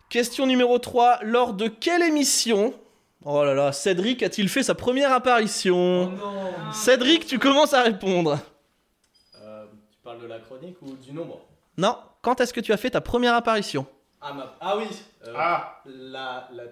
Question 0.09 0.45
numéro 0.45 0.79
3. 0.79 1.19
Lors 1.23 1.53
de 1.53 1.67
quelle 1.67 2.03
émission 2.03 2.73
Oh 3.29 3.43
là 3.43 3.53
là, 3.53 3.73
Cédric 3.73 4.23
a-t-il 4.23 4.47
fait 4.47 4.63
sa 4.63 4.73
première 4.73 5.11
apparition 5.11 6.13
Cédric, 6.73 7.25
tu 7.25 7.39
commences 7.39 7.73
à 7.73 7.83
répondre. 7.83 8.39
Euh, 9.43 9.65
tu 9.91 9.97
parles 10.01 10.21
de 10.21 10.27
la 10.27 10.39
chronique 10.39 10.77
ou 10.81 10.95
du 10.95 11.11
nombre? 11.11 11.41
Non, 11.77 11.97
quand 12.21 12.39
est-ce 12.39 12.53
que 12.53 12.61
tu 12.61 12.71
as 12.71 12.77
fait 12.77 12.91
ta 12.91 13.01
première 13.01 13.33
apparition? 13.33 13.85
Ah, 14.21 14.31
ma... 14.33 14.55
ah 14.61 14.77
oui. 14.77 14.85
euh, 15.25 15.33
Ah. 15.35 15.81
La, 15.85 16.47
la 16.53 16.63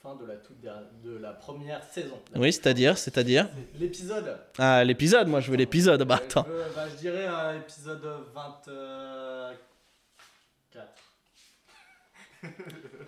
fin 0.00 0.14
de 0.14 0.24
la, 0.24 0.36
toute 0.36 0.60
dernière- 0.60 0.84
de 1.02 1.16
la 1.18 1.32
première 1.32 1.82
saison. 1.82 2.20
Oui, 2.36 2.52
c'est-à-dire, 2.52 2.96
c'est-à-dire? 2.96 3.48
L'épisode. 3.80 4.38
Ah, 4.58 4.84
l'épisode, 4.84 5.26
moi 5.26 5.40
je 5.40 5.50
veux 5.50 5.56
l'épisode. 5.56 6.04
Bah 6.04 6.20
attends. 6.24 6.46
Euh, 6.48 6.68
bah, 6.76 6.84
je 6.92 6.96
dirais 7.00 7.26
un 7.26 7.56
épisode 7.56 8.06
24. 8.32 9.58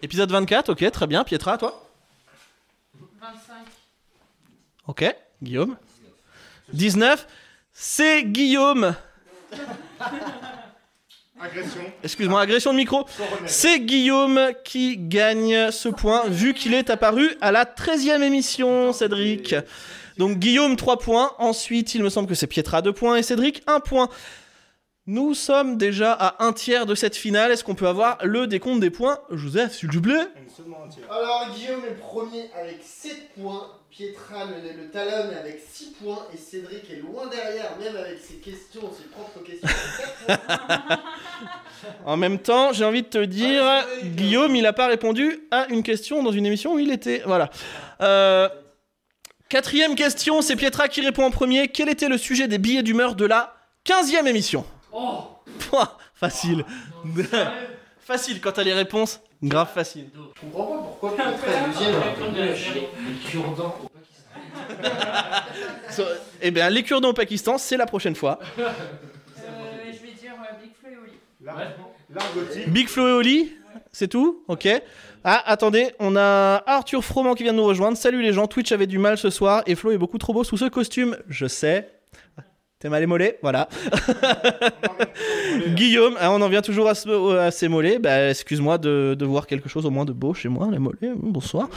Épisode 0.03 0.31
24, 0.33 0.71
ok, 0.71 0.91
très 0.91 1.07
bien. 1.07 1.23
Pietra, 1.23 1.57
toi? 1.57 1.83
25. 1.85 1.96
Ok, 4.87 5.05
Guillaume 5.43 5.77
19. 6.73 7.27
C'est 7.73 8.23
Guillaume. 8.23 8.95
Agression. 11.39 11.81
Excuse-moi, 12.03 12.41
agression 12.41 12.73
de 12.73 12.79
micro. 12.79 13.05
C'est 13.47 13.81
Guillaume 13.81 14.53
qui 14.65 14.97
gagne 14.97 15.71
ce 15.71 15.89
point, 15.89 16.25
vu 16.29 16.55
qu'il 16.55 16.73
est 16.73 16.89
apparu 16.89 17.37
à 17.41 17.53
la 17.53 17.65
13e 17.65 18.23
émission, 18.23 18.93
Cédric. 18.93 19.55
Donc 20.19 20.39
Guillaume, 20.39 20.77
3 20.77 20.99
points. 20.99 21.33
Ensuite, 21.39 21.95
il 21.95 22.03
me 22.03 22.09
semble 22.09 22.29
que 22.29 22.35
c'est 22.35 22.47
Pietra, 22.47 22.81
2 22.81 22.93
points. 22.93 23.17
Et 23.17 23.23
Cédric, 23.23 23.63
1 23.67 23.81
point. 23.81 24.09
Nous 25.09 25.35
sommes 25.35 25.79
déjà 25.79 26.13
à 26.13 26.45
un 26.45 26.53
tiers 26.53 26.85
de 26.85 26.97
cette 26.97 27.15
finale. 27.15 27.53
Est-ce 27.53 27.63
qu'on 27.63 27.77
peut 27.77 27.87
avoir 27.87 28.19
le 28.25 28.49
décompte 28.49 28.81
des 28.81 28.91
points 28.91 29.21
Joseph, 29.31 29.77
s'il 29.77 29.89
te 29.89 29.99
plaît? 29.99 30.27
Alors 31.09 31.51
Guillaume 31.55 31.85
est 31.89 31.95
premier 31.95 32.51
avec 32.61 32.79
7 32.83 33.35
points, 33.39 33.69
Pietra 33.89 34.47
le, 34.47 34.83
le 34.83 34.91
talonne 34.91 35.33
avec 35.39 35.61
6 35.73 35.93
points 36.03 36.27
et 36.35 36.37
Cédric 36.37 36.91
est 36.91 36.97
loin 36.97 37.29
derrière, 37.29 37.77
même 37.79 37.95
avec 37.95 38.19
ses 38.19 38.39
questions, 38.39 38.81
ses 38.93 39.05
propres 39.05 39.45
questions. 39.45 39.69
avec 40.27 40.41
4 40.49 40.87
points. 40.87 40.99
En 42.05 42.17
même 42.17 42.41
temps, 42.41 42.73
j'ai 42.73 42.85
envie 42.85 43.03
de 43.03 43.09
te 43.09 43.25
dire, 43.25 43.63
Guillaume, 44.03 44.57
il 44.57 44.63
n'a 44.63 44.73
pas 44.73 44.89
répondu 44.89 45.47
à 45.53 45.67
une 45.69 45.85
question 45.85 46.25
dans 46.25 46.33
une 46.33 46.47
émission 46.47 46.75
où 46.75 46.79
il 46.81 46.91
était. 46.91 47.23
Voilà. 47.27 47.51
Euh, 48.01 48.49
quatrième 49.49 49.95
question, 49.95 50.43
c'est 50.43 50.57
Pietra 50.57 50.89
qui 50.89 51.01
répond 51.01 51.23
en 51.25 51.31
premier. 51.31 51.69
Quel 51.69 51.89
était 51.89 52.09
le 52.09 52.19
sujet 52.19 52.49
des 52.49 52.59
billets 52.59 52.83
d'humeur 52.83 53.15
de 53.15 53.25
la 53.25 53.55
15e 53.85 54.27
émission? 54.27 54.65
Pouah, 54.91 55.99
Facile. 56.15 56.65
facile 58.01 58.41
quand 58.41 58.53
t'as 58.53 58.63
les 58.63 58.73
réponses. 58.73 59.21
Grave 59.43 59.71
facile. 59.73 60.09
Je 60.15 60.41
comprends 60.41 60.65
pas 60.67 60.83
pourquoi. 60.83 61.15
Les 62.37 63.31
cure-dents 63.31 63.77
au 63.83 63.89
Pakistan. 63.89 65.43
So- 65.91 66.03
eh 66.41 66.51
bien, 66.51 66.71
les 66.71 66.83
cure-dents 66.83 67.11
au 67.11 67.15
Pakistan, 67.15 67.59
c'est 67.59 67.77
la 67.77 67.87
prochaine 67.87 68.15
fois. 68.15 68.39
Euh, 68.59 68.69
je 69.87 69.99
vais 70.07 70.13
dire 70.13 70.33
euh, 70.41 70.63
Big 70.63 70.73
Flo 70.81 70.91
et 70.91 70.97
Oli. 70.97 71.13
L'art 71.43 72.35
gothique. 72.35 72.69
Big 72.71 72.89
Flo 72.89 73.09
et 73.09 73.13
Oli, 73.13 73.57
c'est 73.93 74.09
tout? 74.09 74.43
Ok. 74.49 74.69
Ah, 75.25 75.43
attendez, 75.47 75.93
on 75.99 76.17
a 76.17 76.63
Arthur 76.67 77.05
Froment 77.05 77.35
qui 77.35 77.43
vient 77.43 77.53
de 77.53 77.59
nous 77.59 77.65
rejoindre. 77.65 77.97
Salut 77.99 78.23
les 78.23 78.33
gens, 78.33 78.47
Twitch 78.47 78.73
avait 78.73 78.87
du 78.87 78.99
mal 78.99 79.19
ce 79.19 79.29
soir 79.29 79.63
et 79.67 79.75
Flo 79.75 79.91
est 79.91 79.99
beaucoup 79.99 80.19
trop 80.19 80.33
beau 80.33 80.45
sous 80.45 80.57
ce 80.57 80.67
costume. 80.67 81.17
Je 81.29 81.47
sais. 81.47 81.91
Mal 82.89 83.03
émolé 83.03 83.37
Voilà. 83.43 83.69
Guillaume, 85.75 86.17
ah, 86.21 86.31
on 86.33 86.41
en 86.41 86.49
vient 86.49 86.63
toujours 86.63 86.89
à, 86.89 86.95
ce- 86.95 87.37
à 87.39 87.51
ces 87.51 87.69
mollets. 87.69 87.99
Bah, 87.99 88.31
excuse-moi 88.31 88.79
de, 88.79 89.15
de 89.19 89.25
voir 89.25 89.47
quelque 89.47 89.69
chose 89.69 89.87
au 89.87 89.91
moins 89.91 90.05
de 90.05 90.13
beau 90.13 90.35
chez 90.35 90.49
moi, 90.49 90.69
les 90.71 90.79
mollets. 90.79 91.13
Bonsoir. 91.17 91.69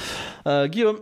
Euh, 0.47 0.68
Guillaume, 0.68 0.99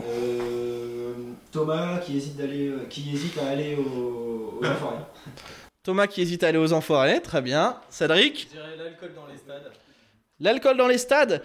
Euh, 0.00 1.12
Thomas 1.50 1.98
qui 1.98 2.16
hésite, 2.16 2.36
d'aller, 2.36 2.68
euh, 2.68 2.86
qui 2.88 3.10
hésite 3.14 3.38
à 3.38 3.48
aller 3.48 3.76
au, 3.76 4.58
aux 4.60 4.64
Enfoirés. 4.64 4.96
Thomas 5.82 6.06
qui 6.06 6.20
hésite 6.20 6.44
à 6.44 6.48
aller 6.48 6.58
aux 6.58 6.72
enfoirés, 6.74 7.22
très 7.22 7.40
bien. 7.40 7.76
Cédric, 7.88 8.48
Je 8.50 8.56
dirais 8.56 8.76
l'alcool 8.76 9.10
dans 9.16 9.26
les 9.32 9.38
stades. 9.38 9.70
L'alcool 10.40 10.76
dans 10.76 10.86
les 10.86 10.98
stades 10.98 11.42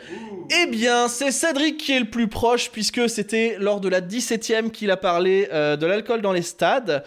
Eh 0.52 0.68
bien, 0.68 1.08
c'est 1.08 1.32
Cédric 1.32 1.78
qui 1.78 1.94
est 1.94 2.00
le 2.00 2.06
plus 2.06 2.28
proche, 2.28 2.70
puisque 2.70 3.10
c'était 3.10 3.58
lors 3.60 3.82
de 3.82 3.90
la 3.90 4.02
17ème 4.02 4.70
qu'il 4.70 4.92
a 4.92 4.98
parlé 4.98 5.50
euh, 5.52 5.76
de 5.76 5.88
l'alcool 5.88 6.22
dans 6.22 6.32
les 6.32 6.44
stades. 6.44 7.04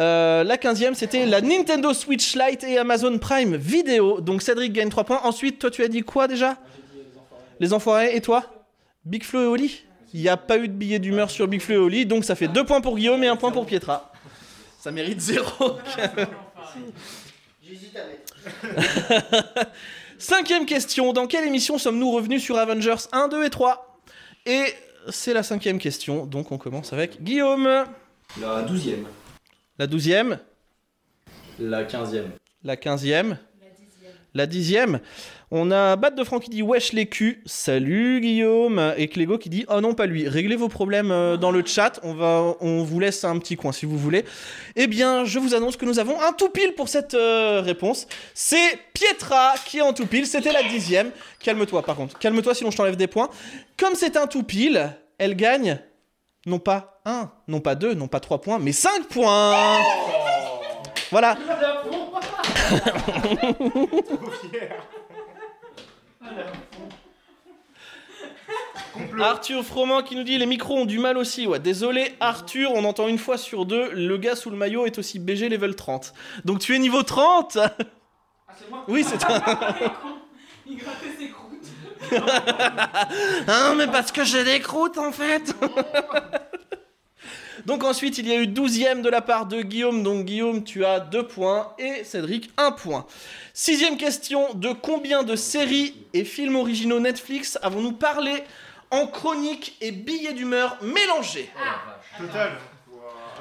Euh, 0.00 0.42
la 0.42 0.56
15ème, 0.56 0.94
c'était 0.94 1.26
la 1.26 1.40
Nintendo 1.40 1.94
Switch 1.94 2.34
Lite 2.34 2.64
et 2.64 2.76
Amazon 2.78 3.18
Prime 3.18 3.54
Vidéo. 3.54 4.20
Donc 4.20 4.42
Cédric 4.42 4.72
gagne 4.72 4.88
3 4.88 5.04
points. 5.04 5.20
Ensuite, 5.22 5.60
toi, 5.60 5.70
tu 5.70 5.84
as 5.84 5.88
dit 5.88 6.02
quoi 6.02 6.26
déjà? 6.26 6.56
Les 7.60 7.72
enfoirés. 7.72 8.16
Et 8.16 8.20
toi? 8.20 8.44
Big 9.04 9.22
Flo 9.22 9.42
et 9.42 9.46
Oli? 9.46 9.84
Il 10.12 10.20
n'y 10.20 10.28
a 10.28 10.36
pas 10.36 10.58
eu 10.58 10.66
de 10.66 10.72
billet 10.72 10.98
d'humeur 10.98 11.30
sur 11.30 11.46
Big 11.46 11.60
Flo 11.60 11.74
et 11.74 11.78
Oli, 11.78 12.06
donc 12.06 12.24
ça 12.24 12.34
fait 12.34 12.48
2 12.48 12.64
points 12.64 12.80
pour 12.80 12.96
Guillaume 12.96 13.22
et 13.22 13.28
1 13.28 13.36
point 13.36 13.52
pour 13.52 13.64
Pietra. 13.64 14.10
Ça 14.80 14.90
mérite 14.90 15.20
0. 15.20 15.78
J'hésite 17.62 17.96
à 17.96 18.06
mettre. 18.06 19.70
Cinquième 20.18 20.66
question, 20.66 21.12
dans 21.12 21.26
quelle 21.26 21.46
émission 21.46 21.78
sommes-nous 21.78 22.10
revenus 22.10 22.42
sur 22.42 22.58
Avengers 22.58 23.06
1, 23.12 23.28
2 23.28 23.44
et 23.44 23.50
3 23.50 24.00
Et 24.46 24.64
c'est 25.10 25.32
la 25.32 25.42
cinquième 25.42 25.78
question, 25.78 26.26
donc 26.26 26.50
on 26.50 26.58
commence 26.58 26.92
avec 26.92 27.22
Guillaume. 27.22 27.84
La 28.40 28.62
douzième. 28.62 29.06
La 29.78 29.86
douzième, 29.86 30.38
La 31.60 31.84
quinzième. 31.84 32.32
la 32.64 32.76
quinzième, 32.76 33.38
la 34.34 34.46
dixième. 34.46 35.00
On 35.50 35.70
a 35.70 35.96
Bat 35.96 36.10
de 36.10 36.24
Franck 36.24 36.42
qui 36.42 36.50
dit 36.50 36.60
wesh 36.60 36.92
les 36.92 37.06
culs, 37.06 37.40
salut 37.46 38.20
Guillaume, 38.20 38.92
et 38.98 39.08
Clégo 39.08 39.38
qui 39.38 39.48
dit 39.48 39.64
oh 39.68 39.80
non 39.80 39.94
pas 39.94 40.04
lui. 40.04 40.28
Réglez 40.28 40.56
vos 40.56 40.68
problèmes 40.68 41.10
euh, 41.10 41.38
dans 41.38 41.50
le 41.50 41.64
chat, 41.64 41.98
on 42.02 42.12
va, 42.12 42.54
on 42.60 42.82
vous 42.82 43.00
laisse 43.00 43.24
un 43.24 43.38
petit 43.38 43.56
coin 43.56 43.72
si 43.72 43.86
vous 43.86 43.96
voulez. 43.96 44.26
Eh 44.76 44.86
bien, 44.86 45.24
je 45.24 45.38
vous 45.38 45.54
annonce 45.54 45.78
que 45.78 45.86
nous 45.86 45.98
avons 45.98 46.20
un 46.20 46.32
tout 46.32 46.50
pile 46.50 46.74
pour 46.74 46.90
cette 46.90 47.14
euh, 47.14 47.62
réponse. 47.62 48.06
C'est 48.34 48.78
Pietra 48.92 49.54
qui 49.64 49.78
est 49.78 49.82
en 49.82 49.94
tout 49.94 50.06
pile, 50.06 50.26
c'était 50.26 50.52
la 50.52 50.62
dixième. 50.64 51.12
Calme-toi 51.42 51.82
par 51.82 51.96
contre, 51.96 52.18
calme-toi 52.18 52.54
sinon 52.54 52.70
je 52.70 52.76
t'enlève 52.76 52.96
des 52.96 53.06
points. 53.06 53.30
Comme 53.78 53.94
c'est 53.94 54.18
un 54.18 54.26
tout 54.26 54.42
pile, 54.42 54.90
elle 55.16 55.34
gagne 55.34 55.78
non 56.44 56.58
pas 56.58 57.00
un, 57.06 57.30
non 57.46 57.60
pas 57.60 57.74
deux, 57.74 57.94
non 57.94 58.06
pas 58.06 58.20
trois 58.20 58.42
points, 58.42 58.58
mais 58.58 58.72
cinq 58.72 59.06
points. 59.08 59.78
Voilà. 61.10 61.38
Arthur 69.20 69.64
Froment 69.64 70.02
qui 70.02 70.16
nous 70.16 70.22
dit 70.22 70.38
les 70.38 70.46
micros 70.46 70.76
ont 70.78 70.84
du 70.84 70.98
mal 70.98 71.18
aussi. 71.18 71.46
Ouais, 71.46 71.58
désolé 71.58 72.14
Arthur, 72.20 72.72
on 72.74 72.84
entend 72.84 73.08
une 73.08 73.18
fois 73.18 73.36
sur 73.36 73.66
deux, 73.66 73.90
le 73.92 74.16
gars 74.16 74.36
sous 74.36 74.50
le 74.50 74.56
maillot 74.56 74.86
est 74.86 74.98
aussi 74.98 75.18
BG 75.18 75.48
level 75.48 75.74
30. 75.76 76.12
Donc 76.44 76.60
tu 76.60 76.74
es 76.74 76.78
niveau 76.78 77.02
30 77.02 77.58
Ah, 77.58 77.70
c'est 78.56 78.70
moi 78.70 78.84
Oui, 78.88 79.04
c'est 79.04 79.18
toi. 79.18 79.40
Il 80.66 80.76
grattait 80.76 81.06
ses 81.18 81.28
croûtes. 81.28 81.44
Hein, 83.48 83.74
mais 83.76 83.86
parce 83.86 84.12
que 84.12 84.24
j'ai 84.24 84.44
des 84.44 84.60
croûtes 84.60 84.98
en 84.98 85.12
fait 85.12 85.54
Donc 87.68 87.84
ensuite, 87.84 88.16
il 88.16 88.26
y 88.26 88.32
a 88.32 88.36
eu 88.36 88.46
12ème 88.46 89.02
de 89.02 89.10
la 89.10 89.20
part 89.20 89.44
de 89.44 89.60
Guillaume. 89.60 90.02
Donc 90.02 90.24
Guillaume, 90.24 90.64
tu 90.64 90.86
as 90.86 91.00
2 91.00 91.26
points 91.26 91.74
et 91.78 92.02
Cédric 92.02 92.50
1 92.56 92.72
point. 92.72 93.04
Sixième 93.52 93.98
question, 93.98 94.54
de 94.54 94.72
combien 94.72 95.22
de 95.22 95.36
séries 95.36 95.94
et 96.14 96.24
films 96.24 96.56
originaux 96.56 96.98
Netflix 96.98 97.58
avons-nous 97.60 97.92
parlé 97.92 98.42
en 98.90 99.06
chronique 99.06 99.76
et 99.82 99.92
billets 99.92 100.32
d'humeur 100.32 100.78
mélangés? 100.80 101.50
Total. 102.16 102.52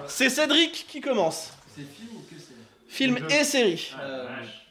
C'est 0.07 0.29
Cédric 0.29 0.87
qui 0.89 0.99
commence. 0.99 1.53
C'est 1.73 1.83
film 1.83 2.09
ou 2.17 2.19
que 2.29 2.35
c'est 2.37 2.93
Film 2.93 3.19
et 3.29 3.45
série. 3.45 3.95
Euh, 3.97 4.27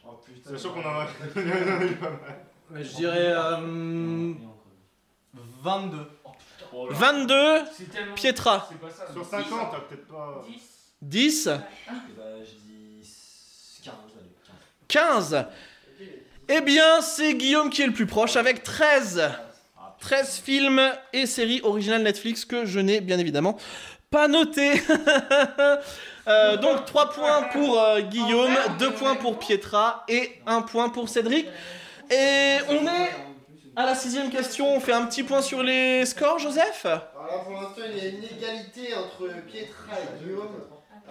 oh 0.06 0.20
putain. 0.22 0.50
C'est 0.50 0.58
sûr 0.58 0.74
qu'on 0.74 0.80
en 0.80 1.00
a 1.00 1.06
Je 2.74 2.94
dirais 2.94 3.32
euh, 3.34 4.34
22. 5.62 6.15
22, 6.90 7.60
C'est 7.76 7.90
tellement- 7.90 8.14
Pietra. 8.14 8.68
C'est 8.70 8.78
pas 8.80 8.90
ça. 8.90 9.12
Sur 9.12 9.24
50, 9.24 9.70
t'as 9.72 9.80
peut-être 9.80 10.06
pas. 10.08 10.44
10, 11.02 11.46
Bah, 11.46 11.54
je 12.44 12.50
dis 12.66 13.08
15. 13.84 13.94
allez, 14.18 14.30
15. 14.88 15.32
15. 15.34 15.46
Eh 16.48 16.60
bien, 16.60 17.00
c'est 17.00 17.34
Guillaume 17.34 17.70
qui 17.70 17.82
est 17.82 17.86
le 17.86 17.92
plus 17.92 18.06
proche 18.06 18.36
avec 18.36 18.62
13. 18.62 19.30
13 20.00 20.36
films 20.44 20.80
et 21.12 21.26
séries 21.26 21.60
originales 21.64 22.02
Netflix 22.02 22.44
que 22.44 22.64
je 22.66 22.78
n'ai 22.80 23.00
bien 23.00 23.18
évidemment 23.18 23.56
pas 24.10 24.28
noté. 24.28 24.72
Euh, 26.28 26.56
donc 26.56 26.86
3 26.86 27.10
points 27.10 27.42
pour 27.52 27.80
euh, 27.80 28.00
Guillaume, 28.00 28.52
2 28.80 28.90
points 28.94 29.14
pour 29.14 29.38
Pietra 29.38 30.04
et 30.08 30.40
1 30.44 30.62
point 30.62 30.88
pour 30.88 31.08
Cédric. 31.08 31.46
Et 32.10 32.56
on 32.68 32.84
est 32.84 33.10
à 33.76 33.84
la 33.86 33.94
sixième 33.94 34.30
question, 34.30 34.74
on 34.74 34.80
fait 34.80 34.92
un 34.92 35.04
petit 35.06 35.22
point 35.22 35.42
sur 35.42 35.62
les 35.62 36.04
scores, 36.06 36.38
Joseph 36.38 36.84
Alors 36.86 37.04
là, 37.30 37.38
pour 37.44 37.52
l'instant, 37.52 37.82
il 37.90 37.96
y 38.02 38.06
a 38.06 38.08
une 38.10 38.24
égalité 38.24 38.94
entre 38.94 39.28
Pietra 39.46 39.92
et 40.00 40.24
Guillaume. 40.24 40.62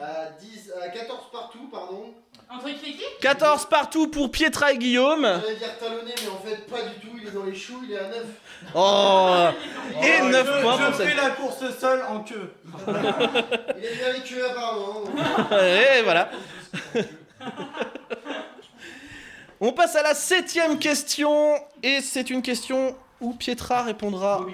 À, 0.01 0.26
10, 0.38 0.74
à 0.84 0.89
14 0.89 1.20
partout, 1.32 1.70
pardon. 1.72 2.13
Entre 2.51 2.66
qui 2.66 2.89
et 2.89 2.93
qui? 2.95 3.03
14 3.22 3.68
partout 3.70 4.09
pour 4.09 4.30
Pietra 4.30 4.74
et 4.74 4.78
Guillaume. 4.78 5.22
J'allais 5.41 5.55
dire 5.55 5.78
talonné, 5.80 6.13
mais 6.22 6.30
en 6.32 6.39
fait, 6.45 6.66
pas 6.70 6.82
du 6.82 6.99
tout. 6.99 7.16
Il 7.22 7.28
est 7.30 7.32
dans 7.32 7.43
les 7.45 7.55
choux, 7.55 7.80
il 7.88 7.93
est 7.93 7.99
à 7.99 8.09
9. 8.09 8.26
Oh 8.76 9.45
Et 10.03 10.11
Oh, 10.22 10.26
9 10.30 10.45
je- 10.57 10.61
points 10.61 10.78
Je 10.78 10.84
pour 10.88 10.95
fais 10.95 11.03
Cédric. 11.05 11.24
la 11.24 11.30
course 11.30 11.63
seul 11.80 12.03
en 12.09 12.20
queue. 12.24 12.51
Il 13.78 13.86
est 13.86 13.95
bien 13.95 14.11
les 14.13 14.20
queues, 14.30 14.45
apparemment. 14.49 15.03
Et 15.63 16.01
voilà. 16.03 16.30
On 19.66 19.72
passe 19.74 19.95
à 19.95 20.03
la 20.03 20.13
septième 20.13 20.78
question, 20.78 21.55
et 21.82 21.99
c'est 22.01 22.30
une 22.30 22.43
question 22.43 22.95
ou 23.20 23.34
Pietra 23.34 23.82
répondra 23.82 24.45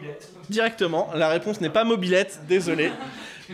directement. 0.47 1.09
La 1.13 1.27
réponse 1.27 1.59
n'est 1.59 1.69
pas 1.69 1.83
mobilette, 1.83 2.39
désolé. 2.47 2.93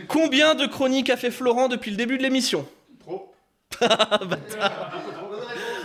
Combien 0.06 0.54
de 0.54 0.66
chroniques 0.66 1.10
a 1.10 1.16
fait 1.16 1.32
Florent 1.32 1.66
depuis 1.66 1.90
le 1.90 1.96
début 1.96 2.16
de 2.16 2.22
l'émission? 2.22 2.64
Trop. 3.00 3.34
Ah, 3.80 4.20
bâtard. 4.24 4.92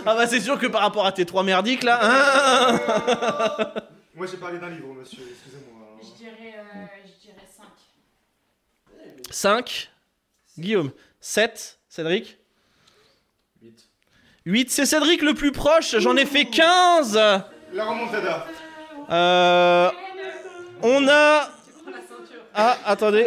Ah 0.06 0.14
bah 0.14 0.28
c'est 0.28 0.38
sûr 0.38 0.60
que 0.60 0.66
par 0.68 0.82
rapport 0.82 1.06
à 1.06 1.12
tes 1.12 1.26
trois 1.26 1.42
merdiques 1.42 1.82
là. 1.82 1.98
hein 2.02 3.70
Moi 4.14 4.28
j'ai 4.30 4.36
parlé 4.36 4.60
d'un 4.60 4.70
livre, 4.70 4.94
monsieur, 4.94 5.24
excusez-moi. 5.28 5.98
Je 6.00 6.16
dirais, 6.16 6.54
euh, 6.56 6.86
je 7.04 7.26
dirais 7.26 7.48
5. 7.56 7.66
5. 9.32 9.90
Guillaume. 10.56 10.92
7. 11.20 11.80
Cédric 11.88 12.38
8. 14.46 14.70
c'est 14.70 14.84
Cédric 14.84 15.22
le 15.22 15.32
plus 15.32 15.52
proche, 15.52 15.96
j'en 15.98 16.16
ai 16.16 16.26
fait 16.26 16.44
15 16.44 17.14
La 17.72 17.84
remontada. 17.84 18.46
Euh, 19.10 19.90
On 20.82 21.08
a... 21.08 21.48
Ah, 22.54 22.76
attendez. 22.84 23.26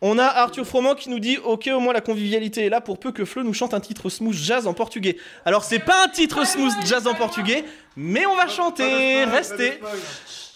On 0.00 0.18
a 0.18 0.26
Arthur 0.26 0.66
Froment 0.66 0.94
qui 0.94 1.10
nous 1.10 1.18
dit 1.18 1.38
Ok, 1.44 1.68
au 1.74 1.80
moins 1.80 1.92
la 1.92 2.00
convivialité 2.00 2.66
est 2.66 2.68
là 2.68 2.80
pour 2.80 2.98
peu 2.98 3.10
que 3.10 3.24
Flo 3.24 3.42
nous 3.42 3.54
chante 3.54 3.74
un 3.74 3.80
titre 3.80 4.08
smooth 4.08 4.34
jazz 4.34 4.66
en 4.66 4.74
portugais. 4.74 5.16
Alors, 5.44 5.64
c'est 5.64 5.78
pas 5.78 6.04
un 6.04 6.08
titre 6.08 6.46
smooth 6.46 6.72
jazz 6.84 7.06
en 7.06 7.14
portugais, 7.14 7.64
mais 7.96 8.24
on 8.26 8.36
va 8.36 8.46
chanter. 8.46 9.24
Restez. 9.24 9.80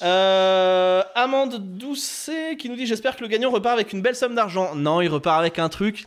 Euh, 0.02 1.02
Amande 1.14 1.56
Doucet 1.76 2.56
qui 2.56 2.68
nous 2.68 2.76
dit 2.76 2.86
J'espère 2.86 3.16
que 3.16 3.22
le 3.22 3.28
gagnant 3.28 3.50
repart 3.50 3.74
avec 3.74 3.92
une 3.92 4.00
belle 4.02 4.16
somme 4.16 4.34
d'argent. 4.34 4.74
Non, 4.74 5.00
il 5.00 5.08
repart 5.08 5.40
avec 5.40 5.58
un 5.58 5.68
truc. 5.68 6.04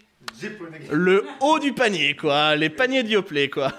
Le 0.91 1.25
haut 1.39 1.59
du 1.59 1.73
panier, 1.73 2.15
quoi. 2.15 2.55
Les 2.55 2.69
paniers 2.69 3.03
Dioplay, 3.03 3.49
quoi. 3.49 3.71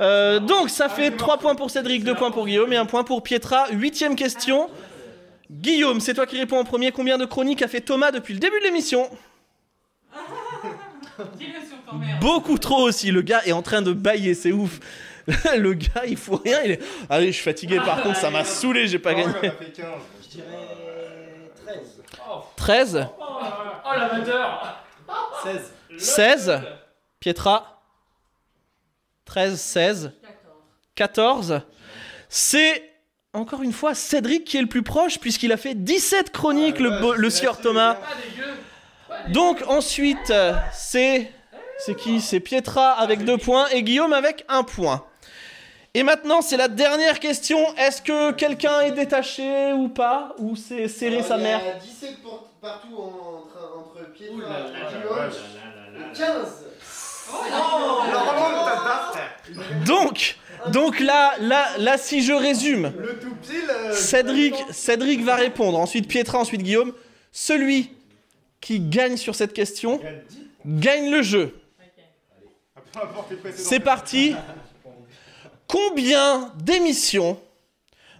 Euh, 0.00 0.40
donc, 0.40 0.70
ça 0.70 0.88
fait 0.88 1.10
3 1.10 1.38
points 1.38 1.54
pour 1.54 1.70
Cédric, 1.70 2.04
2 2.04 2.14
points 2.14 2.30
pour 2.30 2.46
Guillaume 2.46 2.72
et 2.72 2.76
1 2.76 2.86
point 2.86 3.04
pour 3.04 3.22
Pietra. 3.22 3.66
Huitième 3.70 4.16
question. 4.16 4.68
Guillaume, 5.50 6.00
c'est 6.00 6.14
toi 6.14 6.26
qui 6.26 6.38
réponds 6.38 6.58
en 6.58 6.64
premier. 6.64 6.90
Combien 6.90 7.18
de 7.18 7.24
chroniques 7.24 7.62
a 7.62 7.68
fait 7.68 7.80
Thomas 7.80 8.10
depuis 8.10 8.34
le 8.34 8.40
début 8.40 8.58
de 8.58 8.64
l'émission? 8.64 9.08
Beaucoup 12.20 12.58
trop 12.58 12.82
aussi. 12.82 13.10
Le 13.10 13.22
gars 13.22 13.42
est 13.44 13.52
en 13.52 13.62
train 13.62 13.82
de 13.82 13.92
bailler, 13.92 14.34
c'est 14.34 14.52
ouf. 14.52 14.80
le 15.56 15.74
gars, 15.74 16.02
il 16.06 16.16
faut 16.16 16.36
rien. 16.36 16.60
Il 16.64 16.72
est... 16.72 16.82
Allez, 17.08 17.28
je 17.28 17.32
suis 17.32 17.44
fatigué. 17.44 17.76
Par 17.76 18.02
contre, 18.02 18.16
ça 18.16 18.30
m'a 18.30 18.44
saoulé. 18.44 18.86
J'ai 18.88 18.98
pas 18.98 19.14
gagné. 19.14 19.32
Je 19.42 20.28
dirais 20.28 20.46
13. 21.64 22.02
13 22.56 23.08
Oh 23.20 23.96
l'amateur 23.96 24.84
16. 25.44 25.72
16 25.98 26.60
Pietra. 27.20 27.80
13, 29.24 29.60
16 29.60 30.12
14 30.94 31.60
C'est 32.28 32.90
encore 33.32 33.62
une 33.62 33.72
fois 33.72 33.94
Cédric 33.94 34.44
qui 34.44 34.58
est 34.58 34.60
le 34.60 34.68
plus 34.68 34.82
proche 34.82 35.18
puisqu'il 35.18 35.50
a 35.52 35.56
fait 35.56 35.74
17 35.74 36.30
chroniques 36.30 36.78
le, 36.78 37.00
bo- 37.00 37.14
le 37.14 37.30
sieur 37.30 37.60
Thomas. 37.60 37.96
Donc 39.28 39.62
ensuite 39.66 40.32
c'est 40.72 41.32
c'est 41.78 41.94
qui? 41.96 42.20
C'est 42.20 42.38
Pietra 42.40 42.92
avec 42.92 43.24
2 43.24 43.36
points 43.38 43.66
et 43.68 43.82
Guillaume 43.82 44.12
avec 44.12 44.44
1 44.48 44.62
point. 44.62 45.04
Et 45.94 46.02
maintenant 46.02 46.42
c'est 46.42 46.56
la 46.56 46.68
dernière 46.68 47.18
question. 47.18 47.58
Est-ce 47.76 48.02
que 48.02 48.30
quelqu'un 48.32 48.80
est 48.82 48.92
détaché 48.92 49.72
ou 49.72 49.88
pas? 49.88 50.34
Ou 50.38 50.54
c'est 50.54 50.86
serré 50.88 51.22
sa 51.22 51.36
mère 51.36 51.60
Il 51.62 51.66
y 51.66 51.70
a 51.70 51.74
17 51.74 52.22
pour- 52.22 52.48
partout 52.60 52.96
en- 52.96 53.44
entre, 54.14 54.30
entre 54.30 54.32
Pietra 54.32 54.34
Ouh 54.34 54.40
là 54.40 54.48
là 54.48 54.68
et 54.68 54.82
là 54.82 54.90
Guillaume. 54.90 55.30
là 55.96 56.10
Et 56.10 56.16
15 56.16 56.64
La 57.50 58.20
remontada, 58.20 59.12
frère. 59.12 59.84
Donc, 59.86 60.36
donc 60.72 61.00
là, 61.00 61.34
là, 61.40 61.78
là, 61.78 61.98
si 61.98 62.22
je 62.22 62.32
résume, 62.32 62.92
Le 62.98 63.18
tout 63.18 63.34
pile. 63.36 63.64
euh, 63.70 63.92
Cédric, 63.92 64.54
Cédric 64.70 65.22
va 65.22 65.34
répondre, 65.36 65.78
ensuite 65.78 66.08
Pietra, 66.08 66.38
ensuite 66.38 66.62
Guillaume. 66.62 66.92
Celui 67.32 67.90
qui 68.60 68.80
gagne 68.80 69.16
sur 69.16 69.34
cette 69.34 69.52
question 69.52 70.00
gagne 70.64 71.10
le 71.10 71.22
jeu. 71.22 71.54
C'est 73.54 73.80
parti. 73.80 74.34
Combien 75.66 76.52
d'émissions 76.56 77.38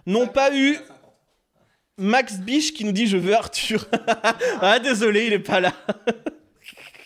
n'ont 0.05 0.27
pas 0.27 0.53
eu 0.53 0.77
Max 1.97 2.39
Biche 2.39 2.73
qui 2.73 2.83
nous 2.83 2.91
dit 2.91 3.07
je 3.07 3.17
veux 3.17 3.33
Arthur 3.33 3.87
Ah 4.61 4.79
désolé, 4.79 5.27
il 5.27 5.33
est 5.33 5.39
pas 5.39 5.59
là. 5.59 5.73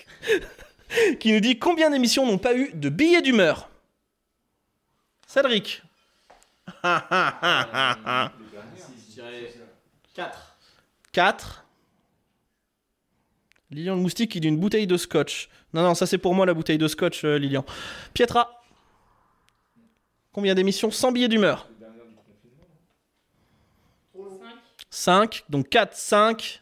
qui 1.20 1.32
nous 1.32 1.40
dit 1.40 1.60
combien 1.60 1.90
d'émissions 1.90 2.26
n'ont 2.26 2.38
pas 2.38 2.56
eu 2.56 2.72
de 2.74 2.90
billets 2.90 3.22
d'humeur? 3.22 3.70
Cédric. 5.28 5.84
Je 6.84 6.88
dirais 9.14 9.54
4. 10.16 10.56
4. 11.12 11.66
Lilian 13.72 13.96
le 13.96 14.02
moustique, 14.02 14.34
il 14.34 14.42
dit 14.42 14.48
une 14.48 14.58
bouteille 14.58 14.88
de 14.88 14.98
scotch. 14.98 15.50
Non, 15.74 15.84
non, 15.84 15.94
ça 15.94 16.08
c'est 16.08 16.18
pour 16.18 16.34
moi 16.34 16.48
la 16.48 16.56
bouteille 16.56 16.80
de 16.80 16.88
scotch, 16.88 17.24
euh, 17.24 17.38
Lilian. 17.38 17.64
Pietra. 18.14 18.64
Combien 20.32 20.56
d'émissions 20.56 20.90
sans 20.90 21.12
billet 21.12 21.28
d'humeur? 21.28 21.70
5. 24.90 25.44
Donc 25.50 25.70
4, 25.70 25.96
5. 25.96 26.62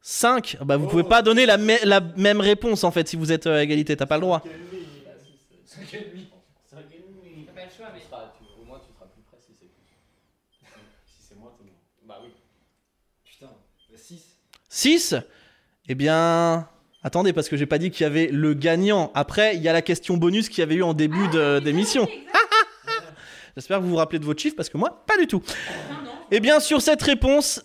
5. 0.00 0.56
Bah, 0.64 0.76
vous 0.76 0.86
pouvez 0.88 1.04
pas 1.04 1.22
donner 1.22 1.44
la, 1.46 1.58
me- 1.58 1.84
la 1.84 2.00
même 2.00 2.40
réponse 2.40 2.82
en 2.84 2.90
fait 2.90 3.08
si 3.08 3.16
vous 3.16 3.30
êtes 3.32 3.46
euh, 3.46 3.58
à 3.58 3.62
égalité, 3.62 3.96
t'as 3.96 4.06
pas 4.06 4.16
le 4.16 4.22
droit. 4.22 4.42
5 5.66 5.94
et 5.94 5.98
demi. 6.10 6.28
5 6.70 6.78
et 6.92 7.02
demi. 7.06 7.46
T'as 7.46 7.52
pas 7.52 7.64
le 7.64 7.70
choix, 7.76 7.86
mais- 7.94 8.00
Au 8.62 8.64
moins, 8.64 8.78
tu 8.80 8.92
seras 8.94 9.06
plus 9.06 9.22
près 9.22 9.36
si 9.40 9.52
c'est 9.58 9.66
plus. 9.66 10.72
si 11.06 11.26
c'est 11.28 11.34
moins, 11.38 11.52
t'es 11.58 11.64
moins. 11.64 11.74
Bah 12.06 12.20
oui. 12.24 12.30
Putain, 13.24 13.50
6. 13.96 14.22
6 14.68 15.14
Eh 15.88 15.94
bien. 15.94 16.68
Attendez, 17.04 17.32
parce 17.32 17.48
que 17.48 17.56
j'ai 17.56 17.66
pas 17.66 17.78
dit 17.78 17.90
qu'il 17.92 18.02
y 18.02 18.06
avait 18.06 18.26
le 18.26 18.54
gagnant. 18.54 19.12
Après, 19.14 19.54
il 19.56 19.62
y 19.62 19.68
a 19.68 19.72
la 19.72 19.82
question 19.82 20.16
bonus 20.16 20.48
qu'il 20.48 20.58
y 20.58 20.62
avait 20.62 20.74
eu 20.76 20.82
en 20.82 20.94
début 20.94 21.28
de- 21.28 21.60
d'émission. 21.60 22.08
J'espère 23.56 23.78
que 23.78 23.82
vous 23.84 23.90
vous 23.90 23.96
rappelez 23.96 24.18
de 24.18 24.24
votre 24.24 24.40
chiffre, 24.40 24.56
parce 24.56 24.68
que 24.68 24.76
moi, 24.78 25.04
pas 25.06 25.16
du 25.16 25.26
tout. 25.26 25.42
Et 26.30 26.40
bien, 26.40 26.60
sur 26.60 26.82
cette 26.82 27.00
réponse, 27.00 27.62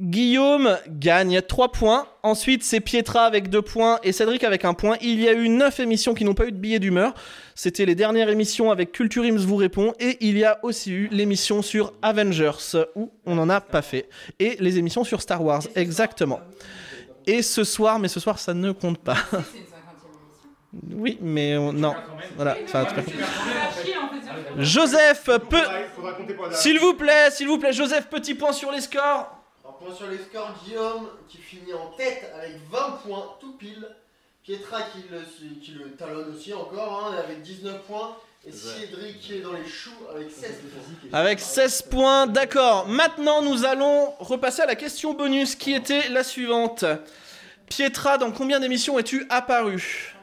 Guillaume 0.00 0.78
gagne 0.88 1.42
3 1.42 1.72
points. 1.72 2.06
Ensuite, 2.22 2.64
c'est 2.64 2.80
Pietra 2.80 3.24
avec 3.24 3.50
2 3.50 3.60
points 3.60 3.98
et 4.02 4.12
Cédric 4.12 4.44
avec 4.44 4.64
1 4.64 4.72
point. 4.72 4.96
Il 5.02 5.20
y 5.20 5.28
a 5.28 5.34
eu 5.34 5.50
9 5.50 5.80
émissions 5.80 6.14
qui 6.14 6.24
n'ont 6.24 6.34
pas 6.34 6.46
eu 6.46 6.52
de 6.52 6.56
billet 6.56 6.78
d'humeur. 6.78 7.12
C'était 7.54 7.84
les 7.84 7.94
dernières 7.94 8.30
émissions 8.30 8.70
avec 8.70 8.92
Culture 8.92 9.24
Ims 9.24 9.38
vous 9.38 9.56
répond. 9.56 9.92
Et 10.00 10.16
il 10.20 10.38
y 10.38 10.44
a 10.44 10.58
aussi 10.62 10.92
eu 10.92 11.08
l'émission 11.10 11.60
sur 11.60 11.92
Avengers, 12.00 12.86
où 12.94 13.10
on 13.26 13.34
n'en 13.34 13.50
a 13.50 13.60
pas 13.60 13.82
fait. 13.82 14.08
Et 14.38 14.56
les 14.58 14.78
émissions 14.78 15.04
sur 15.04 15.20
Star 15.20 15.44
Wars, 15.44 15.64
exactement. 15.74 16.40
Et 17.26 17.42
ce 17.42 17.62
soir, 17.62 17.98
mais 17.98 18.08
ce 18.08 18.20
soir, 18.20 18.38
ça 18.38 18.54
ne 18.54 18.72
compte 18.72 18.98
pas. 18.98 19.18
Oui, 20.92 21.18
mais 21.20 21.56
on- 21.56 21.72
non. 21.72 21.94
Voilà. 22.36 22.56
Enfin, 22.64 22.86
Joseph 24.58 25.24
peut. 25.48 25.62
S'il 26.52 26.78
vous 26.78 26.94
plaît, 26.94 27.30
s'il 27.30 27.48
vous 27.48 27.58
plaît, 27.58 27.72
Joseph, 27.72 28.08
petit 28.08 28.34
point 28.34 28.52
sur 28.52 28.70
les 28.70 28.80
scores. 28.80 29.34
Alors, 29.64 29.78
point 29.78 29.94
sur 29.94 30.08
les 30.08 30.18
scores, 30.18 30.54
Guillaume 30.64 31.08
qui 31.28 31.38
finit 31.38 31.72
en 31.72 31.92
tête 31.96 32.30
avec 32.36 32.56
20 32.70 32.98
points, 33.06 33.26
tout 33.40 33.52
pile. 33.52 33.86
Pietra 34.44 34.80
qui 34.92 35.04
le, 35.10 35.20
qui 35.60 35.72
le 35.72 35.90
talonne 35.92 36.34
aussi 36.34 36.54
encore, 36.54 37.12
hein, 37.12 37.16
avec 37.22 37.42
19 37.42 37.82
points. 37.82 38.16
Et 38.46 38.52
Cédric 38.52 39.20
qui 39.20 39.34
est 39.34 39.40
dans 39.40 39.52
les 39.52 39.66
choux 39.66 39.90
avec 40.14 40.30
16 40.30 40.52
points. 41.10 41.18
Avec 41.18 41.38
16 41.40 41.82
points, 41.82 42.26
d'accord. 42.26 42.86
Maintenant, 42.88 43.42
nous 43.42 43.66
allons 43.66 44.12
repasser 44.20 44.62
à 44.62 44.66
la 44.66 44.74
question 44.76 45.12
bonus 45.12 45.54
qui 45.54 45.74
était 45.74 46.08
la 46.08 46.24
suivante. 46.24 46.84
Pietra, 47.68 48.16
dans 48.16 48.30
combien 48.32 48.58
d'émissions 48.60 48.98
es-tu 48.98 49.26
apparu? 49.28 50.14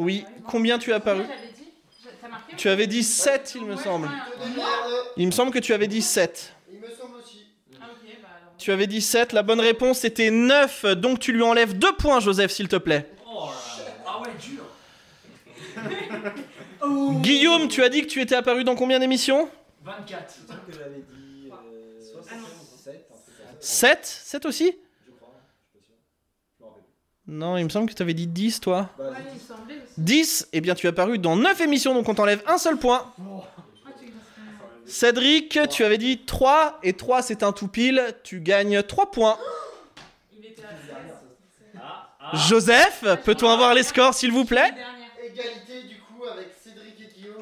Oui, 0.00 0.24
combien 0.46 0.78
tu 0.78 0.90
t'as 0.90 1.14
marqué 1.14 2.56
Tu 2.56 2.68
avais 2.68 2.86
dit 2.86 3.02
7, 3.02 3.52
il 3.56 3.66
me 3.66 3.76
semble. 3.76 4.08
Il 5.18 5.26
me 5.26 5.30
semble 5.30 5.52
que 5.52 5.58
tu 5.58 5.74
avais 5.74 5.88
dit 5.88 6.00
7. 6.00 6.54
Il 6.72 6.80
me 6.80 6.86
semble 6.88 7.16
aussi. 7.16 7.44
Ah, 7.80 7.84
bah. 8.22 8.28
Tu 8.56 8.72
avais 8.72 8.86
dit 8.86 9.02
7, 9.02 9.34
la 9.34 9.42
bonne 9.42 9.60
réponse 9.60 10.04
était 10.04 10.30
9, 10.30 10.86
donc 10.96 11.18
tu 11.20 11.32
lui 11.32 11.42
enlèves 11.42 11.76
2 11.76 11.96
points, 11.96 12.20
Joseph, 12.20 12.50
s'il 12.50 12.68
te 12.68 12.76
plaît. 12.76 13.10
Ah 14.06 14.22
ouais, 14.22 14.30
dur. 14.40 14.64
Guillaume, 17.22 17.68
tu 17.68 17.82
as 17.82 17.90
dit 17.90 18.00
que 18.02 18.06
tu 18.06 18.22
étais 18.22 18.34
apparu 18.34 18.64
dans 18.64 18.76
combien 18.76 18.98
d'émissions 18.98 19.50
24. 19.84 20.24
C'est 20.28 20.46
que 20.46 20.78
j'avais 20.78 21.04
dit 21.10 21.50
euh, 21.50 22.00
67. 22.22 23.06
7 23.60 23.98
7 24.06 24.46
aussi 24.46 24.64
Je 25.06 25.10
crois. 25.12 25.34
Je 25.74 25.78
suis 25.78 25.78
pas 25.78 25.84
sûr. 25.84 25.94
Je 26.58 26.64
me 26.64 26.68
rappelle 26.68 26.82
plus. 26.84 27.19
Non, 27.32 27.56
il 27.56 27.62
me 27.64 27.68
semble 27.68 27.88
que 27.88 27.94
tu 27.94 28.02
avais 28.02 28.12
dit 28.14 28.26
10, 28.26 28.58
toi. 28.60 28.88
Bah, 28.98 29.04
Ouais, 29.04 29.16
il 29.28 29.34
me 29.34 29.38
semblait 29.40 29.76
aussi. 29.76 29.94
10, 29.98 30.48
eh 30.52 30.60
bien 30.60 30.74
tu 30.74 30.86
es 30.86 30.90
apparu 30.90 31.18
dans 31.18 31.36
9 31.36 31.60
émissions, 31.60 31.94
donc 31.94 32.08
on 32.08 32.14
t'enlève 32.14 32.42
un 32.48 32.58
seul 32.58 32.76
point. 32.76 33.06
Ah, 33.86 33.90
tu- 34.00 34.12
Cédric, 34.90 35.58
tu 35.70 35.84
avais 35.84 35.98
dit 35.98 36.18
3, 36.26 36.80
et 36.82 36.92
3 36.94 37.22
c'est 37.22 37.44
un 37.44 37.52
tout 37.52 37.68
pile, 37.68 38.02
tu 38.24 38.40
gagnes 38.40 38.82
3 38.82 39.10
points. 39.12 39.38
Il 40.36 40.44
était 40.44 40.62
à 40.64 40.70
16. 42.34 42.48
Joseph, 42.48 43.04
peut-on 43.24 43.48
avoir 43.48 43.74
les 43.74 43.82
scores 43.84 44.14
s'il 44.14 44.32
vous 44.32 44.44
plaît? 44.44 44.72
Égalité 45.24 45.82
du 45.88 45.96
coup 46.00 46.24
avec 46.24 46.48
Cédric 46.64 46.94
et 47.00 47.14
Guillaume. 47.16 47.36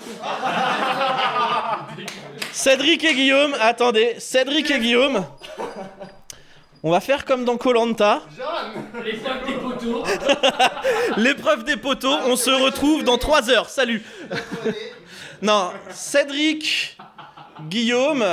Cédric 2.53 3.05
et 3.05 3.15
Guillaume, 3.15 3.55
attendez, 3.61 4.17
Cédric 4.19 4.71
et 4.71 4.79
Guillaume, 4.81 5.25
on 6.83 6.91
va 6.91 7.01
faire 7.01 7.25
comme 7.25 7.45
dans 7.45 7.57
Colanta. 7.57 8.23
L'épreuve 9.05 9.47
des 9.47 9.55
poteaux. 9.55 10.05
L'épreuve 11.17 11.65
des 11.65 11.77
poteaux, 11.77 12.17
on 12.27 12.37
se 12.37 12.51
retrouve 12.51 13.05
dans 13.05 13.19
3 13.19 13.51
heures. 13.51 13.69
Salut. 13.69 14.03
Non, 15.43 15.73
Cédric, 15.91 16.97
Guillaume. 17.69 18.25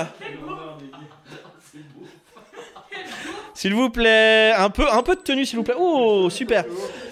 S'il 3.53 3.73
vous 3.73 3.89
plaît, 3.89 4.53
un 4.55 4.69
peu, 4.69 4.85
un 4.91 5.01
peu 5.01 5.15
de 5.15 5.21
tenue, 5.21 5.45
s'il 5.45 5.57
vous 5.57 5.63
plaît. 5.63 5.75
Oh, 5.77 6.29
super. 6.29 6.65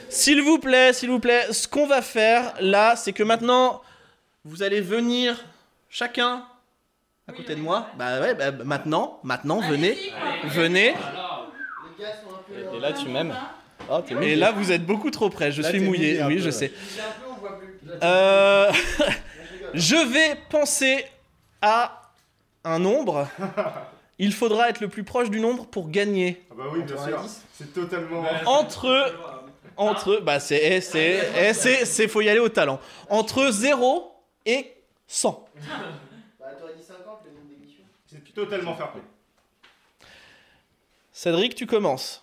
S'il 0.10 0.42
vous 0.42 0.60
plaît, 0.60 0.94
s'il 0.94 1.10
vous 1.10 1.20
plaît, 1.20 1.52
ce 1.52 1.68
qu'on 1.68 1.88
va 1.88 2.02
faire 2.02 2.54
là, 2.60 2.96
c'est 2.96 3.14
que 3.14 3.24
maintenant, 3.24 3.82
vous 4.44 4.62
allez 4.62 4.82
venir 4.82 5.44
chacun 5.90 6.46
à 7.28 7.32
côté 7.32 7.56
de 7.56 7.62
moi. 7.62 7.88
Bah 7.98 8.20
ouais, 8.20 8.36
bah, 8.36 8.52
maintenant, 8.52 9.20
maintenant, 9.24 9.62
venez, 9.62 9.98
venez. 10.46 10.94
Et 12.76 12.80
là, 12.80 12.94
tu 12.94 13.08
m'aimes. 13.10 13.36
Oh, 13.92 14.00
t'es 14.06 14.16
Et 14.26 14.36
là, 14.36 14.52
vous 14.52 14.72
êtes 14.72 14.86
beaucoup 14.86 15.12
trop 15.12 15.30
près. 15.30 15.52
Je 15.52 15.62
Là, 15.62 15.70
suis 15.70 15.80
mouillé. 15.80 16.24
Oui, 16.24 16.36
peu, 16.36 16.42
je 16.42 16.50
sais. 16.50 16.72
Euh, 18.02 18.72
je 19.74 19.96
vais 19.96 20.38
penser 20.50 21.06
à 21.62 22.12
un 22.64 22.80
nombre. 22.80 23.28
Il 24.20 24.34
faudra 24.34 24.70
être 24.70 24.80
le 24.80 24.88
plus 24.88 25.04
proche 25.04 25.30
du 25.30 25.40
nombre 25.40 25.66
pour 25.66 25.90
gagner. 25.90 26.42
Ah 26.52 26.54
bah 26.58 26.64
oui, 26.72 26.84
bien 26.84 26.98
sûr. 27.04 27.22
C'est 27.54 27.74
totalement. 27.74 28.24
Entre 28.46 29.14
entre 29.76 30.18
bah 30.22 30.40
c'est 30.40 30.62
eh, 30.62 30.82
c'est 30.82 31.20
eh, 31.36 31.54
c'est 31.54 31.86
c'est 31.86 32.08
faut 32.08 32.22
y 32.22 32.30
aller 32.30 32.40
au 32.40 32.50
talent. 32.50 32.80
Entre 33.10 33.50
0 33.50 34.14
et 34.46 34.72
100. 35.08 35.46
Bah, 36.40 36.46
t'aurais 36.60 36.74
dit 36.76 36.84
50 36.84 37.22
le 37.26 37.32
nombre 37.32 37.48
d'émissions. 37.50 37.84
C'est 38.06 38.34
totalement 38.34 38.76
fair 38.76 38.92
play. 38.92 39.02
Cédric, 41.24 41.56
tu 41.56 41.66
commences. 41.66 42.22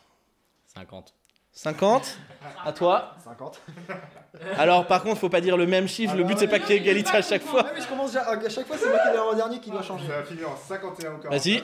50. 0.75 1.15
50 1.53 2.19
À 2.67 2.73
toi 2.75 3.17
50. 3.25 3.63
Alors 4.59 4.87
par 4.87 5.03
contre, 5.03 5.19
faut 5.19 5.31
pas 5.31 5.41
dire 5.41 5.57
le 5.57 5.67
même 5.67 5.89
chiffre, 5.89 6.15
le 6.15 6.25
but 6.25 6.39
c'est 6.39 6.49
pas 6.49 6.59
qu'il 6.59 6.73
y 6.73 6.73
ait 6.75 6.83
égalité 6.83 7.13
à 7.13 7.23
chaque 7.23 7.43
fois. 7.43 7.65
Ah 7.67 7.73
mais 7.75 7.81
je 7.81 7.89
commence 7.89 8.13
déjà, 8.13 8.29
à 8.29 8.49
chaque 8.51 8.67
fois 8.67 8.77
c'est 8.79 8.91
moi 8.91 8.99
qui 8.99 9.17
est 9.17 9.19
en 9.19 9.33
dernier 9.33 9.59
qui 9.59 9.71
doit 9.71 9.81
changer. 9.83 10.07
Ça 10.07 10.17
va 10.19 10.25
finir 10.25 10.51
en 10.51 10.57
51 10.57 11.15
ou 11.15 11.19
40. 11.19 11.33
Vas-y. 11.33 11.63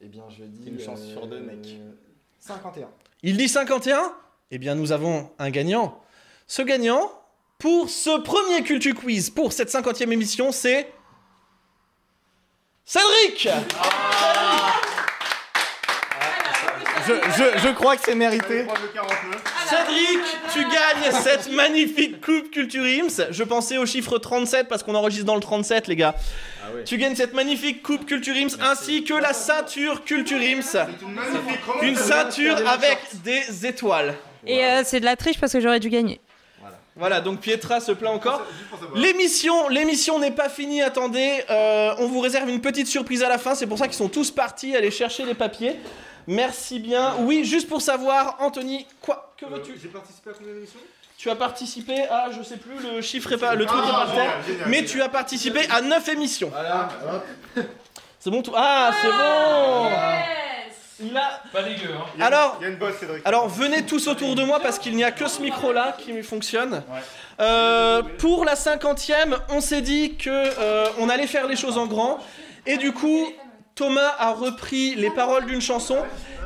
Eh 0.00 0.06
bien 0.06 0.22
je 0.28 0.44
dis... 0.44 0.68
Une 0.68 0.78
chance 0.78 1.02
sur 1.02 1.26
deux, 1.26 1.40
mec. 1.40 1.66
51. 2.38 2.88
Il 3.24 3.36
dit 3.36 3.48
51 3.48 4.14
Eh 4.52 4.58
bien, 4.58 4.76
nous 4.76 4.92
avons 4.92 5.32
un 5.40 5.50
gagnant. 5.50 6.00
Ce 6.46 6.62
gagnant, 6.62 7.10
pour 7.58 7.90
ce 7.90 8.20
premier 8.20 8.62
Culture 8.62 8.94
Quiz, 8.94 9.30
pour 9.30 9.52
cette 9.52 9.68
50e 9.72 10.12
émission, 10.12 10.52
c'est. 10.52 10.92
Cédric 12.84 13.48
Je, 17.06 17.12
je, 17.14 17.58
je 17.58 17.68
crois 17.74 17.96
que 17.96 18.02
c'est 18.04 18.14
mérité. 18.14 18.64
Prendre 18.64 18.80
le 18.82 18.88
49. 18.88 19.42
Cédric, 19.68 20.20
tu 20.52 20.60
gagnes 20.60 21.22
cette 21.22 21.52
magnifique 21.52 22.20
coupe 22.20 22.50
Culture 22.50 22.84
Ims. 22.84 23.26
Je 23.30 23.42
pensais 23.44 23.78
au 23.78 23.86
chiffre 23.86 24.18
37 24.18 24.68
parce 24.68 24.82
qu'on 24.82 24.94
enregistre 24.94 25.26
dans 25.26 25.34
le 25.34 25.40
37, 25.40 25.88
les 25.88 25.96
gars. 25.96 26.14
Tu 26.84 26.96
gagnes 26.96 27.16
cette 27.16 27.34
magnifique 27.34 27.82
coupe 27.82 28.06
Culture 28.06 28.34
Ims 28.36 28.56
ainsi 28.62 29.04
que 29.04 29.14
la 29.14 29.32
ceinture 29.32 30.04
Culture 30.04 30.38
Ims. 30.38 30.62
C'est 30.62 31.86
une 31.86 31.96
ceinture 31.96 32.56
avec 32.68 32.98
des 33.24 33.66
étoiles. 33.66 34.14
Et 34.46 34.64
euh, 34.64 34.82
c'est 34.84 35.00
de 35.00 35.04
la 35.04 35.16
triche 35.16 35.38
parce 35.38 35.52
que 35.52 35.60
j'aurais 35.60 35.80
dû 35.80 35.88
gagner. 35.88 36.20
Voilà, 36.96 37.20
donc 37.20 37.40
Pietra 37.40 37.80
se 37.80 37.92
plaint 37.92 38.12
encore. 38.14 38.42
Savoir. 38.70 38.96
L'émission, 38.98 39.68
l'émission 39.68 40.18
n'est 40.18 40.30
pas 40.30 40.48
finie. 40.50 40.82
Attendez, 40.82 41.42
euh, 41.48 41.94
on 41.98 42.06
vous 42.06 42.20
réserve 42.20 42.48
une 42.50 42.60
petite 42.60 42.86
surprise 42.86 43.22
à 43.22 43.28
la 43.28 43.38
fin. 43.38 43.54
C'est 43.54 43.66
pour 43.66 43.78
ça 43.78 43.86
qu'ils 43.86 43.96
sont 43.96 44.08
tous 44.10 44.30
partis 44.30 44.76
aller 44.76 44.90
chercher 44.90 45.24
les 45.24 45.34
papiers. 45.34 45.76
Merci 46.26 46.78
bien. 46.78 47.14
Oui, 47.20 47.44
juste 47.44 47.68
pour 47.68 47.80
savoir, 47.80 48.36
Anthony, 48.40 48.86
quoi 49.00 49.32
Que 49.38 49.46
Euh, 49.46 49.48
veux-tu? 49.50 49.72
J'ai 49.82 49.88
participé 49.88 50.30
à 50.30 50.32
combien 50.34 50.52
d'émissions? 50.54 50.78
Tu 51.16 51.30
as 51.30 51.36
participé 51.36 52.02
à, 52.10 52.30
je 52.36 52.42
sais 52.42 52.56
plus, 52.56 52.74
le 52.94 53.00
chiffre 53.00 53.30
est 53.32 53.38
pas, 53.38 53.54
le 53.54 53.64
truc 53.64 53.78
est 53.80 53.88
Ah, 53.88 54.04
par 54.04 54.14
terre. 54.14 54.16
génial, 54.16 54.44
génial, 54.46 54.68
Mais 54.68 54.76
génial. 54.78 54.90
tu 54.90 55.02
as 55.02 55.08
participé 55.08 55.60
à 55.70 55.80
9 55.80 56.08
émissions. 56.08 56.50
Voilà, 56.52 56.88
hop. 57.56 57.64
C'est 58.18 58.30
bon 58.30 58.42
tout 58.42 58.52
Ah, 58.56 58.90
c'est 59.00 59.08
bon. 59.08 59.90
A. 61.16 61.42
Pas 61.52 61.62
dégueu, 61.62 61.88
hein. 61.92 62.04
Il 62.14 62.20
y 62.20 62.22
a- 62.22 62.26
Alors- 62.26 62.56
Il 62.60 62.64
y 62.64 62.66
a 62.66 62.68
une 62.70 62.76
bosse, 62.76 62.96
Cédric. 62.98 63.22
Alors 63.24 63.48
venez 63.48 63.84
tous 63.84 64.06
autour 64.08 64.34
de 64.34 64.44
moi 64.44 64.60
parce 64.60 64.78
qu'il 64.78 64.94
n'y 64.96 65.04
a 65.04 65.10
que 65.10 65.26
ce 65.28 65.40
micro 65.42 65.72
là 65.72 65.96
qui 65.98 66.22
fonctionne. 66.22 66.82
Euh, 67.40 68.02
pour 68.18 68.44
la 68.44 68.56
cinquantième, 68.56 69.36
on 69.48 69.60
s'est 69.60 69.80
dit 69.82 70.16
que 70.16 70.30
euh, 70.30 70.86
on 70.98 71.08
allait 71.08 71.26
faire 71.26 71.46
les 71.46 71.56
choses 71.56 71.78
en 71.78 71.86
grand 71.86 72.18
et 72.66 72.76
du 72.76 72.92
coup 72.92 73.26
Thomas 73.74 74.14
a 74.18 74.32
repris 74.32 74.94
les 74.94 75.10
paroles 75.10 75.46
d'une 75.46 75.62
chanson 75.62 75.96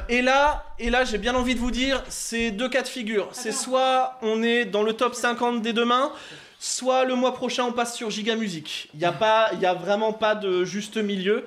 et 0.09 0.23
là 0.23 0.65
et 0.79 0.91
là 0.91 1.05
j'ai 1.05 1.19
bien 1.19 1.35
envie 1.35 1.55
de 1.57 1.61
vous 1.61 1.73
dire 1.73 2.03
c'est 2.09 2.51
deux 2.53 2.69
cas 2.69 2.83
de 2.83 2.89
figure. 2.89 3.29
C'est 3.33 3.53
soit 3.53 4.19
on 4.23 4.43
est 4.43 4.65
dans 4.65 4.83
le 4.83 4.93
top 4.93 5.15
50 5.15 5.61
des 5.63 5.73
demain. 5.73 6.13
Soit 6.59 7.05
le 7.05 7.15
mois 7.17 7.35
prochain 7.35 7.65
on 7.65 7.73
passe 7.73 7.95
sur 7.95 8.09
Giga 8.11 8.35
Music. 8.37 8.89
Il 8.95 9.01
y 9.01 9.05
a 9.05 9.13
pas, 9.13 9.51
il 9.53 9.61
y 9.61 9.67
a 9.67 9.75
vraiment 9.75 10.13
pas 10.15 10.35
de 10.35 10.65
juste 10.65 10.97
milieu. 10.97 11.47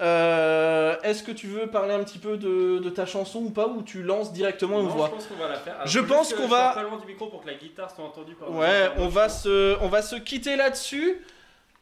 Euh, 0.00 0.94
Est-ce 1.02 1.22
que 1.22 1.32
tu 1.32 1.46
veux 1.46 1.68
parler 1.68 1.94
un 1.94 2.04
petit 2.04 2.18
peu 2.18 2.36
de, 2.36 2.78
de 2.78 2.90
ta 2.90 3.06
chanson 3.06 3.38
ou 3.40 3.50
pas 3.50 3.66
ou 3.66 3.82
tu 3.82 4.02
lances 4.02 4.32
directement 4.32 4.82
Non, 4.82 4.88
voit 4.88 5.06
Je 5.08 5.14
pense 5.14 5.26
qu'on 5.26 5.34
va 5.42 5.48
la 5.48 5.56
faire. 5.56 5.74
Alors, 5.76 5.86
Je 5.86 6.00
pense 6.00 6.34
qu'on 6.34 6.48
va- 6.48 6.72
pas 6.74 6.82
loin 6.82 6.98
du 6.98 7.06
micro 7.06 7.26
pour 7.28 7.42
que 7.42 7.46
la 7.46 7.54
guitare 7.54 7.90
soit 7.94 8.04
entendue 8.04 8.34
par. 8.34 8.50
Ouais, 8.50 8.90
on 8.98 9.08
va 9.08 9.28
se, 9.28 9.76
on 9.80 9.88
va 9.88 10.02
se 10.02 10.16
quitter 10.16 10.56
là-dessus. 10.56 11.20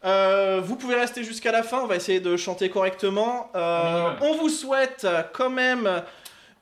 Euh, 0.05 0.61
vous 0.63 0.77
pouvez 0.77 0.95
rester 0.97 1.25
jusqu'à 1.25 1.51
la 1.51 1.63
fin, 1.63 1.79
on 1.81 1.87
va 1.87 1.97
essayer 1.97 2.21
de 2.21 2.37
chanter 2.37 2.69
correctement. 2.69 3.51
Euh, 3.57 4.11
on 4.21 4.35
vous 4.37 4.51
souhaite 4.51 5.07
quand 5.33 5.49
même 5.51 6.03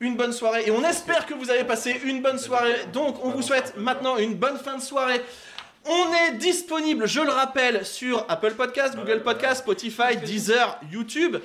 une 0.00 0.16
bonne 0.16 0.32
soirée 0.32 0.62
et 0.66 0.70
on 0.70 0.82
espère 0.84 1.26
que 1.26 1.34
vous 1.34 1.50
avez 1.50 1.64
passé 1.64 2.00
une 2.04 2.22
bonne 2.22 2.38
soirée. 2.38 2.86
Donc 2.92 3.24
on 3.24 3.30
vous 3.30 3.42
souhaite 3.42 3.74
maintenant 3.76 4.16
une 4.16 4.34
bonne 4.34 4.58
fin 4.58 4.76
de 4.76 4.82
soirée. 4.82 5.20
On 5.84 6.12
est 6.12 6.32
disponible, 6.38 7.06
je 7.06 7.20
le 7.20 7.30
rappelle, 7.30 7.84
sur 7.84 8.24
Apple 8.28 8.54
Podcast, 8.54 8.94
Google 8.96 9.22
Podcast, 9.22 9.62
Spotify, 9.62 10.16
Deezer, 10.16 10.78
YouTube. 10.90 11.38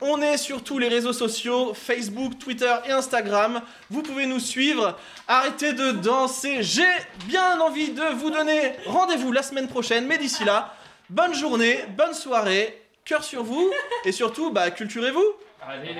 On 0.00 0.22
est 0.22 0.38
sur 0.38 0.62
tous 0.64 0.78
les 0.78 0.88
réseaux 0.88 1.12
sociaux, 1.12 1.74
Facebook, 1.74 2.38
Twitter 2.38 2.72
et 2.86 2.92
Instagram. 2.92 3.60
Vous 3.90 4.02
pouvez 4.02 4.26
nous 4.26 4.38
suivre. 4.38 4.96
Arrêtez 5.28 5.72
de 5.74 5.90
danser. 5.90 6.62
J'ai 6.62 6.82
bien 7.26 7.60
envie 7.60 7.90
de 7.90 8.04
vous 8.14 8.30
donner 8.30 8.76
rendez-vous 8.86 9.32
la 9.32 9.42
semaine 9.42 9.68
prochaine. 9.68 10.06
Mais 10.06 10.16
d'ici 10.16 10.44
là, 10.44 10.74
bonne 11.10 11.34
journée, 11.34 11.84
bonne 11.96 12.14
soirée, 12.14 12.80
cœur 13.04 13.24
sur 13.24 13.42
vous. 13.42 13.70
Et 14.04 14.12
surtout, 14.12 14.50
bah, 14.50 14.70
culturez-vous. 14.70 15.24
Allez, 15.68 15.90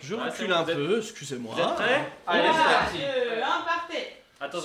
Je 0.00 0.14
Ouais, 0.14 0.20
c'est 0.24 0.42
recule 0.44 0.52
un 0.52 0.62
peu, 0.62 0.98
excusez-moi. 0.98 1.54
Allez, 2.26 2.48
c'est 2.48 2.52
c'est 2.52 2.62
parti. 2.62 3.96
Attends, 4.42 4.58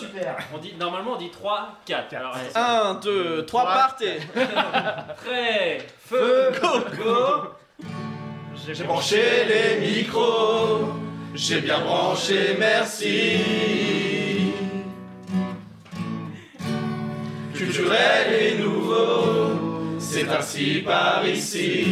on 0.54 0.58
dit, 0.58 0.74
normalement 0.80 1.14
on 1.16 1.18
dit 1.18 1.30
3, 1.30 1.80
4. 1.86 2.14
Alors, 2.14 2.34
attention. 2.34 2.62
1, 2.92 2.94
2, 3.02 3.46
3, 3.46 3.64
partez. 3.66 4.20
Prêt, 5.26 5.80
feu, 6.00 6.52
Go. 6.62 6.80
go. 6.98 7.86
J'ai 8.72 8.84
branché 8.86 9.22
les 9.46 9.86
micros, 9.86 10.94
j'ai 11.34 11.60
bien 11.60 11.82
branché, 11.82 12.56
merci. 12.58 13.38
Culturel 17.54 18.34
et 18.34 18.58
nouveau, 18.58 20.00
c'est 20.00 20.28
ainsi 20.30 20.82
par 20.86 21.28
ici. 21.28 21.86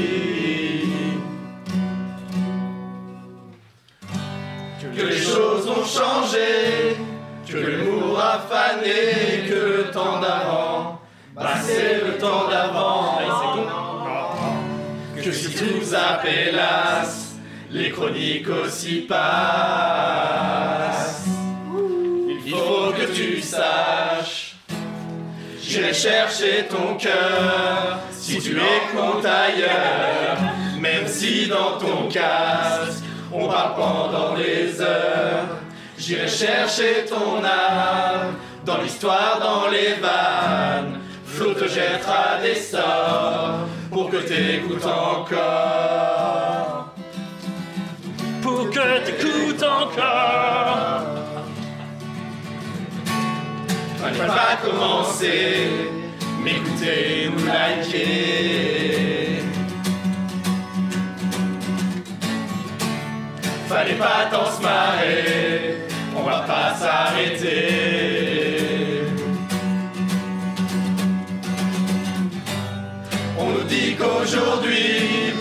Que 4.96 5.02
les 5.02 5.18
choses 5.18 5.68
ont 5.68 5.84
changé, 5.86 6.96
que 7.54 7.60
l'humour 7.60 8.20
a 8.20 8.40
fané, 8.40 9.48
que 9.48 9.54
le 9.54 9.92
temps 9.92 10.20
d'avant, 10.20 11.00
bah 11.36 11.52
c'est 11.62 12.04
le 12.04 12.18
temps 12.18 12.48
d'avant. 12.50 13.20
Que 15.16 15.32
si 15.32 15.54
tout 15.54 15.94
appellas, 15.96 17.36
les 17.70 17.92
chroniques 17.92 18.50
aussi 18.50 19.02
passent. 19.02 19.20
Il 22.46 22.52
faut 22.52 22.92
que 22.92 23.06
tu 23.14 23.40
saches, 23.40 24.56
j'irai 25.62 25.94
chercher 25.94 26.66
ton 26.70 26.96
cœur 26.96 28.00
si 28.12 28.40
tu 28.40 28.58
écoutes 28.58 29.26
ailleurs, 29.26 30.40
même 30.80 31.08
si 31.08 31.48
dans 31.48 31.78
ton 31.78 32.10
casque 32.10 33.04
on 33.32 33.48
parle 33.48 33.76
pendant 33.76 34.34
des 34.36 34.82
heures. 34.82 35.60
J'irai 36.06 36.28
chercher 36.28 37.06
ton 37.08 37.38
âme 37.46 38.36
dans 38.66 38.82
l'histoire, 38.82 39.40
dans 39.40 39.70
les 39.70 39.94
vannes. 40.02 41.00
Flo 41.26 41.54
te 41.54 41.66
jettera 41.66 42.42
des 42.44 42.56
sorts 42.56 43.70
pour 43.90 44.10
que 44.10 44.18
t'écoutes 44.18 44.86
encore. 44.86 45.34
Pour 48.42 48.70
que 48.70 49.06
t'écoutes 49.06 49.64
encore. 49.64 51.04
On 54.06 54.12
va 54.28 54.58
commencer 54.62 55.70
m'écouter, 56.44 57.32
nous 57.32 57.46
liker. 57.46 59.24
Fallait 63.70 63.94
pas 63.94 64.28
tant 64.30 64.52
se 64.52 64.62
marrer, 64.62 65.73
pas 66.42 66.76
s'arrêter. 66.80 67.54
On 73.40 73.46
nous 73.46 73.64
dit 73.64 73.96
qu'aujourd'hui, 73.96 75.34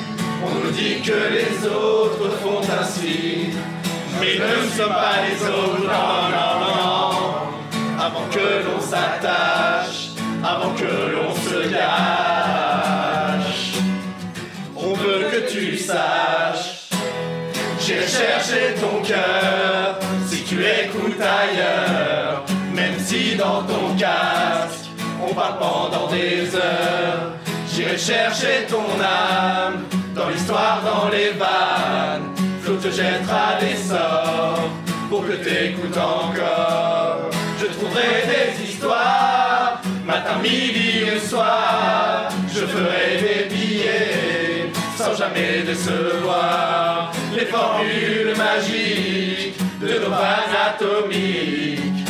on 0.44 0.50
nous 0.64 0.70
dit 0.72 1.00
que 1.02 1.18
les 1.38 1.66
autres 1.66 2.30
font 2.42 2.60
ainsi. 2.80 3.50
Mais 4.20 4.38
nous 4.38 4.64
ne 4.64 4.70
sommes 4.70 4.88
pas 4.88 5.20
les 5.26 5.40
autres. 5.48 5.90
Avant 7.98 8.26
que 8.30 8.46
l'on 8.66 8.80
s'attache, 8.80 10.10
avant 10.44 10.74
que 10.74 10.92
l'on 11.14 11.34
se 11.34 11.68
gâche. 11.68 13.02
On 14.76 14.92
veut 14.94 15.24
que 15.30 15.50
tu 15.50 15.76
saches. 15.76 16.88
J'ai 17.84 18.06
cherché 18.06 18.74
ton 18.80 19.02
cœur, 19.02 19.91
ailleurs, 21.22 22.44
même 22.74 22.98
si 22.98 23.36
dans 23.36 23.62
ton 23.62 23.94
casque, 23.98 24.90
on 25.22 25.32
parle 25.34 25.58
pendant 25.58 26.08
des 26.10 26.54
heures. 26.54 27.32
J'irai 27.72 27.96
chercher 27.96 28.66
ton 28.68 28.84
âme, 29.00 29.84
dans 30.14 30.28
l'histoire, 30.28 30.82
dans 30.84 31.08
les 31.08 31.30
vannes. 31.30 32.34
Flo 32.62 32.76
te 32.76 32.90
jettera 32.90 33.58
des 33.60 33.76
sorts, 33.76 34.68
pour 35.08 35.26
que 35.26 35.32
t'écoutes 35.32 35.96
encore. 35.96 37.30
Je 37.58 37.66
trouverai 37.66 38.26
des 38.26 38.70
histoires, 38.70 39.80
matin, 40.04 40.38
midi 40.42 41.04
et 41.14 41.18
soir. 41.18 42.28
Je 42.52 42.66
ferai 42.66 43.18
des 43.22 43.54
billets, 43.54 44.70
sans 44.96 45.14
jamais 45.14 45.62
décevoir. 45.64 47.12
Les 47.34 47.46
formules 47.46 48.34
magiques 48.36 49.61
de 49.92 49.98
nos 49.98 50.10
vannes. 50.10 50.42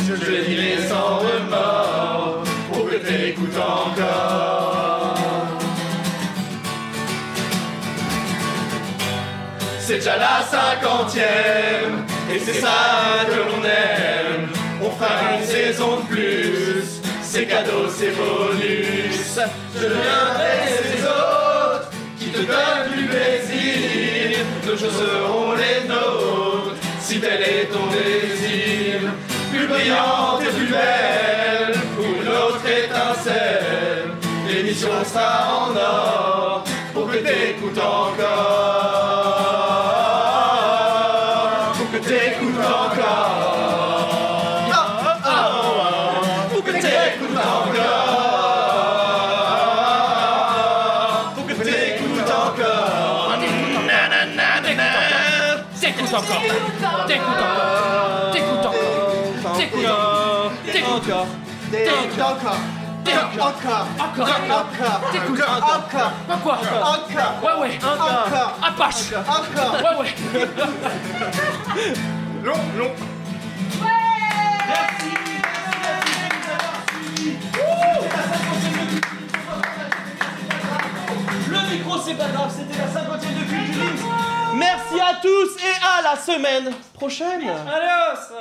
Je 0.05 0.31
les 0.31 0.43
dirai 0.45 0.77
sans 0.87 1.17
remords, 1.17 2.43
pour 2.71 2.89
que 2.89 2.95
t'écoutes 2.95 3.57
encore. 3.57 5.15
C'est 9.79 9.95
déjà 9.95 10.17
la 10.17 10.41
cinquantième, 10.43 12.05
et 12.33 12.39
c'est 12.39 12.59
ça 12.61 13.25
que 13.27 13.35
l'on 13.35 13.63
aime. 13.63 14.49
On 14.81 14.91
fera 14.91 15.37
une 15.37 15.45
saison 15.45 15.97
de 15.97 16.05
plus, 16.13 17.01
c'est 17.21 17.45
cadeau, 17.45 17.87
c'est 17.89 18.11
bonus. 18.11 19.39
Je 19.75 19.83
deviendrai 19.83 20.55
ces 20.67 21.03
autres 21.03 21.89
qui 22.17 22.27
te 22.27 22.39
donnent 22.39 22.91
du 22.95 23.05
plaisir. 23.05 24.39
Nos 24.65 24.77
choses 24.77 24.97
seront 24.97 25.51
les 25.53 25.87
nôtres, 25.87 26.52
si 27.03 27.19
tel 27.19 27.41
est 27.41 27.65
ton 27.65 27.85
désir. 27.87 29.11
Plus 29.51 29.67
brillante 29.67 30.41
et 30.41 30.51
plus 30.57 30.67
belle, 30.67 31.73
pour 31.95 32.05
une 32.05 32.29
autre 32.29 32.65
étincelle. 32.65 34.13
L'émission 34.47 34.87
sera 35.03 35.49
en 35.53 35.75
or, 35.75 36.63
pour 36.93 37.11
que 37.11 37.17
t'écoutes 37.17 37.77
encore. 37.77 38.23
Pour 41.75 41.91
que 41.91 41.97
t'écoutes 41.97 42.59
encore. 42.59 42.93
Pour 46.51 46.63
encore. 62.23 62.57
Encore. 63.05 63.87
Encore. 63.99 64.29
Encore. 64.29 65.11
T'écoutes 65.11 65.41
Encore. 65.41 66.11
Quoi 66.41 66.57
Encore. 66.81 67.33
Ouais 67.43 67.61
ouais. 67.61 67.79
Encore. 67.83 68.57
Apache. 68.65 69.13
Encore. 69.27 69.73
Ouais 69.81 69.95
ouais. 70.01 70.13
Long, 72.43 72.59
long. 72.77 72.91
Le 81.49 81.71
micro, 81.71 81.97
c'est 81.99 82.13
pas 82.15 82.29
grave, 82.29 82.51
c'était 82.55 82.77
la 82.79 82.87
50e 82.87 83.33
de 83.33 83.43
Culture 83.43 84.07
Merci 84.55 84.99
à 84.99 85.15
tous 85.21 85.57
et 85.63 85.75
à 85.83 86.01
la 86.01 86.15
semaine 86.19 86.71
prochaine. 86.93 87.41
Adios 87.41 88.35